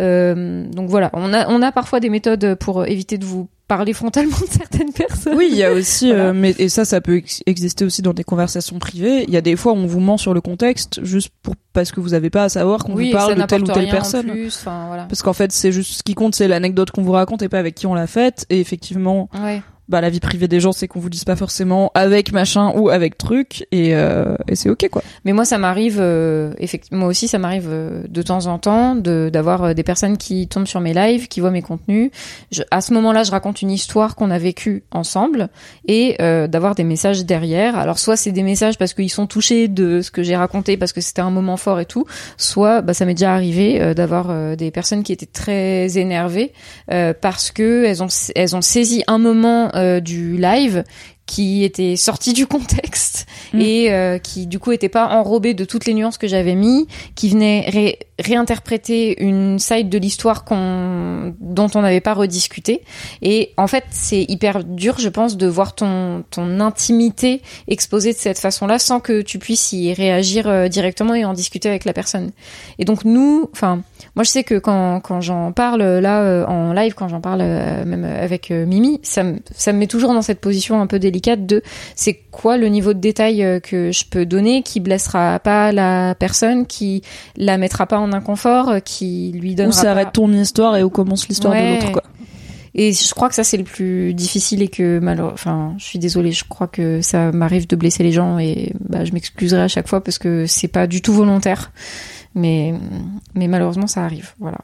Euh, 0.00 0.66
donc 0.66 0.90
voilà, 0.90 1.10
on 1.12 1.32
a, 1.32 1.48
on 1.48 1.62
a 1.62 1.70
parfois 1.70 2.00
des 2.00 2.10
méthodes 2.10 2.56
pour 2.56 2.86
éviter 2.86 3.18
de 3.18 3.24
vous 3.24 3.48
parler 3.68 3.92
frontalement 3.92 4.36
de 4.38 4.46
certaines 4.52 4.92
personnes. 4.92 5.36
Oui, 5.36 5.48
il 5.50 5.56
y 5.56 5.64
a 5.64 5.72
aussi, 5.72 6.06
Voilà. 6.12 6.26
euh, 6.26 6.32
mais 6.34 6.54
et 6.58 6.68
ça, 6.68 6.84
ça 6.84 7.00
peut 7.00 7.16
ex- 7.16 7.42
exister 7.46 7.84
aussi 7.84 8.00
dans 8.02 8.12
des 8.12 8.24
conversations 8.24 8.78
privées. 8.78 9.24
Il 9.26 9.34
y 9.34 9.36
a 9.36 9.40
des 9.40 9.56
fois 9.56 9.72
où 9.72 9.76
on 9.76 9.86
vous 9.86 10.00
ment 10.00 10.16
sur 10.18 10.34
le 10.34 10.40
contexte 10.40 11.02
juste 11.04 11.30
pour 11.42 11.54
parce 11.72 11.92
que 11.92 12.00
vous 12.00 12.14
avez 12.14 12.30
pas 12.30 12.44
à 12.44 12.48
savoir 12.48 12.84
qu'on 12.84 12.94
oui, 12.94 13.06
vous 13.06 13.12
parle 13.16 13.34
de 13.34 13.42
telle 13.42 13.62
ou 13.62 13.66
telle 13.66 13.88
personne. 13.90 14.26
plus, 14.30 14.56
enfin 14.60 14.86
voilà. 14.86 15.04
Parce 15.04 15.22
qu'en 15.22 15.32
fait, 15.34 15.52
c'est 15.52 15.72
juste 15.72 15.92
ce 15.98 16.02
qui 16.02 16.14
compte, 16.14 16.34
c'est 16.34 16.48
l'anecdote 16.48 16.90
qu'on 16.90 17.02
vous 17.02 17.12
raconte 17.12 17.42
et 17.42 17.48
pas 17.48 17.58
avec 17.58 17.74
qui 17.74 17.86
on 17.86 17.94
l'a 17.94 18.06
faite. 18.06 18.46
Et 18.50 18.60
effectivement, 18.60 19.28
Ouais. 19.42 19.62
Bah 19.88 20.00
la 20.00 20.10
vie 20.10 20.20
privée 20.20 20.48
des 20.48 20.60
gens, 20.60 20.72
c'est 20.72 20.88
qu'on 20.88 21.00
vous 21.00 21.10
dise 21.10 21.24
pas 21.24 21.36
forcément 21.36 21.90
avec 21.94 22.32
machin 22.32 22.72
ou 22.76 22.88
avec 22.88 23.18
truc, 23.18 23.66
et, 23.72 23.94
euh, 23.94 24.36
et 24.48 24.56
c'est 24.56 24.68
ok 24.68 24.88
quoi. 24.90 25.02
Mais 25.24 25.32
moi, 25.32 25.44
ça 25.44 25.58
m'arrive, 25.58 25.98
euh, 26.00 26.52
effectivement, 26.58 27.00
moi 27.00 27.08
aussi, 27.08 27.28
ça 27.28 27.38
m'arrive 27.38 27.68
euh, 27.68 28.02
de 28.08 28.22
temps 28.22 28.46
en 28.46 28.58
temps 28.58 28.94
de 28.94 29.30
d'avoir 29.32 29.64
euh, 29.64 29.74
des 29.74 29.82
personnes 29.82 30.16
qui 30.16 30.48
tombent 30.48 30.66
sur 30.66 30.80
mes 30.80 30.94
lives, 30.94 31.28
qui 31.28 31.40
voient 31.40 31.50
mes 31.50 31.62
contenus. 31.62 32.10
Je, 32.50 32.62
à 32.70 32.80
ce 32.80 32.92
moment-là, 32.94 33.22
je 33.22 33.30
raconte 33.30 33.62
une 33.62 33.70
histoire 33.70 34.16
qu'on 34.16 34.30
a 34.30 34.38
vécue 34.38 34.84
ensemble 34.90 35.48
et 35.86 36.16
euh, 36.20 36.46
d'avoir 36.46 36.74
des 36.74 36.84
messages 36.84 37.24
derrière. 37.24 37.76
Alors, 37.76 37.98
soit 37.98 38.16
c'est 38.16 38.32
des 38.32 38.42
messages 38.42 38.78
parce 38.78 38.94
qu'ils 38.94 39.10
sont 39.10 39.26
touchés 39.26 39.68
de 39.68 40.00
ce 40.00 40.10
que 40.10 40.22
j'ai 40.22 40.36
raconté, 40.36 40.76
parce 40.76 40.92
que 40.92 41.00
c'était 41.00 41.22
un 41.22 41.30
moment 41.30 41.56
fort 41.56 41.80
et 41.80 41.86
tout. 41.86 42.04
Soit, 42.36 42.82
bah, 42.82 42.94
ça 42.94 43.04
m'est 43.04 43.14
déjà 43.14 43.34
arrivé 43.34 43.94
d'avoir 43.94 44.56
des 44.56 44.70
personnes 44.70 45.02
qui 45.02 45.12
étaient 45.12 45.26
très 45.26 45.98
énervées 45.98 46.52
parce 46.88 47.50
que 47.50 47.84
elles 47.84 48.02
ont 48.02 48.08
elles 48.34 48.56
ont 48.56 48.62
saisi 48.62 49.02
un 49.06 49.18
moment 49.18 49.70
du 50.00 50.36
live 50.36 50.84
qui 51.26 51.64
était 51.64 51.96
sorti 51.96 52.32
du 52.32 52.46
contexte 52.46 53.26
Mm. 53.52 53.60
et 53.60 53.92
euh, 53.92 54.18
qui 54.18 54.46
du 54.46 54.58
coup 54.58 54.72
était 54.72 54.88
pas 54.88 55.06
enrobé 55.08 55.54
de 55.54 55.64
toutes 55.64 55.86
les 55.86 55.94
nuances 55.94 56.18
que 56.18 56.26
j'avais 56.26 56.54
mis, 56.56 56.88
qui 57.14 57.28
venait 57.28 57.64
ré- 57.68 57.98
réinterpréter 58.18 59.22
une 59.22 59.58
side 59.58 59.88
de 59.88 59.98
l'histoire 59.98 60.44
qu'on 60.44 61.34
dont 61.40 61.68
on 61.74 61.82
n'avait 61.82 62.00
pas 62.00 62.14
rediscuté. 62.14 62.82
Et 63.22 63.52
en 63.56 63.66
fait, 63.66 63.84
c'est 63.90 64.22
hyper 64.28 64.64
dur, 64.64 64.98
je 64.98 65.08
pense, 65.08 65.36
de 65.36 65.46
voir 65.46 65.74
ton 65.74 66.24
ton 66.30 66.60
intimité 66.60 67.42
exposée 67.68 68.12
de 68.12 68.18
cette 68.18 68.38
façon-là 68.38 68.78
sans 68.78 69.00
que 69.00 69.22
tu 69.22 69.38
puisses 69.38 69.72
y 69.72 69.92
réagir 69.92 70.48
euh, 70.48 70.68
directement 70.68 71.14
et 71.14 71.24
en 71.24 71.32
discuter 71.32 71.68
avec 71.68 71.84
la 71.84 71.92
personne. 71.92 72.30
Et 72.78 72.84
donc 72.84 73.04
nous, 73.04 73.48
enfin, 73.52 73.82
moi 74.14 74.24
je 74.24 74.30
sais 74.30 74.44
que 74.44 74.58
quand 74.58 75.00
quand 75.00 75.20
j'en 75.20 75.52
parle 75.52 75.82
là 75.82 76.22
euh, 76.22 76.44
en 76.46 76.72
live, 76.72 76.94
quand 76.94 77.08
j'en 77.08 77.20
parle 77.20 77.42
même 77.42 78.04
avec 78.04 78.50
Mimi, 78.50 79.00
ça 79.02 79.22
me 79.22 79.38
ça 79.54 79.72
me 79.72 79.78
met 79.78 79.86
toujours 79.86 80.12
dans 80.14 80.22
cette 80.22 80.40
position 80.40 80.80
un 80.80 80.86
peu 80.86 80.98
délicate 80.98 81.15
de 81.20 81.62
c'est 81.94 82.14
quoi 82.30 82.56
le 82.56 82.68
niveau 82.68 82.92
de 82.94 83.00
détail 83.00 83.42
euh, 83.42 83.60
que 83.60 83.90
je 83.92 84.04
peux 84.04 84.26
donner 84.26 84.62
qui 84.62 84.80
blessera 84.80 85.38
pas 85.38 85.72
la 85.72 86.14
personne, 86.14 86.66
qui 86.66 87.02
la 87.36 87.58
mettra 87.58 87.86
pas 87.86 87.98
en 87.98 88.12
inconfort, 88.12 88.68
euh, 88.68 88.78
qui 88.80 89.32
lui 89.34 89.52
Où 89.52 89.56
donnera 89.56 89.72
s'arrête 89.72 90.06
pas... 90.06 90.12
ton 90.12 90.32
histoire 90.32 90.76
et 90.76 90.82
où 90.82 90.90
commence 90.90 91.28
l'histoire 91.28 91.54
de 91.54 91.74
l'autre 91.74 91.92
quoi. 91.92 92.02
Et 92.78 92.92
je 92.92 93.14
crois 93.14 93.30
que 93.30 93.34
ça 93.34 93.42
c'est 93.42 93.56
le 93.56 93.64
plus 93.64 94.12
difficile 94.12 94.60
et 94.60 94.68
que 94.68 94.98
malheureusement, 94.98 95.32
enfin, 95.32 95.74
je 95.78 95.84
suis 95.84 95.98
désolée, 95.98 96.32
je 96.32 96.44
crois 96.44 96.66
que 96.66 97.00
ça 97.00 97.32
m'arrive 97.32 97.66
de 97.66 97.74
blesser 97.74 98.02
les 98.02 98.12
gens 98.12 98.38
et 98.38 98.74
bah, 98.80 99.04
je 99.06 99.12
m'excuserai 99.12 99.62
à 99.62 99.68
chaque 99.68 99.88
fois 99.88 100.04
parce 100.04 100.18
que 100.18 100.44
c'est 100.46 100.68
pas 100.68 100.86
du 100.86 101.00
tout 101.00 101.14
volontaire, 101.14 101.72
mais 102.34 102.74
mais 103.34 103.48
malheureusement 103.48 103.86
ça 103.86 104.04
arrive, 104.04 104.34
voilà. 104.38 104.58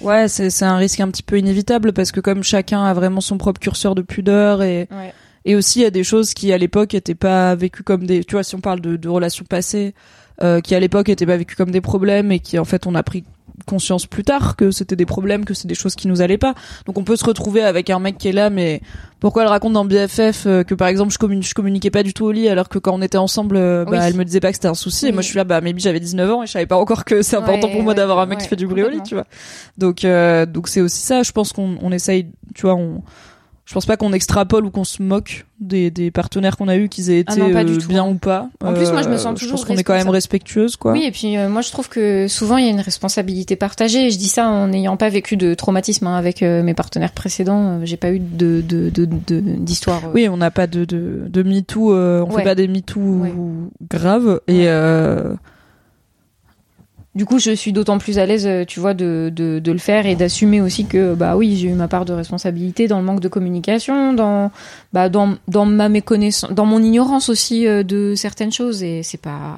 Ouais, 0.00 0.28
c'est 0.28 0.50
c'est 0.50 0.64
un 0.64 0.76
risque 0.78 0.98
un 0.98 1.08
petit 1.08 1.22
peu 1.22 1.38
inévitable 1.38 1.92
parce 1.92 2.10
que 2.10 2.18
comme 2.20 2.42
chacun 2.42 2.82
a 2.84 2.92
vraiment 2.92 3.20
son 3.20 3.38
propre 3.38 3.60
curseur 3.60 3.94
de 3.94 4.02
pudeur 4.02 4.62
et 4.62 4.88
Ouais. 4.90 5.12
Et 5.44 5.54
aussi 5.56 5.80
il 5.80 5.82
y 5.82 5.86
a 5.86 5.90
des 5.90 6.04
choses 6.04 6.34
qui 6.34 6.52
à 6.52 6.58
l'époque 6.58 6.94
étaient 6.94 7.14
pas 7.14 7.54
vécues 7.54 7.82
comme 7.82 8.06
des 8.06 8.24
tu 8.24 8.34
vois 8.34 8.42
si 8.42 8.54
on 8.54 8.60
parle 8.60 8.80
de, 8.80 8.96
de 8.96 9.08
relations 9.08 9.44
passées 9.48 9.94
euh, 10.42 10.60
qui 10.60 10.74
à 10.74 10.80
l'époque 10.80 11.08
étaient 11.08 11.26
pas 11.26 11.36
vécues 11.36 11.56
comme 11.56 11.70
des 11.70 11.80
problèmes 11.80 12.32
et 12.32 12.40
qui 12.40 12.58
en 12.58 12.64
fait 12.64 12.86
on 12.86 12.94
a 12.94 13.02
pris 13.02 13.24
conscience 13.66 14.06
plus 14.06 14.24
tard 14.24 14.56
que 14.56 14.70
c'était 14.70 14.96
des 14.96 15.04
problèmes 15.04 15.44
que 15.44 15.52
c'est 15.52 15.68
des 15.68 15.74
choses 15.74 15.94
qui 15.94 16.08
nous 16.08 16.22
allaient 16.22 16.38
pas. 16.38 16.54
Donc 16.86 16.96
on 16.96 17.04
peut 17.04 17.16
se 17.16 17.24
retrouver 17.26 17.62
avec 17.62 17.90
un 17.90 17.98
mec 17.98 18.16
qui 18.16 18.28
est 18.28 18.32
là 18.32 18.48
mais 18.48 18.80
pourquoi 19.20 19.42
elle 19.42 19.48
raconte 19.50 19.74
dans 19.74 19.84
BFF 19.84 20.46
euh, 20.46 20.62
que 20.64 20.74
par 20.74 20.88
exemple 20.88 21.12
je, 21.12 21.18
communi- 21.18 21.42
je 21.46 21.52
communiquais 21.52 21.90
pas 21.90 22.02
du 22.02 22.14
tout 22.14 22.24
au 22.24 22.32
lit 22.32 22.48
alors 22.48 22.70
que 22.70 22.78
quand 22.78 22.94
on 22.94 23.02
était 23.02 23.18
ensemble 23.18 23.56
euh, 23.56 23.84
bah, 23.84 23.90
Oui. 23.92 23.98
elle 24.00 24.14
me 24.14 24.24
disait 24.24 24.40
pas 24.40 24.48
que 24.48 24.54
c'était 24.54 24.68
un 24.68 24.72
souci. 24.74 25.08
Et 25.08 25.12
moi 25.12 25.20
je 25.20 25.26
suis 25.28 25.36
là 25.36 25.44
bah 25.44 25.60
maybe 25.60 25.78
j'avais 25.78 26.00
19 26.00 26.30
ans 26.32 26.42
et 26.42 26.46
je 26.46 26.52
savais 26.52 26.64
pas 26.66 26.76
encore 26.76 27.04
que 27.04 27.20
c'est 27.20 27.36
important 27.36 27.66
Ouais, 27.66 27.72
pour 27.74 27.82
moi 27.82 27.90
ouais, 27.92 27.96
d'avoir 27.96 28.18
un 28.20 28.26
mec 28.26 28.38
ouais, 28.38 28.44
qui 28.44 28.48
fait 28.48 28.56
du 28.56 28.66
bruit 28.66 28.82
au 28.82 28.88
lit 28.88 29.02
tu 29.02 29.14
vois. 29.14 29.26
Donc 29.76 30.06
euh, 30.06 30.46
donc 30.46 30.66
c'est 30.68 30.80
aussi 30.80 31.02
ça. 31.02 31.22
Je 31.22 31.32
pense 31.32 31.52
qu'on 31.52 31.76
on 31.82 31.92
essaye 31.92 32.28
tu 32.54 32.62
vois 32.62 32.76
on 32.76 33.02
je 33.70 33.74
pense 33.74 33.86
pas 33.86 33.96
qu'on 33.96 34.12
extrapole 34.12 34.66
ou 34.66 34.70
qu'on 34.72 34.82
se 34.82 35.00
moque 35.00 35.46
des, 35.60 35.92
des 35.92 36.10
partenaires 36.10 36.56
qu'on 36.56 36.66
a 36.66 36.76
eu 36.76 36.88
qu'ils 36.88 37.08
aient 37.12 37.22
Ah 37.28 37.34
été 37.34 37.40
non, 37.40 37.54
euh, 37.54 37.78
bien 37.88 38.02
hein. 38.02 38.08
ou 38.08 38.14
pas. 38.16 38.48
En 38.64 38.72
plus, 38.72 38.90
moi, 38.90 39.02
je 39.02 39.08
me 39.08 39.16
sens 39.16 39.26
Euh, 39.26 39.34
toujours 39.38 39.58
pense 39.58 39.64
qu'on 39.64 39.76
est 39.76 39.84
quand 39.84 39.94
même 39.94 40.08
respectueuse 40.08 40.74
quoi. 40.74 40.90
Oui, 40.90 41.04
et 41.04 41.12
puis 41.12 41.36
euh, 41.36 41.48
moi 41.48 41.60
je 41.62 41.70
trouve 41.70 41.88
que 41.88 42.26
souvent 42.26 42.56
il 42.56 42.64
y 42.64 42.66
a 42.68 42.72
une 42.72 42.80
responsabilité 42.80 43.54
partagée. 43.54 44.08
Et 44.08 44.10
je 44.10 44.18
dis 44.18 44.26
ça 44.26 44.48
en 44.48 44.66
n'ayant 44.66 44.96
pas 44.96 45.08
vécu 45.08 45.36
de 45.36 45.54
traumatisme 45.54 46.08
hein, 46.08 46.16
avec 46.16 46.42
euh, 46.42 46.64
mes 46.64 46.74
partenaires 46.74 47.12
précédents. 47.12 47.78
J'ai 47.84 47.96
pas 47.96 48.10
eu 48.10 48.18
de 48.18 48.60
de 48.60 48.90
de 48.90 49.04
de- 49.04 49.38
d'histoire. 49.40 50.02
Oui, 50.14 50.28
on 50.28 50.36
n'a 50.36 50.50
pas 50.50 50.66
de 50.66 50.84
de, 50.84 51.22
de 51.28 51.42
MeToo, 51.44 51.92
euh, 51.94 52.24
on 52.26 52.30
Ouais. 52.32 52.38
fait 52.38 52.42
pas 52.48 52.54
des 52.56 52.66
MeToo 52.66 53.00
Ouais. 53.00 53.32
graves 53.88 54.40
et 54.48 54.66
Du 57.16 57.24
coup, 57.24 57.40
je 57.40 57.50
suis 57.50 57.72
d'autant 57.72 57.98
plus 57.98 58.20
à 58.20 58.26
l'aise, 58.26 58.46
euh, 58.46 58.64
tu 58.64 58.78
vois, 58.78 58.94
de, 58.94 59.32
de, 59.34 59.72
le 59.72 59.78
faire 59.78 60.06
et 60.06 60.14
d'assumer 60.14 60.60
aussi 60.60 60.86
que, 60.86 61.14
bah 61.14 61.36
oui, 61.36 61.56
j'ai 61.56 61.66
eu 61.66 61.72
ma 61.72 61.88
part 61.88 62.04
de 62.04 62.12
responsabilité 62.12 62.86
dans 62.86 62.98
le 62.98 63.04
manque 63.04 63.18
de 63.18 63.26
communication, 63.26 64.12
dans, 64.12 64.52
bah, 64.92 65.08
dans, 65.08 65.34
dans 65.48 65.66
ma 65.66 65.88
méconnaissance, 65.88 66.52
dans 66.52 66.66
mon 66.66 66.80
ignorance 66.80 67.28
aussi 67.28 67.66
euh, 67.66 67.82
de 67.82 68.14
certaines 68.14 68.52
choses. 68.52 68.84
Et 68.84 69.02
c'est 69.02 69.20
pas, 69.20 69.56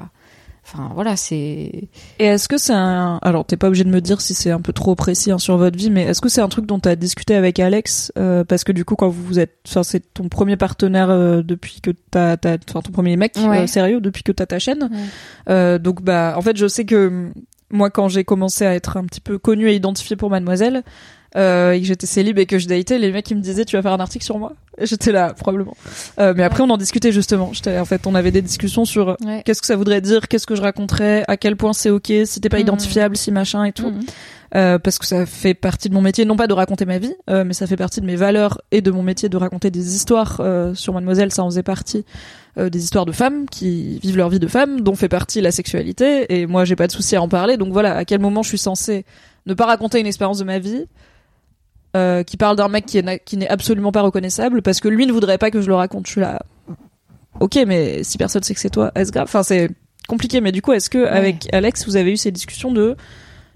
enfin, 0.72 0.90
voilà, 0.94 1.16
c'est. 1.16 1.34
Et 1.34 1.88
est-ce 2.24 2.48
que 2.48 2.56
c'est 2.58 2.72
un... 2.72 3.18
Alors, 3.22 3.44
t'es 3.44 3.56
pas 3.56 3.68
obligé 3.68 3.84
de 3.84 3.90
me 3.90 4.00
dire 4.00 4.20
si 4.20 4.34
c'est 4.34 4.50
un 4.50 4.60
peu 4.60 4.72
trop 4.72 4.94
précis 4.94 5.30
hein, 5.30 5.38
sur 5.38 5.56
votre 5.56 5.76
vie, 5.76 5.90
mais 5.90 6.02
est-ce 6.04 6.20
que 6.20 6.28
c'est 6.28 6.40
un 6.40 6.48
truc 6.48 6.66
dont 6.66 6.78
t'as 6.78 6.96
discuté 6.96 7.34
avec 7.34 7.58
Alex 7.60 8.12
euh, 8.18 8.44
Parce 8.44 8.64
que 8.64 8.72
du 8.72 8.84
coup, 8.84 8.94
quand 8.96 9.08
vous 9.08 9.22
vous 9.22 9.38
êtes... 9.38 9.52
Enfin, 9.68 9.82
c'est 9.82 10.00
ton 10.14 10.28
premier 10.28 10.56
partenaire 10.56 11.10
euh, 11.10 11.42
depuis 11.42 11.80
que 11.80 11.90
t'as... 12.10 12.36
t'as- 12.36 12.56
Enfin, 12.68 12.80
ton 12.80 12.92
premier 12.92 13.16
mec 13.16 13.34
Ouais. 13.36 13.60
euh, 13.60 13.66
sérieux 13.66 14.00
depuis 14.00 14.22
que 14.22 14.32
t'as 14.32 14.46
ta 14.46 14.58
chaîne. 14.58 14.82
Ouais. 14.84 14.98
Euh, 15.50 15.78
donc, 15.78 16.02
bah, 16.02 16.34
en 16.36 16.40
fait, 16.42 16.56
je 16.56 16.66
sais 16.68 16.84
que 16.84 17.30
moi, 17.70 17.90
quand 17.90 18.08
j'ai 18.08 18.24
commencé 18.24 18.64
à 18.66 18.74
être 18.74 18.96
un 18.96 19.04
petit 19.04 19.20
peu 19.20 19.38
connue 19.38 19.68
et 19.70 19.74
identifiée 19.74 20.16
pour 20.16 20.30
Mademoiselle, 20.30 20.82
euh, 21.36 21.72
et 21.72 21.80
que 21.80 21.86
j'étais 21.86 22.06
célib 22.06 22.38
et 22.38 22.46
que 22.46 22.58
je 22.58 22.66
datais, 22.68 22.98
les 22.98 23.10
mecs 23.12 23.30
ils 23.30 23.36
me 23.36 23.42
disaient 23.42 23.64
tu 23.64 23.76
vas 23.76 23.82
faire 23.82 23.92
un 23.92 24.00
article 24.00 24.24
sur 24.24 24.38
moi. 24.38 24.52
J'étais 24.80 25.12
là 25.12 25.32
probablement. 25.34 25.76
Euh, 26.18 26.34
mais 26.36 26.42
après 26.42 26.62
on 26.62 26.70
en 26.70 26.76
discutait 26.76 27.12
justement. 27.12 27.50
J'étais 27.52 27.78
en 27.78 27.84
fait 27.84 28.06
on 28.06 28.14
avait 28.14 28.30
des 28.30 28.42
discussions 28.42 28.84
sur 28.84 29.16
Ouais. 29.24 29.42
qu'est-ce 29.44 29.60
que 29.60 29.66
ça 29.66 29.76
voudrait 29.76 30.00
dire, 30.00 30.28
qu'est-ce 30.28 30.46
que 30.46 30.54
je 30.56 30.62
raconterais, 30.62 31.24
à 31.28 31.36
quel 31.36 31.56
point 31.56 31.72
c'est 31.72 31.90
ok, 31.90 32.12
si 32.24 32.40
t'es 32.40 32.48
pas 32.48 32.56
Mhm. 32.56 32.62
identifiable, 32.62 33.16
si 33.16 33.30
machin 33.32 33.64
et 33.64 33.72
tout. 33.72 33.90
Mhm. 33.90 34.00
Euh, 34.54 34.78
parce 34.78 34.98
que 34.98 35.06
ça 35.06 35.24
fait 35.24 35.54
partie 35.54 35.88
de 35.88 35.94
mon 35.94 36.02
métier, 36.02 36.26
non 36.26 36.36
pas 36.36 36.46
de 36.46 36.52
raconter 36.52 36.84
ma 36.84 36.98
vie, 36.98 37.14
euh, 37.30 37.42
mais 37.42 37.54
ça 37.54 37.66
fait 37.66 37.76
partie 37.78 38.02
de 38.02 38.06
mes 38.06 38.16
valeurs 38.16 38.60
et 38.70 38.82
de 38.82 38.90
mon 38.90 39.02
métier 39.02 39.30
de 39.30 39.36
raconter 39.38 39.70
des 39.70 39.94
histoires 39.96 40.36
euh, 40.40 40.74
sur 40.74 40.92
Mademoiselle. 40.92 41.32
Ça 41.32 41.42
en 41.42 41.48
faisait 41.48 41.62
partie 41.62 42.04
euh, 42.58 42.68
des 42.68 42.84
histoires 42.84 43.06
de 43.06 43.12
femmes 43.12 43.46
qui 43.50 43.98
vivent 44.00 44.18
leur 44.18 44.28
vie 44.28 44.38
de 44.40 44.46
femmes, 44.46 44.82
dont 44.82 44.94
fait 44.94 45.08
partie 45.08 45.40
la 45.40 45.52
sexualité. 45.52 46.26
Et 46.38 46.46
moi, 46.46 46.66
j'ai 46.66 46.76
pas 46.76 46.86
de 46.86 46.92
souci 46.92 47.16
à 47.16 47.22
en 47.22 47.28
parler. 47.28 47.56
Donc 47.56 47.72
voilà, 47.72 47.96
à 47.96 48.04
quel 48.04 48.20
moment 48.20 48.42
je 48.42 48.48
suis 48.48 48.58
censée 48.58 49.06
ne 49.46 49.54
pas 49.54 49.64
raconter 49.64 50.00
une 50.00 50.06
expérience 50.06 50.38
de 50.38 50.44
ma 50.44 50.58
vie 50.58 50.84
euh, 51.96 52.22
qui 52.22 52.36
parle 52.36 52.56
d'un 52.56 52.68
mec 52.68 52.86
qui 52.86 52.98
est 52.98 53.02
na- 53.02 53.18
qui 53.18 53.36
n'est 53.36 53.48
absolument 53.48 53.92
pas 53.92 54.02
reconnaissable 54.02 54.62
parce 54.62 54.80
que 54.80 54.88
lui 54.88 55.06
ne 55.06 55.12
voudrait 55.12 55.38
pas 55.38 55.50
que 55.50 55.60
je 55.60 55.68
le 55.68 55.74
raconte. 55.74 56.06
Je 56.06 56.12
suis 56.12 56.20
là. 56.20 56.40
Ok, 57.40 57.58
mais 57.66 58.02
si 58.04 58.18
personne 58.18 58.42
sait 58.42 58.54
que 58.54 58.60
c'est 58.60 58.70
toi, 58.70 58.92
est-ce 58.94 59.10
grave? 59.12 59.24
Enfin, 59.24 59.42
c'est 59.42 59.70
compliqué. 60.08 60.40
Mais 60.40 60.52
du 60.52 60.62
coup, 60.62 60.72
est-ce 60.72 60.90
que 60.90 61.04
avec 61.06 61.48
Alex, 61.52 61.84
vous 61.86 61.96
avez 61.96 62.12
eu 62.12 62.16
ces 62.16 62.30
discussions 62.30 62.72
de 62.72 62.96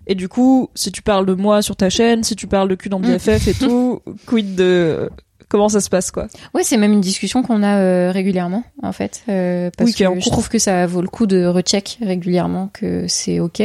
et 0.09 0.15
du 0.15 0.29
coup, 0.29 0.69
si 0.75 0.93
tu 0.93 1.03
parles 1.03 1.27
de 1.27 1.35
moi 1.35 1.63
sur 1.63 1.75
ta 1.77 1.91
chaîne, 1.91 2.23
si 2.23 2.37
tu 2.37 2.47
parles 2.47 2.69
de 2.69 2.75
cul 2.77 2.89
dans. 2.89 3.01
BFF 3.01 3.49
et 3.49 3.55
tout, 3.59 4.01
quid 4.27 4.55
de 4.55 5.11
comment 5.49 5.69
ça 5.69 5.81
se 5.81 5.89
passe 5.89 6.11
quoi? 6.11 6.27
Ouais, 6.55 6.63
c'est 6.65 6.77
même 6.77 6.93
une 6.93 7.01
discussion 7.01 7.43
qu'on 7.43 7.63
a 7.63 7.77
euh, 7.79 8.11
régulièrement, 8.13 8.65
en 8.83 8.93
fait, 8.93 9.23
euh, 9.29 9.71
parce 9.77 9.91
Oui, 9.91 9.95
que 9.95 10.05
je 10.05 10.11
cours. 10.25 10.33
trouve 10.33 10.49
que 10.49 10.59
ça 10.59 10.87
vaut 10.87 11.03
le 11.03 11.09
coup 11.09 11.27
de 11.27 11.47
recheck 11.47 11.99
régulièrement 12.03 12.69
que 12.73 13.07
c'est 13.09 13.39
ok 13.41 13.61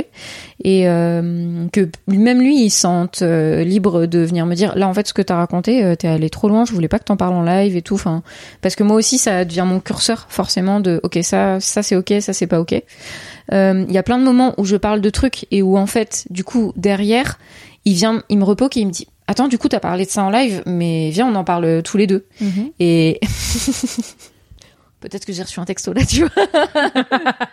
et 0.63 0.87
euh, 0.87 1.67
que 1.73 1.89
même 2.07 2.39
lui 2.39 2.63
il 2.65 2.69
se 2.69 2.81
sente 2.81 3.21
euh, 3.23 3.63
libre 3.63 4.05
de 4.05 4.19
venir 4.19 4.45
me 4.45 4.53
dire 4.55 4.77
là 4.77 4.87
en 4.87 4.93
fait 4.93 5.07
ce 5.07 5.13
que 5.13 5.21
t'as 5.23 5.35
raconté 5.37 5.83
euh, 5.83 5.95
t'es 5.95 6.07
allé 6.07 6.29
trop 6.29 6.49
loin, 6.49 6.65
je 6.65 6.71
voulais 6.73 6.87
pas 6.87 6.99
que 6.99 7.05
t'en 7.05 7.17
parles 7.17 7.33
en 7.33 7.43
live 7.43 7.75
et 7.75 7.81
tout, 7.81 7.95
enfin 7.95 8.21
parce 8.61 8.75
que 8.75 8.83
moi 8.83 8.95
aussi 8.95 9.17
ça 9.17 9.43
devient 9.45 9.65
mon 9.67 9.79
curseur 9.79 10.27
forcément 10.29 10.79
de 10.79 10.99
ok 11.03 11.19
ça 11.23 11.59
ça 11.59 11.81
c'est 11.83 11.95
ok 11.95 12.13
ça 12.21 12.33
c'est 12.33 12.47
pas 12.47 12.59
ok. 12.59 12.75
Euh, 13.53 13.85
Il 13.87 13.93
y 13.93 13.97
a 13.97 14.03
plein 14.03 14.17
de 14.19 14.23
moments 14.23 14.53
où 14.57 14.65
je 14.65 14.75
parle 14.77 15.01
de 15.01 15.09
trucs 15.09 15.45
et 15.51 15.61
où 15.61 15.77
en 15.77 15.87
fait 15.87 16.25
du 16.29 16.43
coup 16.43 16.71
derrière 16.75 17.39
il 17.85 17.93
vient 17.95 18.21
il 18.29 18.37
me 18.37 18.43
repoque 18.43 18.77
et 18.77 18.81
il 18.81 18.87
me 18.87 18.91
dit 18.91 19.07
attends 19.31 19.47
du 19.47 19.57
coup 19.57 19.67
t'as 19.67 19.79
parlé 19.79 20.05
de 20.05 20.09
ça 20.11 20.23
en 20.23 20.29
live 20.29 20.61
mais 20.65 21.09
viens 21.09 21.27
on 21.27 21.35
en 21.35 21.43
parle 21.43 21.81
tous 21.83 21.97
les 21.97 22.07
deux. 22.07 22.25
Et 22.79 23.19
peut-être 24.99 25.25
que 25.25 25.33
j'ai 25.33 25.43
reçu 25.43 25.59
un 25.59 25.65
texto 25.65 25.93
là, 25.93 26.05
tu 26.05 26.25
vois. 26.25 26.31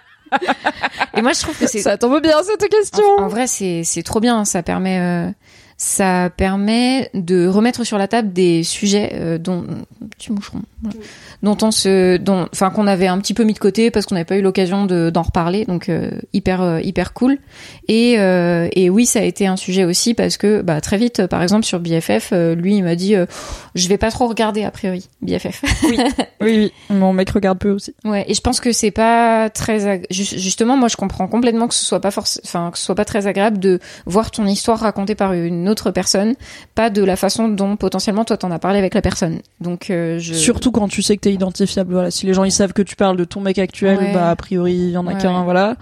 Et 1.16 1.22
moi, 1.22 1.32
je 1.32 1.40
trouve 1.40 1.58
que 1.58 1.66
c'est 1.66 1.80
Ça 1.80 1.96
tombe 1.96 2.20
bien 2.22 2.36
cette 2.42 2.68
question. 2.70 3.02
en, 3.18 3.22
en 3.22 3.28
vrai, 3.28 3.46
c'est 3.46 3.82
c'est 3.84 4.02
trop 4.02 4.20
bien. 4.20 4.44
Ça 4.44 4.62
permet 4.62 4.98
euh, 5.00 5.30
ça 5.78 6.28
permet 6.36 7.08
de 7.14 7.46
remettre 7.46 7.84
sur 7.84 7.98
la 7.98 8.08
table 8.08 8.32
des 8.32 8.62
sujets 8.62 9.12
euh, 9.14 9.38
dont 9.38 9.64
petit 10.10 10.32
moucheron, 10.32 10.60
voilà. 10.82 10.98
Dont 11.42 11.56
on 11.62 11.70
se, 11.70 12.16
dont, 12.16 12.48
enfin 12.52 12.70
qu'on 12.70 12.86
avait 12.86 13.06
un 13.06 13.18
petit 13.18 13.34
peu 13.34 13.44
mis 13.44 13.52
de 13.54 13.58
côté 13.58 13.90
parce 13.90 14.06
qu'on 14.06 14.14
n'avait 14.16 14.24
pas 14.24 14.36
eu 14.36 14.42
l'occasion 14.42 14.86
de 14.86 15.10
d'en 15.10 15.22
reparler. 15.22 15.64
Donc 15.64 15.88
euh, 15.88 16.10
hyper 16.32 16.60
euh, 16.62 16.80
hyper 16.80 17.12
cool. 17.12 17.38
Et 17.86 18.16
euh, 18.18 18.68
et 18.72 18.90
oui, 18.90 19.06
ça 19.06 19.20
a 19.20 19.22
été 19.22 19.46
un 19.46 19.56
sujet 19.56 19.84
aussi 19.84 20.14
parce 20.14 20.36
que 20.36 20.62
bah 20.62 20.80
très 20.80 20.96
vite, 20.98 21.26
par 21.26 21.42
exemple 21.42 21.64
sur 21.64 21.78
BFF, 21.80 22.30
euh, 22.32 22.54
lui 22.54 22.76
il 22.76 22.82
m'a 22.84 22.94
dit 22.96 23.14
euh, 23.14 23.26
je 23.74 23.88
vais 23.88 23.98
pas 23.98 24.10
trop 24.10 24.26
regarder 24.26 24.64
a 24.64 24.70
priori 24.70 25.08
BFF. 25.22 25.62
Oui, 25.88 25.98
oui, 26.40 26.72
mon 26.90 27.12
mec 27.12 27.30
regarde 27.30 27.58
peu 27.58 27.70
aussi. 27.70 27.94
Ouais, 28.04 28.24
et 28.28 28.34
je 28.34 28.40
pense 28.40 28.60
que 28.60 28.72
c'est 28.72 28.90
pas 28.90 29.48
très 29.50 29.86
ag- 29.86 30.06
justement 30.10 30.76
moi 30.76 30.88
je 30.88 30.96
comprends 30.96 31.26
complètement 31.28 31.66
que 31.68 31.74
ce 31.74 31.84
soit 31.84 32.00
pas 32.00 32.10
force 32.10 32.40
enfin 32.44 32.70
que 32.70 32.78
ce 32.78 32.84
soit 32.84 32.94
pas 32.94 33.04
très 33.04 33.26
agréable 33.26 33.58
de 33.58 33.78
voir 34.06 34.30
ton 34.30 34.46
histoire 34.46 34.78
racontée 34.78 35.14
par 35.14 35.32
une 35.32 35.68
autre 35.68 35.90
personne, 35.90 36.34
pas 36.74 36.90
de 36.90 37.02
la 37.02 37.16
façon 37.16 37.48
dont 37.48 37.76
potentiellement 37.76 38.24
toi 38.24 38.36
t'en 38.36 38.50
as 38.50 38.58
parlé 38.58 38.78
avec 38.78 38.94
la 38.94 39.02
personne. 39.02 39.40
Donc 39.60 39.90
euh, 39.90 40.18
je 40.18 40.34
Surtout 40.34 40.70
quand 40.72 40.88
tu 40.88 41.02
sais 41.02 41.16
que 41.16 41.27
identifiable. 41.32 41.92
Voilà, 41.92 42.10
si 42.10 42.26
les 42.26 42.34
gens 42.34 42.44
ils 42.44 42.52
savent 42.52 42.72
que 42.72 42.82
tu 42.82 42.96
parles 42.96 43.16
de 43.16 43.24
ton 43.24 43.40
mec 43.40 43.58
actuel, 43.58 43.98
Ouais. 43.98 44.12
bah 44.12 44.30
a 44.30 44.36
priori 44.36 44.74
il 44.74 44.90
y 44.90 44.96
en 44.96 45.06
a 45.06 45.14
Ouais, 45.14 45.20
qu'un. 45.20 45.44
Voilà, 45.44 45.76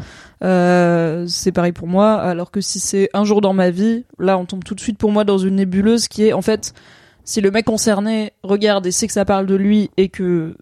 euh, 0.44 1.24
c'est 1.28 1.52
pareil 1.52 1.72
pour 1.72 1.88
moi. 1.88 2.14
Alors 2.14 2.50
que 2.50 2.60
si 2.60 2.80
c'est 2.80 3.08
un 3.14 3.24
jour 3.24 3.40
dans 3.40 3.52
ma 3.52 3.70
vie, 3.70 4.04
là 4.18 4.38
on 4.38 4.44
tombe 4.44 4.64
tout 4.64 4.74
de 4.74 4.80
suite 4.80 4.98
pour 4.98 5.10
moi 5.12 5.24
dans 5.24 5.38
une 5.38 5.56
nébuleuse 5.56 6.08
qui 6.08 6.26
est 6.26 6.32
en 6.32 6.42
fait 6.42 6.72
si 7.24 7.40
le 7.40 7.50
mec 7.50 7.64
concerné 7.64 8.32
regarde 8.42 8.86
et 8.86 8.92
sait 8.92 9.06
que 9.06 9.12
ça 9.12 9.24
parle 9.24 9.46
de 9.46 9.54
lui 9.56 9.90
et 9.96 10.08
que 10.08 10.56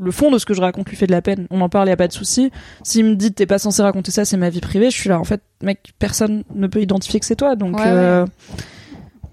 le 0.00 0.10
fond 0.10 0.30
de 0.30 0.38
ce 0.38 0.46
que 0.46 0.52
je 0.54 0.60
raconte 0.60 0.88
lui 0.88 0.96
fait 0.96 1.06
de 1.06 1.12
la 1.12 1.22
peine, 1.22 1.46
on 1.50 1.60
en 1.60 1.68
parle, 1.68 1.88
y 1.88 1.92
a 1.92 1.96
pas 1.96 2.08
de 2.08 2.12
souci. 2.12 2.50
S'il 2.82 3.04
me 3.04 3.14
dit 3.14 3.32
t'es 3.32 3.46
pas 3.46 3.58
censé 3.58 3.82
raconter 3.82 4.10
ça, 4.10 4.24
c'est 4.24 4.36
ma 4.36 4.50
vie 4.50 4.60
privée, 4.60 4.90
je 4.90 4.96
suis 4.98 5.08
là 5.08 5.18
en 5.20 5.24
fait, 5.24 5.40
mec, 5.62 5.92
personne 5.98 6.44
ne 6.54 6.66
peut 6.66 6.80
identifier 6.80 7.20
que 7.20 7.26
c'est 7.26 7.36
toi, 7.36 7.54
donc 7.56 7.76
Ouais, 7.76 7.84
euh, 7.86 8.26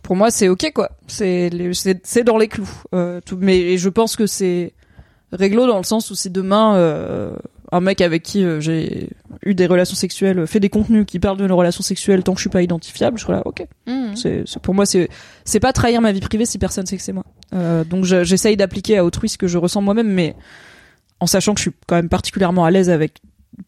pour 0.03 0.15
moi 0.15 0.31
c'est 0.31 0.47
ok 0.47 0.71
quoi. 0.73 0.91
C'est 1.07 1.49
c'est 1.73 1.99
c'est 2.05 2.23
dans 2.23 2.37
les 2.37 2.47
clous. 2.47 2.69
Euh, 2.93 3.19
tout, 3.25 3.37
mais 3.39 3.57
et 3.57 3.77
je 3.77 3.89
pense 3.89 4.15
que 4.15 4.25
c'est 4.27 4.73
réglo 5.31 5.67
dans 5.67 5.77
le 5.77 5.83
sens 5.83 6.09
où 6.11 6.15
si 6.15 6.29
demain 6.29 6.75
euh, 6.75 7.31
un 7.71 7.81
mec 7.81 8.01
avec 8.01 8.23
qui 8.23 8.43
euh, 8.43 8.59
j'ai 8.59 9.09
eu 9.45 9.53
des 9.53 9.67
relations 9.67 9.95
sexuelles 9.95 10.47
fait 10.47 10.59
des 10.59 10.69
contenus 10.69 11.05
qui 11.07 11.19
parlent 11.19 11.37
de 11.37 11.45
nos 11.47 11.55
relations 11.55 11.83
sexuelles 11.83 12.23
tant 12.23 12.33
que 12.33 12.39
je 12.39 12.43
suis 12.43 12.49
pas 12.49 12.63
identifiable, 12.63 13.17
je 13.17 13.23
serais 13.23 13.33
là 13.33 13.43
ok. 13.45 13.65
Mhm. 13.87 14.15
C'est, 14.15 14.43
c'est- 14.47 14.59
pour 14.59 14.73
moi, 14.73 14.85
c'est, 14.87 15.07
c'est 15.45 15.59
pas 15.59 15.71
trahir 15.71 16.01
ma 16.01 16.11
vie 16.11 16.19
privée 16.19 16.45
si 16.45 16.57
personne 16.57 16.85
sait 16.87 16.97
que 16.97 17.03
c'est 17.03 17.13
moi. 17.13 17.25
Euh, 17.53 17.83
donc 17.83 18.05
je- 18.05 18.23
j'essaye 18.23 18.57
d'appliquer 18.57 18.97
à 18.97 19.05
autrui 19.05 19.29
ce 19.29 19.37
que 19.37 19.47
je 19.47 19.57
ressens 19.59 19.81
moi-même, 19.81 20.11
mais 20.11 20.35
en 21.19 21.27
sachant 21.27 21.53
que 21.53 21.59
je 21.59 21.69
suis 21.69 21.71
quand 21.87 21.95
même 21.95 22.09
particulièrement 22.09 22.65
à 22.65 22.71
l'aise 22.71 22.89
avec 22.89 23.19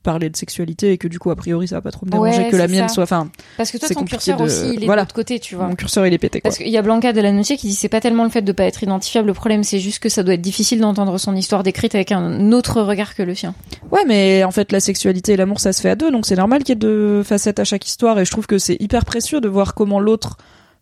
parler 0.03 0.29
de 0.29 0.37
sexualité 0.37 0.91
et 0.93 0.97
que 0.97 1.07
du 1.07 1.19
coup 1.19 1.31
a 1.31 1.35
priori 1.35 1.67
ça 1.67 1.75
va 1.75 1.81
pas 1.81 1.91
trop 1.91 2.05
me 2.05 2.11
déranger 2.11 2.43
Ouais, 2.43 2.49
que 2.49 2.55
la 2.55 2.67
mienne 2.67 2.87
ça. 2.87 2.93
soit. 2.95 3.03
Enfin, 3.03 3.29
parce 3.57 3.71
que 3.71 3.77
toi 3.77 3.87
c'est 3.87 3.93
ton 3.95 4.05
curseur 4.05 4.37
de- 4.37 4.43
aussi 4.43 4.73
il 4.75 4.83
est 4.83 4.85
voilà. 4.85 5.01
de 5.01 5.07
l'autre 5.07 5.15
côté, 5.15 5.39
tu 5.39 5.55
vois. 5.55 5.67
mon 5.67 5.75
curseur 5.75 6.05
il 6.07 6.13
est 6.13 6.17
pété 6.17 6.39
quoi. 6.39 6.49
Parce 6.49 6.57
qu'il 6.57 6.69
y 6.69 6.77
a 6.77 6.81
Blanca 6.81 7.13
de 7.13 7.19
la 7.21 7.31
qui 7.41 7.67
dit 7.67 7.73
c'est 7.75 7.89
pas 7.89 7.99
tellement 7.99 8.23
le 8.23 8.29
fait 8.29 8.41
de 8.41 8.51
pas 8.51 8.63
être 8.65 8.83
identifiable 8.83 9.27
le 9.27 9.33
problème, 9.33 9.63
c'est 9.63 9.79
juste 9.79 9.99
que 9.99 10.09
ça 10.09 10.23
doit 10.23 10.35
être 10.35 10.41
difficile 10.41 10.79
d'entendre 10.79 11.17
son 11.17 11.35
histoire 11.35 11.63
décrite 11.63 11.95
avec 11.95 12.11
un 12.11 12.51
autre 12.51 12.81
regard 12.81 13.15
que 13.15 13.23
le 13.23 13.35
sien. 13.35 13.53
Ouais, 13.91 14.03
mais 14.07 14.43
en 14.43 14.51
fait 14.51 14.71
la 14.71 14.79
sexualité 14.79 15.33
et 15.33 15.37
l'amour 15.37 15.59
ça 15.59 15.73
se 15.73 15.81
fait 15.81 15.89
à 15.89 15.95
deux, 15.95 16.11
donc 16.11 16.25
c'est 16.25 16.35
normal 16.35 16.59
qu'il 16.63 16.69
y 16.69 16.73
ait 16.73 16.75
deux 16.75 17.23
facettes 17.23 17.59
à 17.59 17.63
chaque 17.63 17.85
histoire 17.85 18.19
et 18.19 18.25
je 18.25 18.31
trouve 18.31 18.47
que 18.47 18.57
c'est 18.59 18.77
hyper 18.79 19.03
précieux 19.05 19.41
de 19.41 19.49
voir 19.49 19.73
comment 19.73 19.99
l'autre 19.99 20.37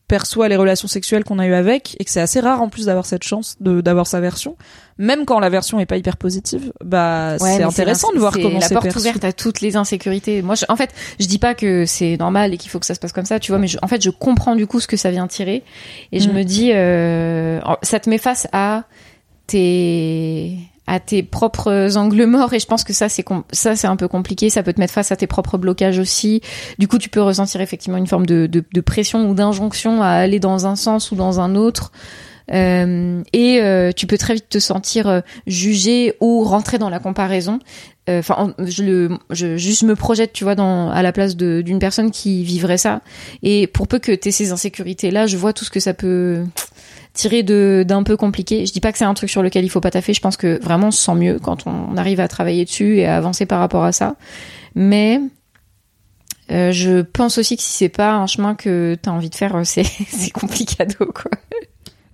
perçoit 0.09 0.49
les 0.49 0.57
relations 0.57 0.89
sexuelles 0.89 1.23
qu'on 1.23 1.39
a 1.39 1.47
eues 1.47 1.53
avec 1.53 1.95
et 1.99 2.03
que 2.03 2.11
c'est 2.11 2.19
assez 2.19 2.41
rare 2.41 2.61
en 2.61 2.67
plus 2.67 2.87
d'avoir 2.87 3.05
cette 3.05 3.23
chance 3.23 3.55
de 3.61 3.79
d'avoir 3.79 4.07
sa 4.07 4.19
version 4.19 4.57
même 4.97 5.23
quand 5.25 5.39
la 5.39 5.47
version 5.49 5.79
est 5.79 5.85
pas 5.85 5.95
hyper 5.95 6.17
positive 6.17 6.73
bah 6.83 7.37
Ouais, 7.39 7.55
c'est 7.55 7.63
intéressant 7.63 8.11
de 8.11 8.17
voir 8.19 8.33
c'est 8.33 8.41
comment 8.41 8.59
la 8.59 8.67
c'est 8.67 8.73
porte 8.73 8.83
perçu 8.87 8.99
ouverte 8.99 9.23
à 9.23 9.31
toutes 9.31 9.61
les 9.61 9.77
insécurités. 9.77 10.41
Moi, 10.41 10.55
je- 10.55 10.65
en 10.67 10.75
fait, 10.75 10.89
je 11.21 11.25
dis 11.25 11.39
pas 11.39 11.53
que 11.55 11.85
c'est 11.85 12.17
normal 12.17 12.53
et 12.53 12.57
qu'il 12.57 12.69
faut 12.69 12.79
que 12.79 12.85
ça 12.85 12.95
se 12.95 12.99
passe 12.99 13.13
comme 13.13 13.23
ça, 13.23 13.39
tu 13.39 13.53
vois, 13.53 13.59
mais 13.59 13.67
je- 13.67 13.77
en 13.81 13.87
fait, 13.87 14.01
je 14.03 14.09
comprends 14.09 14.57
du 14.57 14.67
coup 14.67 14.81
ce 14.81 14.87
que 14.87 14.97
ça 14.97 15.09
vient 15.09 15.25
tirer 15.27 15.63
et 16.11 16.19
je 16.19 16.27
Mm. 16.29 16.33
me 16.33 16.43
dis, 16.43 16.71
euh, 16.73 17.61
ça 17.81 18.01
te 18.01 18.09
met 18.09 18.17
face 18.17 18.47
à 18.51 18.83
tes 19.47 20.57
à 20.89 20.99
tes 20.99 21.21
propres 21.23 21.95
angles 21.97 22.25
morts 22.25 22.53
et 22.53 22.59
je 22.59 22.65
pense 22.65 22.83
que 22.83 22.93
ça 22.93 23.07
c'est 23.09 23.23
ça 23.51 23.75
c'est 23.75 23.87
un 23.87 23.95
peu 23.95 24.07
compliqué 24.07 24.49
ça 24.49 24.63
peut 24.63 24.73
te 24.73 24.79
mettre 24.79 24.93
face 24.93 25.11
à 25.11 25.15
tes 25.15 25.27
propres 25.27 25.57
blocages 25.59 25.99
aussi 25.99 26.41
du 26.79 26.87
coup 26.87 26.97
tu 26.97 27.09
peux 27.09 27.21
ressentir 27.21 27.61
effectivement 27.61 27.97
une 27.97 28.07
forme 28.07 28.25
de, 28.25 28.81
pression 28.81 29.29
ou 29.29 29.35
d'injonction 29.35 30.01
à 30.01 30.07
aller 30.09 30.39
dans 30.39 30.65
un 30.65 30.75
sens 30.75 31.11
ou 31.11 31.15
dans 31.15 31.39
un 31.39 31.55
autre 31.55 31.91
Euh, 32.51 33.21
et 33.31 33.61
euh, 33.61 33.91
tu 33.95 34.07
peux 34.07 34.17
très 34.17 34.33
vite 34.33 34.49
te 34.49 34.57
sentir 34.57 35.07
euh, 35.07 35.21
jugé 35.45 36.15
ou 36.19 36.43
rentrer 36.43 36.79
dans 36.79 36.89
la 36.89 36.97
comparaison. 36.97 37.59
Enfin, 38.09 38.35
en- 38.39 38.65
je 38.65 39.85
me 39.85 39.93
projette, 39.93 40.33
tu 40.33 40.43
vois, 40.43 40.53
à 40.53 41.01
la 41.03 41.11
place 41.11 41.35
d'une 41.37 41.77
personne 41.77 42.09
qui 42.09 42.43
vivrait 42.43 42.79
ça. 42.79 43.01
Et 43.43 43.67
pour 43.67 43.87
peu 43.87 43.99
que 43.99 44.11
t'aies 44.11 44.31
ces 44.31 44.51
insécurités 44.51 45.11
là, 45.11 45.27
je 45.27 45.37
vois 45.37 45.53
tout 45.53 45.63
ce 45.63 45.69
que 45.69 45.79
ça 45.79 45.93
peut, 45.93 46.43
tiré 47.13 47.43
de 47.43 47.83
d'un 47.87 48.03
peu 48.03 48.15
compliqué. 48.17 48.65
Je 48.65 48.71
dis 48.73 48.79
pas 48.79 48.91
que 48.91 48.97
c'est 48.97 49.05
un 49.05 49.13
truc 49.13 49.29
sur 49.29 49.41
lequel 49.43 49.65
il 49.65 49.69
faut 49.69 49.81
pas 49.81 49.91
taffer. 49.91 50.13
Je 50.13 50.21
pense 50.21 50.37
que 50.37 50.59
vraiment 50.63 50.87
on 50.87 50.91
se 50.91 51.01
sent 51.01 51.15
mieux 51.15 51.39
quand 51.39 51.65
on 51.67 51.97
arrive 51.97 52.19
à 52.19 52.27
travailler 52.27 52.65
dessus 52.65 52.97
et 52.99 53.05
à 53.05 53.17
avancer 53.17 53.45
par 53.45 53.59
rapport 53.59 53.83
à 53.83 53.91
ça. 53.91 54.15
Mais 54.75 55.19
euh, 56.51 56.71
je 56.71 57.01
pense 57.01 57.37
aussi 57.37 57.55
que 57.57 57.61
si 57.61 57.71
c'est 57.73 57.89
pas 57.89 58.13
un 58.13 58.25
chemin 58.27 58.55
que 58.55 58.95
t'as 59.01 59.11
envie 59.11 59.29
de 59.29 59.35
faire, 59.35 59.55
euh, 59.55 59.63
c'est 59.63 59.83
c'est 60.07 60.31
complicado 60.31 61.05
quoi. 61.13 61.31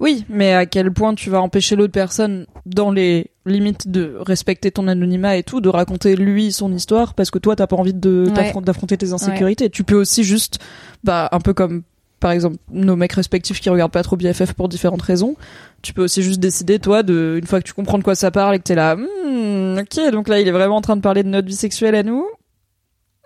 Oui, 0.01 0.25
mais 0.27 0.51
à 0.53 0.65
quel 0.65 0.91
point 0.91 1.15
tu 1.15 1.29
vas 1.29 1.39
empêcher 1.41 1.77
l'autre 1.77 1.93
personne, 1.93 2.47
dans 2.65 2.91
les 2.91 3.31
limites 3.45 3.87
de 3.89 4.17
respecter 4.19 4.69
ton 4.69 4.89
anonymat 4.89 5.37
et 5.37 5.43
tout, 5.43 5.61
de 5.61 5.69
raconter 5.69 6.17
lui 6.17 6.51
son 6.51 6.73
histoire 6.73 7.13
parce 7.13 7.31
que 7.31 7.39
toi 7.39 7.55
t'as 7.55 7.65
pas 7.67 7.77
envie 7.77 7.93
de 7.93 8.25
Ouais. 8.27 8.33
t'affron- 8.33 8.61
d'affronter 8.61 8.97
tes 8.97 9.13
insécurités. 9.13 9.69
Tu 9.69 9.85
peux 9.85 9.95
aussi 9.95 10.25
juste, 10.25 10.59
bah 11.05 11.29
un 11.31 11.39
peu 11.39 11.53
comme 11.53 11.83
par 12.19 12.31
exemple 12.31 12.57
nos 12.71 12.95
mecs 12.95 13.13
respectifs 13.13 13.59
qui 13.59 13.69
regardent 13.69 13.91
pas 13.91 14.03
trop 14.03 14.15
BFF 14.17 14.53
pour 14.53 14.69
différentes 14.69 15.01
raisons. 15.01 15.35
Tu 15.81 15.93
peux 15.93 16.03
aussi 16.03 16.23
juste 16.23 16.39
décider 16.39 16.79
toi 16.79 17.03
de 17.03 17.37
une 17.39 17.47
fois 17.47 17.59
que 17.61 17.65
tu 17.67 17.73
comprends 17.73 17.97
de 17.97 18.03
quoi 18.03 18.15
ça 18.15 18.31
parle 18.31 18.55
et 18.55 18.59
que 18.59 18.63
t'es 18.63 18.75
là, 18.75 18.95
Hmm, 18.95 19.77
ok 19.79 20.11
donc 20.11 20.27
là 20.27 20.39
il 20.39 20.47
est 20.47 20.51
vraiment 20.51 20.77
en 20.77 20.81
train 20.81 20.95
de 20.95 21.01
parler 21.01 21.23
de 21.23 21.29
notre 21.29 21.47
vie 21.47 21.55
sexuelle 21.55 21.95
à 21.95 22.03
nous. 22.03 22.25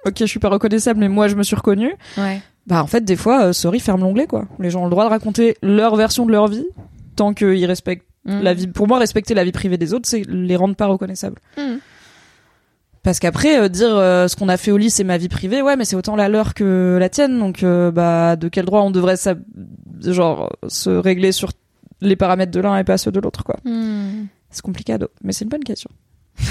Ok, 0.06 0.16
je 0.20 0.26
suis 0.26 0.40
pas 0.40 0.50
reconnaissable, 0.50 1.00
mais 1.00 1.10
moi 1.10 1.28
je 1.28 1.36
me 1.36 1.44
suis 1.44 1.56
reconnue. 1.56 1.94
Ouais. 2.18 2.42
Bah 2.68 2.82
en 2.84 2.88
fait 2.88 3.04
des 3.04 3.16
fois, 3.16 3.46
euh, 3.46 3.54
sorry, 3.54 3.80
ferme 3.80 4.02
l'onglet 4.02 4.28
quoi. 4.28 4.46
Les 4.60 4.70
gens 4.70 4.82
ont 4.82 4.86
le 4.86 4.92
droit 4.92 5.06
de 5.06 5.10
raconter 5.10 5.56
leur 5.62 5.96
version 5.96 6.26
de 6.26 6.32
leur 6.32 6.48
vie 6.48 6.66
tant 7.16 7.34
qu'ils 7.34 7.66
respectent 7.66 8.06
Mm. 8.26 8.42
la 8.42 8.54
vie. 8.54 8.68
Pour 8.68 8.86
moi, 8.88 9.00
respecter 9.00 9.34
la 9.34 9.46
vie 9.46 9.54
privée 9.54 9.78
des 9.78 9.94
autres, 9.94 10.08
c'est 10.08 10.24
les 10.28 10.56
rendre 10.58 10.76
pas 10.76 10.88
reconnaissables. 10.88 11.38
Mm. 11.58 11.78
Parce 13.04 13.20
qu'après 13.20 13.58
euh, 13.58 13.70
dire 13.70 13.96
euh, 13.96 14.28
ce 14.28 14.36
qu'on 14.36 14.50
a 14.50 14.58
fait 14.58 14.72
au 14.72 14.78
lit 14.78 14.90
c'est 14.90 15.04
ma 15.04 15.18
vie 15.18 15.30
privée, 15.30 15.62
ouais, 15.62 15.76
mais 15.76 15.86
c'est 15.86 15.96
autant 15.96 16.16
la 16.16 16.28
leur 16.30 16.54
que 16.54 16.98
la 17.00 17.10
tienne. 17.10 17.40
Donc 17.40 17.64
euh, 17.64 17.92
bah 17.92 18.36
de 18.36 18.48
quel 18.50 18.66
droit 18.66 18.82
on 18.82 18.92
devrait 18.92 19.18
ça, 19.18 19.36
genre 20.02 20.52
se 20.68 20.90
régler 20.90 21.32
sur 21.32 21.52
les 22.02 22.16
paramètres 22.16 22.52
de 22.52 22.60
l'un 22.60 22.78
et 22.78 22.84
pas 22.84 22.98
ceux 22.98 23.12
de 23.12 23.20
l'autre 23.20 23.44
quoi. 23.44 23.58
Mm. 23.64 24.26
C'est 24.50 24.62
compliqué, 24.62 24.98
mais 25.24 25.32
c'est 25.32 25.46
une 25.46 25.50
bonne 25.50 25.64
question. 25.64 25.90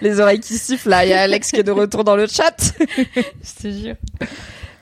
les 0.00 0.20
oreilles 0.20 0.40
qui 0.40 0.54
sifflent 0.54 0.88
là, 0.88 1.04
il 1.04 1.10
y 1.10 1.12
a 1.12 1.20
Alex 1.20 1.50
qui 1.50 1.56
est 1.56 1.62
de 1.62 1.70
retour 1.70 2.02
dans 2.04 2.16
le 2.16 2.26
chat. 2.26 2.74
Je 2.96 3.62
te 3.62 3.70
jure. 3.70 3.96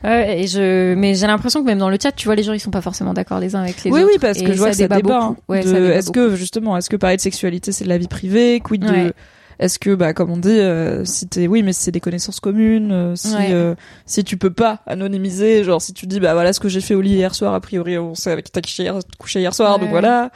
Ouais, 0.07 0.40
et 0.42 0.46
je, 0.46 0.94
mais 0.94 1.14
j'ai 1.14 1.26
l'impression 1.26 1.61
que 1.61 1.66
même 1.66 1.78
dans 1.78 1.90
le 1.90 1.98
chat, 2.00 2.12
tu 2.12 2.26
vois, 2.26 2.34
les 2.36 2.42
gens 2.44 2.52
ils 2.52 2.61
sont 2.61 2.70
pas 2.70 2.80
forcément 2.80 3.12
d'accord 3.12 3.40
les 3.40 3.54
uns 3.57 3.62
avec 3.62 3.82
les 3.84 3.90
oui, 3.90 4.00
autres. 4.00 4.11
oui, 4.12 4.18
parce 4.20 4.38
que 4.38 4.44
Et 4.48 4.52
je 4.54 4.59
vois 4.59 4.70
que 4.70 4.76
ça 4.76 4.84
débat 4.84 4.96
débat. 4.96 5.18
hein, 5.20 5.36
Ouais, 5.48 5.62
de- 5.62 5.66
ça 5.68 5.80
débat 5.80 5.94
est-ce 5.94 6.11
que 6.12 6.36
justement, 6.36 6.76
est-ce 6.76 6.88
que 6.88 6.96
parler 6.96 7.16
de 7.16 7.22
sexualité 7.22 7.72
c'est 7.72 7.84
de 7.84 7.88
la 7.88 7.98
vie 7.98 8.07
privée, 8.09 8.61
quid 8.64 8.82
de, 8.84 8.90
Ouais. 8.90 9.12
est-ce 9.59 9.78
que 9.78 9.94
bah 9.94 10.12
comme 10.12 10.30
on 10.30 10.36
dit, 10.36 10.48
euh, 10.50 11.04
si 11.04 11.26
t'es, 11.26 11.46
oui, 11.48 11.62
mais 11.62 11.72
si 11.72 11.82
c'est 11.82 11.90
des 11.90 12.00
connaissances 12.00 12.38
communes, 12.40 12.92
euh, 12.92 13.16
si 13.16 13.34
Ouais. 13.34 13.48
euh, 13.52 13.74
si 14.04 14.22
tu 14.22 14.36
peux 14.36 14.50
pas 14.52 14.80
anonymiser, 14.86 15.64
genre 15.64 15.82
si 15.82 15.92
tu 15.92 16.07
dis 16.07 16.20
bah 16.20 16.34
voilà 16.34 16.52
ce 16.52 16.61
que 16.61 16.68
j'ai 16.68 16.80
fait 16.80 16.94
au 16.94 17.00
lit 17.00 17.14
hier 17.14 17.34
soir, 17.34 17.52
a 17.54 17.61
priori 17.61 17.98
on 17.98 18.14
sait 18.14 18.30
avec 18.30 18.44
qui 18.44 18.52
t'as 18.52 18.61
couché 18.61 18.82
hier, 18.84 18.94
couché 19.18 19.40
hier 19.40 19.54
soir, 19.54 19.74
Ouais, 19.74 19.80
donc 19.80 19.90
voilà. 19.90 20.30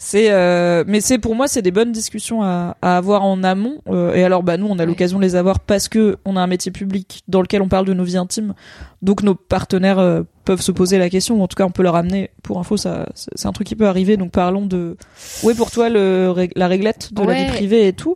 C'est 0.00 0.30
euh, 0.30 0.84
mais 0.86 1.00
c'est 1.00 1.18
pour 1.18 1.34
moi 1.34 1.48
c'est 1.48 1.60
des 1.60 1.72
bonnes 1.72 1.90
discussions 1.90 2.40
à, 2.42 2.76
à 2.82 2.96
avoir 2.96 3.24
en 3.24 3.42
amont. 3.42 3.78
Euh, 3.88 4.14
et 4.14 4.22
alors 4.22 4.44
bah 4.44 4.56
nous 4.56 4.66
on 4.68 4.74
a 4.74 4.82
Ouais. 4.82 4.86
l'occasion 4.86 5.18
de 5.18 5.24
les 5.24 5.34
avoir 5.34 5.58
parce 5.58 5.88
que 5.88 6.18
on 6.24 6.36
a 6.36 6.40
un 6.40 6.46
métier 6.46 6.70
public 6.70 7.22
dans 7.26 7.42
lequel 7.42 7.62
on 7.62 7.68
parle 7.68 7.84
de 7.84 7.94
nos 7.94 8.04
vies 8.04 8.16
intimes. 8.16 8.54
Donc 9.02 9.24
nos 9.24 9.34
partenaires 9.34 9.98
euh, 9.98 10.22
peuvent 10.44 10.60
se 10.60 10.70
poser 10.70 10.98
la 10.98 11.10
question 11.10 11.40
ou 11.40 11.42
en 11.42 11.48
tout 11.48 11.56
cas 11.56 11.64
on 11.64 11.70
peut 11.72 11.82
leur 11.82 11.96
amener. 11.96 12.30
Pour 12.44 12.60
info 12.60 12.76
ça 12.76 13.08
c'est 13.14 13.46
un 13.46 13.52
truc 13.52 13.66
qui 13.66 13.74
peut 13.74 13.88
arriver. 13.88 14.16
Donc 14.16 14.30
parlons 14.30 14.66
de 14.66 14.96
est 15.42 15.54
pour 15.56 15.72
toi 15.72 15.88
le 15.88 16.32
la 16.54 16.68
réglette 16.68 17.12
de 17.12 17.20
la 17.22 17.26
Ouais. 17.26 17.44
vie 17.46 17.50
privée 17.50 17.88
et 17.88 17.92
tout. 17.92 18.14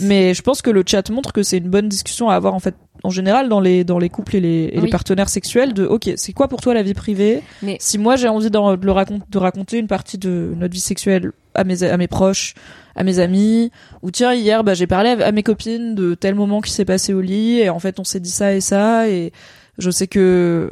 Mais 0.00 0.34
je 0.34 0.42
pense 0.42 0.62
que 0.62 0.70
le 0.70 0.82
chat 0.84 1.08
montre 1.10 1.32
que 1.32 1.44
c'est 1.44 1.58
une 1.58 1.70
bonne 1.70 1.88
discussion 1.88 2.28
à 2.28 2.34
avoir 2.34 2.54
en 2.54 2.60
fait 2.60 2.74
en 3.02 3.10
général 3.10 3.48
dans 3.48 3.60
les 3.60 3.84
dans 3.84 3.98
les 3.98 4.08
couples 4.08 4.36
et 4.36 4.40
les, 4.40 4.70
et 4.72 4.80
les 4.80 4.88
partenaires 4.90 5.28
sexuels 5.28 5.72
de 5.74 5.86
ok 5.86 6.10
c'est 6.16 6.32
quoi 6.32 6.48
pour 6.48 6.60
toi 6.60 6.74
la 6.74 6.82
vie 6.82 6.94
privée 6.94 7.42
Mais- 7.62 7.76
si 7.80 7.98
moi 7.98 8.16
j'ai 8.16 8.28
envie 8.28 8.50
de 8.50 8.58
le 8.86 8.92
raconter 8.92 9.24
de 9.30 9.38
raconter 9.38 9.78
une 9.78 9.86
partie 9.86 10.18
de 10.18 10.52
notre 10.56 10.74
vie 10.74 10.80
sexuelle 10.80 11.32
à 11.54 11.64
mes 11.64 11.82
à 11.82 11.96
mes 11.96 12.08
proches 12.08 12.54
à 12.96 13.04
mes 13.04 13.18
amis 13.18 13.70
ou 14.02 14.10
tiens 14.10 14.34
hier 14.34 14.64
bah 14.64 14.74
j'ai 14.74 14.86
parlé 14.86 15.10
à 15.10 15.26
à 15.26 15.32
mes 15.32 15.42
copines 15.42 15.94
de 15.94 16.14
tel 16.14 16.34
moment 16.34 16.60
qui 16.60 16.72
s'est 16.72 16.84
passé 16.84 17.14
au 17.14 17.20
lit 17.20 17.58
et 17.60 17.70
en 17.70 17.78
fait 17.78 17.98
on 18.00 18.04
s'est 18.04 18.20
dit 18.20 18.30
ça 18.30 18.54
et 18.54 18.60
ça 18.60 19.08
et 19.08 19.32
je 19.78 19.90
sais 19.90 20.06
que 20.06 20.70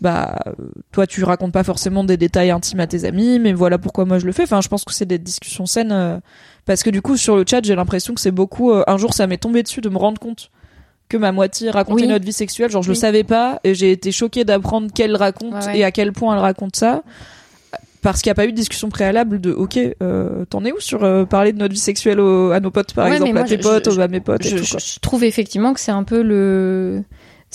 bah 0.00 0.36
toi 0.92 1.06
tu 1.06 1.22
racontes 1.24 1.52
pas 1.52 1.62
forcément 1.62 2.04
des 2.04 2.16
détails 2.16 2.50
intimes 2.50 2.80
à 2.80 2.86
tes 2.86 3.04
amis 3.04 3.38
mais 3.38 3.52
voilà 3.52 3.78
pourquoi 3.78 4.04
moi 4.04 4.18
je 4.18 4.26
le 4.26 4.32
fais. 4.32 4.42
Enfin 4.42 4.60
je 4.60 4.68
pense 4.68 4.84
que 4.84 4.92
c'est 4.92 5.06
des 5.06 5.18
discussions 5.18 5.66
saines 5.66 5.92
euh, 5.92 6.18
parce 6.66 6.82
que 6.82 6.90
du 6.90 7.00
coup 7.00 7.16
sur 7.16 7.36
le 7.36 7.44
chat 7.48 7.64
j'ai 7.64 7.76
l'impression 7.76 8.12
que 8.14 8.20
c'est 8.20 8.32
beaucoup 8.32 8.72
euh, 8.72 8.82
un 8.88 8.96
jour 8.98 9.14
ça 9.14 9.26
m'est 9.26 9.38
tombé 9.38 9.62
dessus 9.62 9.80
de 9.80 9.88
me 9.88 9.96
rendre 9.96 10.20
compte 10.20 10.50
que 11.14 11.18
ma 11.20 11.30
moitié 11.30 11.70
racontait 11.70 12.02
Oui. 12.02 12.08
notre 12.08 12.24
vie 12.24 12.32
sexuelle 12.32 12.70
genre 12.70 12.82
je 12.82 12.88
le 12.88 12.94
savais 12.96 13.22
pas 13.22 13.60
et 13.62 13.74
j'ai 13.74 13.92
été 13.92 14.10
choquée 14.10 14.44
d'apprendre 14.44 14.92
qu'elle 14.92 15.14
raconte 15.14 15.54
Ouais, 15.54 15.66
ouais. 15.66 15.78
et 15.78 15.84
à 15.84 15.92
quel 15.92 16.12
point 16.12 16.34
elle 16.34 16.40
raconte 16.40 16.74
ça 16.74 17.02
parce 18.02 18.20
qu'il 18.20 18.28
n'y 18.28 18.32
a 18.32 18.34
pas 18.34 18.44
eu 18.46 18.50
de 18.52 18.56
discussion 18.56 18.88
préalable 18.90 19.40
de 19.40 19.52
ok 19.52 19.78
euh, 20.02 20.44
t'en 20.50 20.64
es 20.64 20.72
où 20.72 20.80
sur 20.80 21.04
euh, 21.04 21.24
parler 21.24 21.52
de 21.52 21.58
notre 21.58 21.72
vie 21.72 21.78
sexuelle 21.80 22.18
au- 22.20 22.50
à 22.50 22.58
nos 22.60 22.70
potes 22.70 22.92
par 22.94 23.06
Ouais, 23.06 23.12
exemple 23.14 23.32
moi, 23.32 23.42
à 23.42 23.44
tes 23.44 23.56
je- 23.56 23.62
potes 23.62 23.90
je- 23.92 24.00
à 24.00 24.08
mes 24.08 24.20
potes 24.20 24.44
et 24.44 24.50
tout, 24.56 24.64
je 24.64 24.98
trouve 25.00 25.22
effectivement 25.24 25.72
que 25.72 25.80
c'est 25.80 25.92
un 25.92 26.02
peu 26.04 26.20
le 26.22 27.02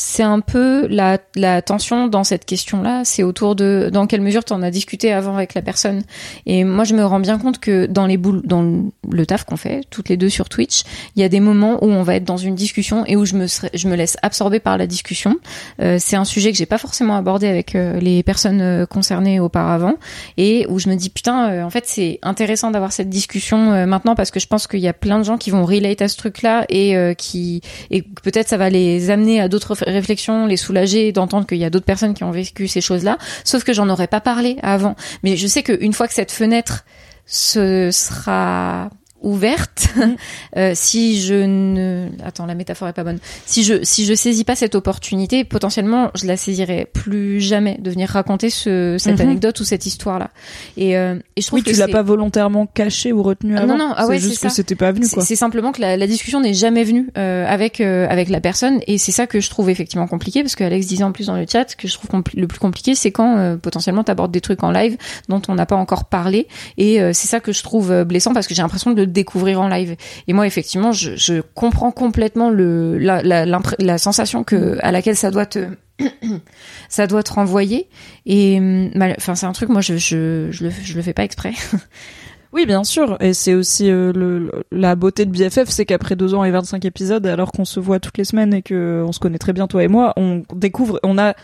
c'est 0.02 0.24
un 0.24 0.40
peu 0.40 0.88
la, 0.88 1.18
la 1.36 1.62
tension 1.62 2.08
dans 2.08 2.24
cette 2.24 2.46
question-là, 2.46 3.02
c'est 3.04 3.22
autour 3.22 3.58
de 3.58 3.90
dans 3.92 4.08
quelle 4.08 4.22
mesure 4.22 4.46
tu 4.46 4.54
en 4.54 4.62
as 4.62 4.72
discuté 4.72 5.12
avant 5.12 5.36
avec 5.36 5.54
la 5.54 5.62
personne. 5.62 6.04
Et 6.46 6.64
moi, 6.64 6.86
je 6.86 6.96
me 6.96 7.04
rends 7.06 7.20
bien 7.20 7.38
compte 7.38 7.60
que 7.60 7.86
dans 7.86 8.06
les 8.06 8.16
boules, 8.16 8.42
dans 8.46 8.62
le- 8.62 9.26
taf 9.26 9.44
qu'on 9.44 9.58
fait 9.58 9.82
toutes 9.90 10.08
les 10.08 10.16
deux 10.16 10.30
sur 10.30 10.48
Twitch, 10.48 10.84
il 11.18 11.22
y 11.22 11.26
a 11.26 11.28
des 11.28 11.42
moments 11.42 11.84
où 11.84 11.88
on 11.88 12.02
va 12.04 12.16
être 12.16 12.24
dans 12.24 12.38
une 12.38 12.56
discussion 12.56 13.06
et 13.08 13.18
où 13.18 13.26
je 13.26 13.36
me 13.36 13.48
je 13.48 13.88
me 13.90 13.96
laisse 13.98 14.16
absorber 14.24 14.62
par 14.62 14.78
la 14.78 14.88
discussion. 14.88 15.36
Euh, 15.82 15.98
c'est 16.00 16.16
un 16.16 16.24
sujet 16.24 16.54
que 16.54 16.58
j'ai 16.58 16.66
pas 16.66 16.78
forcément 16.78 17.18
abordé 17.18 17.48
avec 17.48 17.76
euh, 17.76 18.00
les 18.00 18.24
personnes 18.24 18.62
euh, 18.62 18.86
concernées 18.86 19.42
auparavant 19.42 19.96
et 20.38 20.66
où 20.70 20.80
je 20.80 20.88
me 20.88 20.96
dis 20.96 21.10
putain, 21.10 21.66
en 21.66 21.70
fait, 21.70 21.84
c'est 21.88 22.20
intéressant 22.24 22.72
d'avoir 22.72 22.94
cette 22.94 23.10
discussion 23.10 23.86
maintenant 23.86 24.16
parce 24.16 24.32
que 24.32 24.40
je 24.40 24.48
pense 24.48 24.66
qu'il 24.66 24.80
y 24.80 24.88
a 24.88 24.94
plein 24.94 25.20
de 25.20 25.24
gens 25.26 25.38
qui 25.38 25.50
vont 25.50 25.66
relate 25.66 26.02
à 26.02 26.08
ce 26.08 26.16
truc-là 26.16 26.66
et 26.70 26.96
qui 27.18 27.60
et 27.92 28.02
peut-être 28.02 28.48
ça 28.48 28.56
va 28.56 28.70
les 28.70 29.10
amener 29.10 29.42
à 29.42 29.50
d'autres 29.50 29.76
réflexions, 29.90 30.46
les 30.46 30.58
soulager 30.58 31.12
d'entendre 31.12 31.46
qu'il 31.46 31.58
y 31.58 31.66
a 31.66 31.70
d'autres 31.70 31.86
personnes 31.86 32.14
qui 32.14 32.24
ont 32.24 32.32
vécu 32.32 32.68
ces 32.68 32.82
choses-là. 32.82 33.18
Sauf 33.44 33.64
que 33.64 33.74
j'en 33.74 33.90
aurais 33.90 34.08
pas 34.08 34.22
parlé 34.22 34.58
avant. 34.62 34.96
Mais 35.24 35.38
je 35.38 35.48
sais 35.48 35.64
qu'une 35.64 35.94
fois 35.94 36.08
que 36.08 36.14
cette 36.14 36.32
fenêtre 36.32 36.86
se 37.26 37.90
sera 37.92 38.90
ouverte, 39.22 39.90
euh, 40.58 40.72
si 40.76 41.22
je 41.22 41.34
ne 41.36 42.08
attends 42.24 42.46
la 42.46 42.56
métaphore 42.56 42.88
est 42.88 42.94
pas 42.94 43.04
bonne. 43.04 43.20
Si 43.46 43.64
je 43.64 43.84
si 43.84 44.06
je 44.06 44.14
saisis 44.14 44.44
pas 44.44 44.56
cette 44.56 44.76
opportunité, 44.76 45.44
potentiellement 45.44 46.12
je 46.16 46.26
la 46.26 46.38
saisirai 46.38 46.88
plus 46.92 47.42
jamais 47.42 47.78
de 47.82 47.90
venir 47.90 48.10
raconter 48.10 48.50
ce, 48.50 48.96
cette 49.00 49.16
Mhm. 49.20 49.28
anecdote 49.28 49.60
ou 49.60 49.64
cette 49.64 49.86
histoire 49.86 50.20
là. 50.20 50.30
Et, 50.78 50.98
euh, 50.98 51.16
et 51.36 51.42
je 51.42 51.48
trouve 51.48 51.60
oui 51.60 51.64
que 51.64 51.72
tu 51.72 51.78
l'as 51.78 51.88
pas 51.88 52.02
volontairement 52.02 52.66
caché 52.66 53.12
ou 53.12 53.22
retenu 53.24 53.56
Ah, 53.58 53.62
avant. 53.64 53.78
non, 53.78 53.90
non, 53.90 53.94
ah 53.96 54.08
ouais, 54.08 54.20
c'est 54.20 54.30
juste 54.30 54.42
que 54.44 54.50
c'était 54.50 54.76
pas 54.76 54.92
venu 54.92 55.08
quoi. 55.10 55.24
c'est 55.24 55.36
simplement 55.36 55.72
que 55.72 55.82
la, 55.82 55.98
la 55.98 56.08
discussion 56.08 56.40
n'est 56.42 56.54
jamais 56.54 56.84
venue 56.84 57.10
euh, 57.18 57.46
avec 57.48 57.82
euh, 57.82 58.08
avec 58.10 58.30
la 58.30 58.40
personne. 58.42 58.80
Et 58.88 58.98
c'est 58.98 59.12
ça 59.12 59.28
que 59.28 59.40
je 59.42 59.50
trouve 59.50 59.70
effectivement 59.70 60.08
compliqué 60.08 60.42
parce 60.42 60.56
que 60.56 60.64
Alex 60.64 60.88
disait 60.88 61.04
en 61.04 61.12
plus 61.12 61.28
dans 61.28 61.36
le 61.36 61.46
chat 61.52 61.76
que 61.76 61.88
je 61.88 61.94
trouve 61.94 62.10
le 62.36 62.48
plus 62.48 62.60
compliqué 62.60 62.96
c'est 62.96 63.12
quand 63.12 63.38
euh, 63.38 63.58
potentiellement 63.58 64.04
tu 64.04 64.12
abordes 64.12 64.32
des 64.32 64.42
trucs 64.42 64.64
en 64.64 64.72
live 64.72 64.98
dont 65.28 65.42
on 65.48 65.56
n'a 65.56 65.66
pas 65.66 65.76
encore 65.76 66.06
parlé. 66.06 66.48
Et 66.78 67.02
euh, 67.02 67.12
c'est 67.14 67.28
ça 67.28 67.40
que 67.40 67.52
je 67.52 67.64
trouve 67.64 68.04
blessant 68.04 68.34
parce 68.34 68.48
que 68.48 68.54
j'ai 68.56 68.62
l'impression 68.62 68.92
de 68.92 69.06
découvrir 69.10 69.62
en 69.62 69.68
live. 69.68 69.96
Et 70.28 70.34
moi 70.34 70.48
effectivement 70.48 70.92
je, 70.92 71.42
comprends 71.54 71.92
complètement 71.92 72.50
le 72.50 72.98
la, 72.98 73.22
la, 73.24 73.98
sensation 73.98 74.44
que 74.44 74.78
à 74.82 74.92
laquelle 74.92 75.16
ça 75.16 75.32
doit 75.32 75.46
te 75.46 75.68
ça 76.90 77.08
doit 77.08 77.24
te 77.24 77.34
renvoyer. 77.34 77.90
Et 78.26 78.58
hum, 78.58 78.92
enfin 79.18 79.36
c'est 79.36 79.46
un 79.46 79.54
truc 79.54 79.70
moi 79.70 79.82
je 79.82 79.98
je 79.98 80.48
je 80.52 80.64
le 80.66 80.72
je 80.84 80.96
le 80.96 81.02
fais 81.02 81.14
pas 81.14 81.24
exprès. 81.24 81.54
Oui, 82.52 82.66
bien 82.66 82.84
sûr. 82.84 83.18
Et 83.22 83.34
c'est 83.34 83.54
aussi 83.54 83.92
euh, 83.92 84.12
le, 84.12 84.52
la 84.72 84.96
beauté 84.96 85.26
de 85.26 85.32
BFF, 85.32 85.70
c'est 85.70 85.86
qu'après 85.86 86.16
deux 86.16 86.34
ans 86.34 86.44
et 86.44 86.52
25 86.52 86.84
épisodes, 86.84 87.26
alors 87.28 87.52
qu'on 87.52 87.66
se 87.66 87.80
voit 87.80 88.00
toutes 88.00 88.18
les 88.18 88.24
semaines 88.24 88.54
et 88.54 88.64
que 88.64 89.04
on 89.08 89.12
se 89.12 89.20
connaît 89.20 89.38
très 89.38 89.54
bien 89.54 89.68
toi 89.68 89.84
et 89.84 89.88
moi, 89.88 90.14
on 90.18 90.44
découvre, 90.56 91.00
on 91.04 91.20
a, 91.20 91.36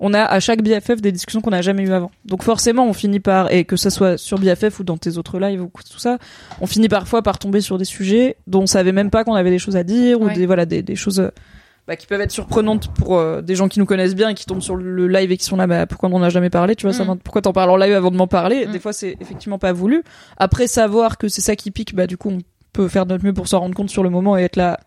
on 0.00 0.14
a 0.14 0.22
à 0.22 0.40
chaque 0.40 0.62
BFF 0.62 1.00
des 1.02 1.12
discussions 1.12 1.40
qu'on 1.42 1.50
n'a 1.50 1.62
jamais 1.62 1.82
eues 1.82 1.92
avant. 1.92 2.10
Donc 2.24 2.42
forcément, 2.42 2.86
on 2.86 2.92
finit 2.94 3.20
par, 3.20 3.52
et 3.52 3.64
que 3.64 3.76
ce 3.76 3.90
soit 3.90 4.16
sur 4.18 4.38
BFF 4.38 4.80
ou 4.80 4.84
dans 4.84 4.96
tes 4.96 5.18
autres 5.18 5.38
lives 5.38 5.62
ou 5.62 5.70
tout 5.90 5.98
ça, 5.98 6.18
on 6.60 6.66
finit 6.66 6.88
parfois 6.88 7.22
par 7.22 7.38
tomber 7.38 7.60
sur 7.60 7.76
des 7.78 7.84
sujets 7.84 8.36
dont 8.46 8.62
on 8.62 8.66
savait 8.66 8.92
même 8.92 9.10
pas 9.10 9.24
qu'on 9.24 9.34
avait 9.34 9.50
des 9.50 9.58
choses 9.58 9.76
à 9.76 9.82
dire 9.84 10.20
ou 10.20 10.24
Ouais. 10.26 10.34
des 10.34 10.46
voilà 10.46 10.64
des, 10.66 10.82
des 10.82 10.96
choses. 10.96 11.20
euh, 11.20 11.28
bah, 11.88 11.96
qui 11.96 12.06
peuvent 12.06 12.20
être 12.20 12.30
surprenantes 12.30 12.88
pour 12.94 13.18
euh, 13.18 13.40
des 13.42 13.56
gens 13.56 13.66
qui 13.68 13.78
nous 13.80 13.86
connaissent 13.86 14.14
bien 14.14 14.28
et 14.28 14.34
qui 14.34 14.46
tombent 14.46 14.62
sur 14.62 14.76
le 14.76 15.08
live 15.08 15.32
et 15.32 15.36
qui 15.36 15.44
sont 15.44 15.56
là 15.56 15.66
bah 15.66 15.86
pourquoi 15.86 16.08
on 16.08 16.12
n'en 16.18 16.22
a 16.22 16.28
jamais 16.28 16.50
parlé 16.50 16.76
tu 16.76 16.86
vois 16.86 16.92
ça 16.92 17.04
Mm. 17.04 17.18
pourquoi 17.24 17.42
t'en 17.42 17.52
parles 17.52 17.70
en 17.70 17.76
live 17.76 17.92
avant 17.94 18.10
de 18.12 18.16
m'en 18.16 18.28
parler? 18.28 18.66
Mm. 18.66 18.70
des 18.72 18.78
fois 18.78 18.92
c'est 18.92 19.16
effectivement 19.20 19.58
pas 19.58 19.72
voulu 19.72 20.04
après 20.36 20.66
savoir 20.68 21.18
que 21.18 21.26
c'est 21.28 21.40
ça 21.40 21.56
qui 21.56 21.70
pique 21.72 21.94
bah 21.96 22.06
du 22.06 22.16
coup 22.16 22.30
on 22.30 22.38
peut 22.72 22.86
faire 22.86 23.06
de 23.06 23.12
notre 23.12 23.24
mieux 23.24 23.32
pour 23.32 23.48
s'en 23.48 23.58
rendre 23.60 23.74
compte 23.74 23.90
sur 23.90 24.04
le 24.04 24.10
moment 24.10 24.38
et 24.38 24.42
être 24.42 24.54
là 24.56 24.78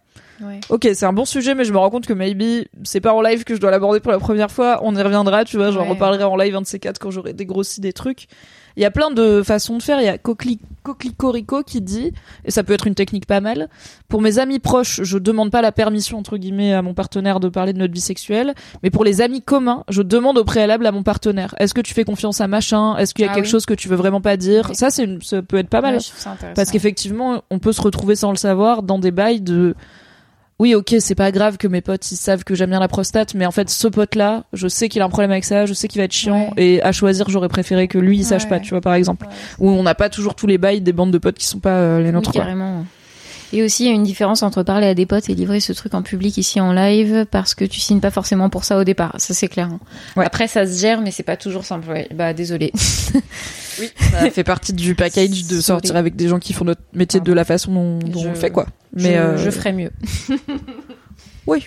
Ouais. 0.41 0.59
Ok, 0.69 0.88
c'est 0.93 1.05
un 1.05 1.13
bon 1.13 1.25
sujet, 1.25 1.55
mais 1.55 1.63
je 1.63 1.71
me 1.71 1.77
rends 1.77 1.89
compte 1.89 2.05
que 2.07 2.13
maybe 2.13 2.65
c'est 2.84 3.01
pas 3.01 3.13
en 3.13 3.21
live 3.21 3.43
que 3.43 3.55
je 3.55 3.59
dois 3.61 3.71
l'aborder 3.71 3.99
pour 3.99 4.11
la 4.11 4.19
première 4.19 4.51
fois. 4.51 4.79
On 4.84 4.95
y 4.95 5.01
reviendra, 5.01 5.45
tu 5.45 5.57
vois. 5.57 5.71
J'en 5.71 5.81
Ouais. 5.84 5.89
reparlerai 5.89 6.23
en 6.23 6.36
live 6.36 6.55
un 6.55 6.61
de 6.61 6.65
ces 6.67 6.79
quatre 6.79 6.99
quand 6.99 7.11
j'aurai 7.11 7.34
dégrossi 7.34 7.81
des 7.81 7.93
trucs. 7.93 8.27
Il 8.75 8.81
y 8.81 8.86
a 8.86 8.91
plein 8.91 9.11
de 9.11 9.43
façons 9.43 9.77
de 9.77 9.84
faire. 9.84 10.01
Il 10.01 10.05
y 10.05 10.09
a 10.09 10.17
Coqueli- 10.17 10.57
Coquelicorico 10.81 11.61
qui 11.63 11.81
dit, 11.81 12.11
et 12.45 12.51
ça 12.51 12.63
peut 12.63 12.73
être 12.73 12.88
une 12.88 12.95
technique 12.95 13.25
pas 13.27 13.39
mal. 13.41 13.69
Pour 14.09 14.21
mes 14.21 14.39
amis 14.39 14.59
proches, 14.59 15.01
je 15.03 15.17
demande 15.19 15.51
pas 15.51 15.61
la 15.61 15.71
permission 15.71 16.17
entre 16.17 16.38
guillemets 16.38 16.73
à 16.73 16.81
mon 16.81 16.93
partenaire 16.95 17.39
de 17.39 17.49
parler 17.49 17.73
de 17.73 17.77
notre 17.77 17.93
vie 17.93 18.01
sexuelle, 18.01 18.53
mais 18.81 18.89
pour 18.89 19.03
les 19.03 19.21
amis 19.21 19.41
communs, 19.41 19.84
je 19.89 20.01
demande 20.01 20.38
au 20.39 20.43
préalable 20.43 20.86
à 20.88 20.91
mon 20.91 21.03
partenaire. 21.03 21.53
Est-ce 21.59 21.73
que 21.75 21.81
tu 21.81 21.93
fais 21.93 22.03
confiance 22.03 22.41
à 22.41 22.47
machin? 22.47 22.97
Est-ce 22.97 23.13
qu'il 23.13 23.25
y 23.25 23.27
a 23.27 23.31
Ah 23.31 23.36
quelque 23.36 23.45
oui. 23.45 23.51
chose 23.51 23.65
que 23.65 23.73
tu 23.75 23.88
veux 23.88 23.95
vraiment 23.95 24.21
pas 24.21 24.38
dire? 24.38 24.69
Ouais. 24.69 24.75
Ça, 24.75 24.89
c'est 24.89 25.07
ça 25.23 25.41
peut 25.43 25.57
être 25.57 25.69
pas 25.69 25.81
mal. 25.81 25.95
Ouais. 25.97 26.51
Parce 26.55 26.71
qu'effectivement, 26.71 27.43
on 27.51 27.59
peut 27.59 27.73
se 27.73 27.81
retrouver 27.81 28.15
sans 28.15 28.31
le 28.31 28.38
savoir 28.38 28.81
dans 28.84 28.97
des 28.99 29.11
bails 29.11 29.41
de 29.41 29.75
oui, 30.64 30.76
ok, 30.76 30.95
c'est 30.99 31.14
pas 31.16 31.30
grave 31.32 31.57
que 31.57 31.68
mes 31.68 31.82
potes 31.82 32.09
ils 32.11 32.16
savent 32.16 32.45
que 32.45 32.55
j'aime 32.55 32.70
bien 32.70 32.80
la 32.80 32.88
prostate, 32.88 33.34
mais 33.36 33.45
en 33.45 33.51
fait, 33.51 33.70
ce 33.70 33.89
pote-là, 33.89 34.45
je 34.53 34.70
sais 34.70 34.88
qu'il 34.88 35.01
a 35.01 35.05
un 35.05 35.09
problème 35.09 35.32
avec 35.32 35.43
ça, 35.43 35.66
je 35.66 35.74
sais 35.74 35.89
qu'il 35.89 35.99
va 35.99 36.05
être 36.05 36.14
chiant, 36.14 36.53
Ouais. 36.55 36.64
et 36.78 36.82
à 36.82 36.93
choisir, 36.93 37.30
j'aurais 37.30 37.49
préféré 37.49 37.89
que 37.89 37.97
lui 37.97 38.20
il 38.20 38.24
sache 38.24 38.43
Ouais. 38.43 38.49
pas, 38.49 38.59
tu 38.61 38.70
vois, 38.70 38.80
par 38.80 38.93
exemple. 38.93 39.28
Où 39.59 39.70
on 39.70 39.84
n'a 39.84 39.93
pas 39.93 40.07
toujours 40.09 40.36
tous 40.36 40.47
les 40.47 40.57
bails 40.57 40.80
des 40.80 40.93
bandes 40.93 41.11
de 41.11 41.18
potes 41.18 41.38
qui 41.38 41.47
sont 41.47 41.59
pas 41.59 41.76
euh, 41.76 41.99
les 41.99 42.05
Oui, 42.05 42.11
nôtres. 42.14 42.32
quoi. 42.32 42.45
Et 43.54 43.64
aussi, 43.64 43.84
il 43.84 43.88
y 43.88 43.91
a 43.91 43.93
une 43.93 44.04
différence 44.04 44.41
entre 44.43 44.64
parler 44.64 44.88
à 44.88 44.93
des 44.95 45.06
potes 45.06 45.30
et 45.30 45.36
livrer 45.36 45.60
ce 45.60 45.72
truc 45.74 45.93
en 45.93 46.01
public 46.01 46.38
ici 46.38 46.60
en 46.60 46.74
live 46.74 47.26
parce 47.30 47.54
que 47.56 47.64
tu 47.64 47.80
signes 47.80 47.99
pas 48.01 48.10
forcément 48.12 48.49
pour 48.49 48.64
ça 48.64 48.78
au 48.80 48.84
départ. 48.84 49.14
Ça, 49.20 49.34
c'est 49.34 49.47
clair. 49.47 49.68
hein. 49.72 49.80
Ouais. 50.18 50.26
Après, 50.26 50.47
ça 50.47 50.66
se 50.66 50.80
gère, 50.82 51.01
mais 51.01 51.12
c'est 51.12 51.24
pas 51.24 51.38
toujours 51.38 51.64
simple. 51.64 51.88
Ouais. 51.89 52.08
Bah, 52.14 52.34
désolé. 52.34 52.72
Oui, 53.80 53.89
ça 54.12 54.30
fait 54.32 54.43
partie 54.43 54.72
du 54.72 54.93
package 54.93 55.45
de 55.45 55.60
Sorry. 55.60 55.64
sortir 55.64 55.95
avec 55.95 56.16
des 56.16 56.28
gens 56.28 56.38
qui 56.38 56.54
font 56.54 56.64
notre 56.64 56.82
métier 56.93 57.20
de 57.20 57.34
la 57.34 57.43
façon 57.43 57.74
dont, 57.74 57.97
dont 57.97 58.20
on 58.20 58.24
Je- 58.26 58.30
le 58.30 58.36
fait, 58.36 58.51
quoi. 58.51 58.68
Mais 58.93 59.14
je, 59.14 59.18
euh, 59.18 59.38
je 59.38 59.49
ferai 59.49 59.74
mieux. 59.74 59.89
oui. 61.47 61.66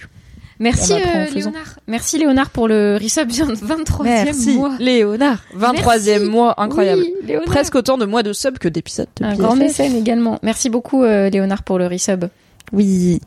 Merci, 0.58 0.92
euh. 0.94 1.26
Léonard. 1.34 1.78
Merci, 1.86 2.18
Léonard, 2.18 2.50
pour 2.50 2.66
le 2.68 2.98
resub 3.00 3.28
23e 3.30 4.02
Merci, 4.02 4.54
mois. 4.56 4.74
Léonard. 4.78 5.40
23e 5.56 5.72
Merci. 5.74 6.18
mois, 6.30 6.54
incroyable. 6.60 7.02
Oui. 7.28 7.34
Presque 7.44 7.74
autant 7.74 7.98
de 7.98 8.06
mois 8.06 8.22
de 8.22 8.32
sub 8.32 8.58
que 8.58 8.68
d'épisodes. 8.68 9.08
de 9.20 9.24
Un 9.24 9.30
PFF. 9.30 9.38
grand 9.38 9.56
mécène 9.56 9.94
également. 9.96 10.38
Merci 10.42 10.70
beaucoup, 10.70 11.02
euh, 11.04 11.28
Léonard, 11.28 11.62
pour 11.62 11.78
le 11.78 11.86
resub. 11.86 12.24
Oui. 12.72 13.20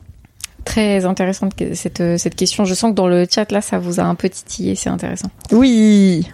Très 0.64 1.04
intéressante 1.04 1.52
cette, 1.74 2.00
euh, 2.00 2.18
cette 2.18 2.34
question. 2.34 2.64
Je 2.64 2.74
sens 2.74 2.90
que 2.90 2.96
dans 2.96 3.08
le 3.08 3.26
chat, 3.30 3.50
là, 3.52 3.60
ça 3.60 3.78
vous 3.78 4.00
a 4.00 4.02
un 4.02 4.14
peu 4.14 4.28
titillé. 4.28 4.74
C'est 4.74 4.90
intéressant. 4.90 5.30
Oui. 5.52 6.28